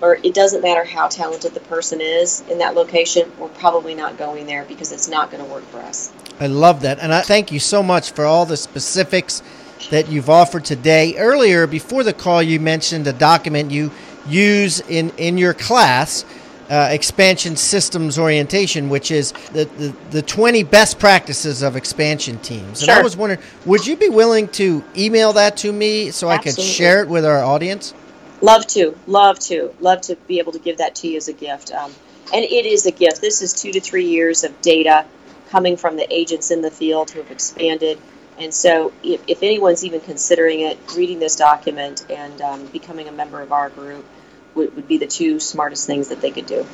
or 0.00 0.16
it 0.16 0.34
doesn't 0.34 0.62
matter 0.62 0.84
how 0.84 1.08
talented 1.08 1.54
the 1.54 1.60
person 1.60 2.00
is 2.00 2.42
in 2.50 2.58
that 2.58 2.74
location, 2.74 3.30
we're 3.38 3.48
probably 3.48 3.94
not 3.94 4.16
going 4.18 4.46
there 4.46 4.64
because 4.64 4.92
it's 4.92 5.08
not 5.08 5.30
going 5.30 5.44
to 5.44 5.50
work 5.50 5.64
for 5.64 5.78
us. 5.78 6.12
I 6.40 6.46
love 6.46 6.82
that. 6.82 6.98
And 6.98 7.12
I 7.12 7.22
thank 7.22 7.52
you 7.52 7.60
so 7.60 7.82
much 7.82 8.12
for 8.12 8.24
all 8.24 8.46
the 8.46 8.56
specifics 8.56 9.42
that 9.90 10.08
you've 10.08 10.30
offered 10.30 10.64
today. 10.64 11.16
Earlier, 11.16 11.66
before 11.66 12.04
the 12.04 12.12
call, 12.12 12.42
you 12.42 12.58
mentioned 12.60 13.06
a 13.06 13.12
document 13.12 13.70
you 13.70 13.90
use 14.26 14.80
in, 14.80 15.10
in 15.16 15.38
your 15.38 15.54
class 15.54 16.24
uh, 16.72 16.88
expansion 16.90 17.54
systems 17.54 18.18
orientation, 18.18 18.88
which 18.88 19.10
is 19.10 19.32
the, 19.52 19.66
the, 19.76 19.94
the 20.10 20.22
20 20.22 20.62
best 20.62 20.98
practices 20.98 21.60
of 21.60 21.76
expansion 21.76 22.38
teams. 22.38 22.80
And 22.80 22.88
sure. 22.88 22.94
I 22.94 23.02
was 23.02 23.14
wondering, 23.14 23.40
would 23.66 23.86
you 23.86 23.94
be 23.94 24.08
willing 24.08 24.48
to 24.48 24.82
email 24.96 25.34
that 25.34 25.58
to 25.58 25.70
me 25.70 26.10
so 26.10 26.30
Absolutely. 26.30 26.34
I 26.34 26.42
could 26.42 26.64
share 26.64 27.02
it 27.02 27.10
with 27.10 27.26
our 27.26 27.44
audience? 27.44 27.92
Love 28.40 28.66
to, 28.68 28.98
love 29.06 29.38
to, 29.40 29.74
love 29.80 30.00
to 30.00 30.16
be 30.26 30.38
able 30.38 30.52
to 30.52 30.58
give 30.58 30.78
that 30.78 30.94
to 30.96 31.08
you 31.08 31.18
as 31.18 31.28
a 31.28 31.34
gift. 31.34 31.72
Um, 31.72 31.92
and 32.32 32.42
it 32.42 32.64
is 32.64 32.86
a 32.86 32.90
gift. 32.90 33.20
This 33.20 33.42
is 33.42 33.52
two 33.52 33.72
to 33.72 33.80
three 33.80 34.06
years 34.06 34.42
of 34.42 34.58
data 34.62 35.04
coming 35.50 35.76
from 35.76 35.96
the 35.96 36.10
agents 36.10 36.50
in 36.50 36.62
the 36.62 36.70
field 36.70 37.10
who 37.10 37.20
have 37.20 37.30
expanded. 37.30 38.00
And 38.38 38.52
so, 38.52 38.94
if, 39.02 39.20
if 39.26 39.42
anyone's 39.42 39.84
even 39.84 40.00
considering 40.00 40.60
it, 40.60 40.78
reading 40.96 41.18
this 41.18 41.36
document 41.36 42.10
and 42.10 42.40
um, 42.40 42.64
becoming 42.68 43.08
a 43.08 43.12
member 43.12 43.42
of 43.42 43.52
our 43.52 43.68
group, 43.68 44.06
would, 44.54 44.74
would 44.76 44.88
be 44.88 44.98
the 44.98 45.06
two 45.06 45.40
smartest 45.40 45.86
things 45.86 46.08
that 46.08 46.20
they 46.20 46.30
could 46.30 46.46
do. 46.46 46.66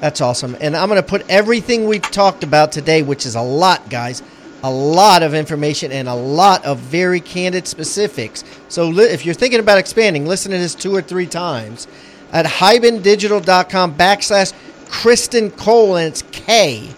That's 0.00 0.20
awesome. 0.20 0.56
And 0.60 0.76
I'm 0.76 0.88
going 0.88 1.00
to 1.00 1.06
put 1.06 1.28
everything 1.28 1.86
we've 1.86 2.02
talked 2.02 2.42
about 2.42 2.72
today, 2.72 3.02
which 3.02 3.26
is 3.26 3.34
a 3.34 3.42
lot, 3.42 3.90
guys, 3.90 4.22
a 4.62 4.70
lot 4.70 5.22
of 5.22 5.34
information 5.34 5.92
and 5.92 6.08
a 6.08 6.14
lot 6.14 6.64
of 6.64 6.78
very 6.78 7.20
candid 7.20 7.66
specifics. 7.66 8.44
So 8.68 8.88
li- 8.88 9.04
if 9.04 9.26
you're 9.26 9.34
thinking 9.34 9.60
about 9.60 9.78
expanding, 9.78 10.26
listen 10.26 10.52
to 10.52 10.58
this 10.58 10.74
two 10.74 10.94
or 10.94 11.02
three 11.02 11.26
times 11.26 11.86
at 12.32 12.46
hibandigital.com 12.46 13.94
backslash 13.94 14.52
Kristan 14.86 15.56
Cole, 15.56 15.96
and 15.96 16.08
it's 16.08 16.22
K 16.32 16.88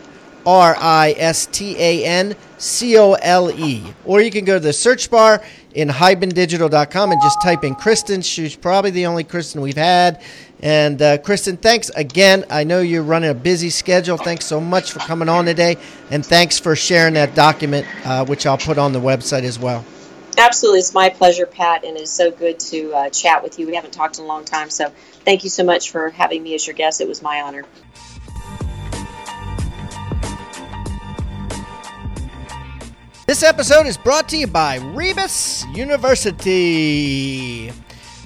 R 0.46 0.76
I 0.78 1.14
S 1.18 1.46
T 1.46 1.76
A 1.78 2.04
N 2.04 2.34
C 2.58 2.98
O 2.98 3.12
L 3.14 3.50
E. 3.50 3.82
Or 4.04 4.20
you 4.20 4.30
can 4.30 4.44
go 4.44 4.54
to 4.54 4.60
the 4.60 4.72
search 4.72 5.10
bar 5.10 5.42
in 5.74 5.88
hibandigital.com 5.88 7.12
and 7.12 7.22
just 7.22 7.42
type 7.42 7.64
in 7.64 7.74
Kristan. 7.74 8.24
She's 8.24 8.56
probably 8.56 8.90
the 8.90 9.06
only 9.06 9.24
Kristan 9.24 9.62
we've 9.62 9.76
had. 9.76 10.22
And 10.60 11.02
uh, 11.02 11.18
Kristan, 11.18 11.58
thanks 11.58 11.90
again. 11.90 12.44
I 12.48 12.64
know 12.64 12.80
you're 12.80 13.02
running 13.02 13.30
a 13.30 13.34
busy 13.34 13.70
schedule. 13.70 14.16
Thanks 14.16 14.46
so 14.46 14.60
much 14.60 14.92
for 14.92 15.00
coming 15.00 15.28
on 15.28 15.44
today. 15.44 15.76
And 16.10 16.24
thanks 16.24 16.58
for 16.58 16.76
sharing 16.76 17.14
that 17.14 17.34
document, 17.34 17.86
uh, 18.06 18.24
which 18.24 18.46
I'll 18.46 18.58
put 18.58 18.78
on 18.78 18.92
the 18.92 19.00
website 19.00 19.42
as 19.42 19.58
well. 19.58 19.84
Absolutely. 20.38 20.78
It's 20.78 20.94
my 20.94 21.08
pleasure, 21.08 21.46
Pat, 21.46 21.84
and 21.84 21.96
it's 21.96 22.10
so 22.10 22.30
good 22.30 22.58
to 22.60 22.92
uh, 22.94 23.10
chat 23.10 23.42
with 23.42 23.58
you. 23.58 23.66
We 23.66 23.74
haven't 23.74 23.92
talked 23.92 24.18
in 24.18 24.24
a 24.24 24.26
long 24.26 24.44
time, 24.44 24.70
so 24.70 24.90
thank 25.24 25.44
you 25.44 25.50
so 25.50 25.62
much 25.62 25.90
for 25.90 26.08
having 26.10 26.42
me 26.42 26.54
as 26.54 26.66
your 26.66 26.74
guest. 26.74 27.00
It 27.00 27.08
was 27.08 27.22
my 27.22 27.42
honor. 27.42 27.64
This 33.32 33.42
episode 33.42 33.86
is 33.86 33.96
brought 33.96 34.28
to 34.28 34.36
you 34.36 34.46
by 34.46 34.76
Rebus 34.76 35.64
University. 35.72 37.72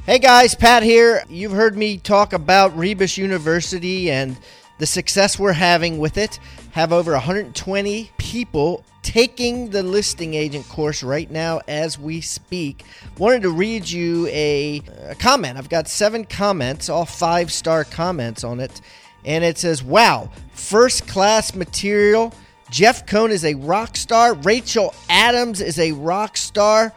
Hey 0.04 0.18
guys, 0.18 0.56
Pat 0.56 0.82
here. 0.82 1.22
You've 1.28 1.52
heard 1.52 1.76
me 1.76 1.98
talk 1.98 2.32
about 2.32 2.76
Rebus 2.76 3.16
University 3.16 4.10
and 4.10 4.36
the 4.80 4.86
success 4.86 5.38
we're 5.38 5.52
having 5.52 5.98
with 5.98 6.18
it. 6.18 6.40
Have 6.72 6.92
over 6.92 7.12
120 7.12 8.10
people 8.18 8.84
taking 9.02 9.70
the 9.70 9.84
listing 9.84 10.34
agent 10.34 10.68
course 10.68 11.04
right 11.04 11.30
now 11.30 11.60
as 11.68 12.00
we 12.00 12.20
speak. 12.20 12.84
Wanted 13.16 13.42
to 13.42 13.50
read 13.50 13.88
you 13.88 14.26
a, 14.26 14.82
a 15.04 15.14
comment. 15.14 15.56
I've 15.56 15.68
got 15.68 15.86
seven 15.86 16.24
comments, 16.24 16.88
all 16.88 17.06
five 17.06 17.52
star 17.52 17.84
comments 17.84 18.42
on 18.42 18.58
it. 18.58 18.80
And 19.24 19.44
it 19.44 19.56
says, 19.56 19.84
Wow, 19.84 20.30
first 20.52 21.06
class 21.06 21.54
material 21.54 22.34
Jeff 22.70 23.06
Cohn 23.06 23.30
is 23.30 23.44
a 23.44 23.54
rock 23.54 23.96
star. 23.96 24.34
Rachel 24.34 24.94
Adams 25.08 25.60
is 25.60 25.78
a 25.78 25.92
rock 25.92 26.36
star. 26.36 26.92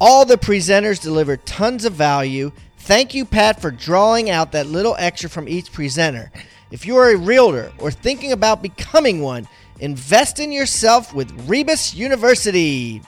All 0.00 0.24
the 0.24 0.36
presenters 0.36 1.00
deliver 1.00 1.36
tons 1.36 1.84
of 1.84 1.92
value. 1.92 2.52
Thank 2.78 3.14
you, 3.14 3.24
Pat, 3.24 3.60
for 3.60 3.70
drawing 3.70 4.30
out 4.30 4.52
that 4.52 4.66
little 4.66 4.96
extra 4.98 5.28
from 5.28 5.48
each 5.48 5.72
presenter. 5.72 6.30
If 6.70 6.86
you 6.86 6.96
are 6.96 7.10
a 7.10 7.16
realtor 7.16 7.72
or 7.78 7.90
thinking 7.90 8.32
about 8.32 8.62
becoming 8.62 9.20
one, 9.20 9.48
invest 9.80 10.38
in 10.40 10.52
yourself 10.52 11.12
with 11.12 11.48
Rebus 11.48 11.94
University. 11.94 13.02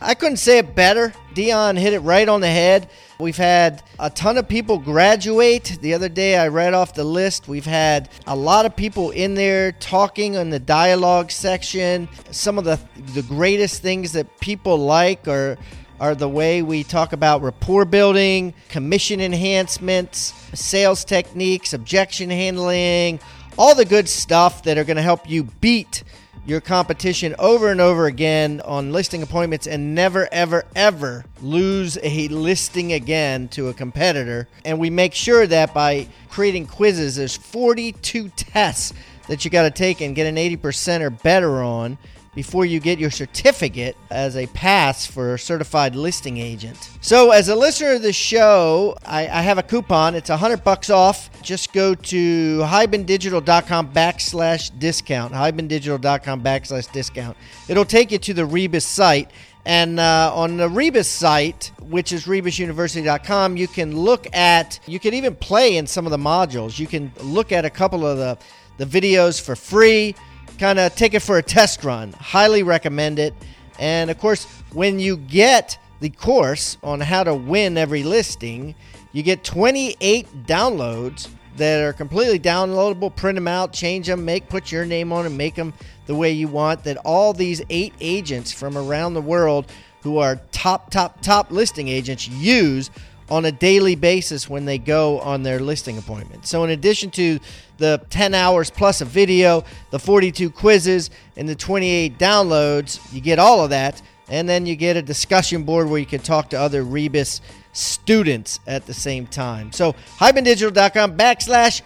I 0.00 0.14
couldn't 0.14 0.38
say 0.38 0.58
it 0.58 0.74
better. 0.74 1.12
Dion 1.34 1.76
hit 1.76 1.92
it 1.92 2.00
right 2.00 2.28
on 2.28 2.40
the 2.40 2.48
head. 2.48 2.88
We've 3.22 3.36
had 3.36 3.84
a 4.00 4.10
ton 4.10 4.36
of 4.36 4.48
people 4.48 4.78
graduate. 4.78 5.78
The 5.80 5.94
other 5.94 6.08
day 6.08 6.36
I 6.36 6.48
read 6.48 6.74
off 6.74 6.92
the 6.92 7.04
list. 7.04 7.46
We've 7.46 7.64
had 7.64 8.08
a 8.26 8.34
lot 8.34 8.66
of 8.66 8.74
people 8.74 9.12
in 9.12 9.36
there 9.36 9.70
talking 9.70 10.34
in 10.34 10.50
the 10.50 10.58
dialogue 10.58 11.30
section. 11.30 12.08
Some 12.32 12.58
of 12.58 12.64
the 12.64 12.80
the 13.14 13.22
greatest 13.22 13.80
things 13.80 14.10
that 14.14 14.40
people 14.40 14.76
like 14.76 15.28
are 15.28 15.56
are 16.00 16.16
the 16.16 16.28
way 16.28 16.62
we 16.62 16.82
talk 16.82 17.12
about 17.12 17.42
rapport 17.42 17.84
building, 17.84 18.54
commission 18.68 19.20
enhancements, 19.20 20.34
sales 20.52 21.04
techniques, 21.04 21.72
objection 21.74 22.28
handling, 22.28 23.20
all 23.56 23.76
the 23.76 23.84
good 23.84 24.08
stuff 24.08 24.64
that 24.64 24.78
are 24.78 24.84
going 24.84 24.96
to 24.96 25.02
help 25.02 25.30
you 25.30 25.44
beat 25.60 26.02
your 26.44 26.60
competition 26.60 27.34
over 27.38 27.70
and 27.70 27.80
over 27.80 28.06
again 28.06 28.60
on 28.64 28.92
listing 28.92 29.22
appointments 29.22 29.66
and 29.66 29.94
never, 29.94 30.28
ever, 30.32 30.64
ever 30.74 31.24
lose 31.40 31.98
a 32.02 32.28
listing 32.28 32.92
again 32.92 33.48
to 33.48 33.68
a 33.68 33.74
competitor. 33.74 34.48
And 34.64 34.78
we 34.78 34.90
make 34.90 35.14
sure 35.14 35.46
that 35.46 35.72
by 35.72 36.08
creating 36.30 36.66
quizzes, 36.66 37.16
there's 37.16 37.36
42 37.36 38.28
tests 38.30 38.92
that 39.28 39.44
you 39.44 39.50
got 39.50 39.62
to 39.62 39.70
take 39.70 40.00
and 40.00 40.16
get 40.16 40.26
an 40.26 40.36
80% 40.36 41.00
or 41.00 41.10
better 41.10 41.62
on 41.62 41.96
before 42.34 42.64
you 42.64 42.80
get 42.80 42.98
your 42.98 43.10
certificate 43.10 43.94
as 44.10 44.36
a 44.36 44.46
pass 44.48 45.04
for 45.04 45.34
a 45.34 45.38
certified 45.38 45.94
listing 45.94 46.38
agent. 46.38 46.90
So, 47.02 47.30
as 47.30 47.48
a 47.48 47.54
listener 47.54 47.92
of 47.92 48.02
the 48.02 48.12
show, 48.12 48.96
I, 49.04 49.22
I 49.28 49.42
have 49.42 49.58
a 49.58 49.62
coupon. 49.62 50.14
It's 50.14 50.30
a 50.30 50.36
hundred 50.36 50.64
bucks 50.64 50.88
off. 50.88 51.30
Just 51.42 51.72
go 51.72 51.94
to 51.94 52.58
hibandigital.com 52.60 53.92
backslash 53.92 54.78
discount. 54.78 55.34
hibandigital.com 55.34 56.42
backslash 56.42 56.90
discount. 56.90 57.36
It'll 57.68 57.84
take 57.84 58.10
you 58.10 58.18
to 58.18 58.34
the 58.34 58.46
Rebus 58.46 58.86
site. 58.86 59.30
And 59.64 60.00
uh, 60.00 60.32
on 60.34 60.56
the 60.56 60.68
Rebus 60.68 61.06
site, 61.06 61.70
which 61.82 62.12
is 62.12 62.24
rebusuniversity.com, 62.24 63.56
you 63.56 63.68
can 63.68 63.96
look 63.96 64.26
at, 64.34 64.80
you 64.86 64.98
can 64.98 65.14
even 65.14 65.36
play 65.36 65.76
in 65.76 65.86
some 65.86 66.04
of 66.04 66.10
the 66.10 66.16
modules. 66.16 66.80
You 66.80 66.88
can 66.88 67.12
look 67.20 67.52
at 67.52 67.64
a 67.64 67.70
couple 67.70 68.04
of 68.04 68.18
the, 68.18 68.38
the 68.78 68.86
videos 68.86 69.40
for 69.40 69.54
free 69.54 70.16
kind 70.62 70.78
of 70.78 70.94
take 70.94 71.12
it 71.12 71.18
for 71.18 71.38
a 71.38 71.42
test 71.42 71.82
run. 71.82 72.12
Highly 72.12 72.62
recommend 72.62 73.18
it. 73.18 73.34
And 73.80 74.12
of 74.12 74.18
course, 74.20 74.44
when 74.72 75.00
you 75.00 75.16
get 75.16 75.76
the 75.98 76.08
course 76.08 76.78
on 76.84 77.00
how 77.00 77.24
to 77.24 77.34
win 77.34 77.76
every 77.76 78.04
listing, 78.04 78.76
you 79.10 79.24
get 79.24 79.42
28 79.42 80.46
downloads 80.46 81.28
that 81.56 81.82
are 81.82 81.92
completely 81.92 82.38
downloadable. 82.38 83.14
Print 83.16 83.34
them 83.34 83.48
out, 83.48 83.72
change 83.72 84.06
them, 84.06 84.24
make 84.24 84.48
put 84.48 84.70
your 84.70 84.84
name 84.84 85.12
on 85.12 85.24
them, 85.24 85.36
make 85.36 85.56
them 85.56 85.74
the 86.06 86.14
way 86.14 86.30
you 86.30 86.46
want. 86.46 86.84
That 86.84 86.96
all 86.98 87.32
these 87.32 87.60
eight 87.68 87.94
agents 88.00 88.52
from 88.52 88.78
around 88.78 89.14
the 89.14 89.20
world 89.20 89.66
who 90.02 90.18
are 90.18 90.36
top, 90.52 90.90
top, 90.90 91.20
top 91.22 91.50
listing 91.50 91.88
agents 91.88 92.28
use 92.28 92.88
on 93.28 93.46
a 93.46 93.52
daily 93.52 93.96
basis 93.96 94.48
when 94.48 94.64
they 94.64 94.78
go 94.78 95.18
on 95.20 95.42
their 95.42 95.58
listing 95.58 95.98
appointment. 95.98 96.46
So, 96.46 96.62
in 96.64 96.70
addition 96.70 97.10
to 97.12 97.40
the 97.82 98.00
10 98.10 98.32
hours 98.32 98.70
plus 98.70 99.00
a 99.00 99.04
video, 99.04 99.64
the 99.90 99.98
42 99.98 100.50
quizzes, 100.50 101.10
and 101.36 101.48
the 101.48 101.54
28 101.54 102.16
downloads, 102.16 103.12
you 103.12 103.20
get 103.20 103.38
all 103.38 103.62
of 103.62 103.70
that. 103.70 104.00
And 104.28 104.48
then 104.48 104.64
you 104.64 104.76
get 104.76 104.96
a 104.96 105.02
discussion 105.02 105.64
board 105.64 105.90
where 105.90 105.98
you 105.98 106.06
can 106.06 106.20
talk 106.20 106.48
to 106.50 106.58
other 106.58 106.84
Rebus 106.84 107.42
students 107.72 108.60
at 108.66 108.86
the 108.86 108.94
same 108.94 109.26
time. 109.26 109.72
So, 109.72 109.94
hibandigital.com 110.18 111.18
backslash 111.18 111.82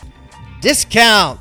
discount. 0.60 1.40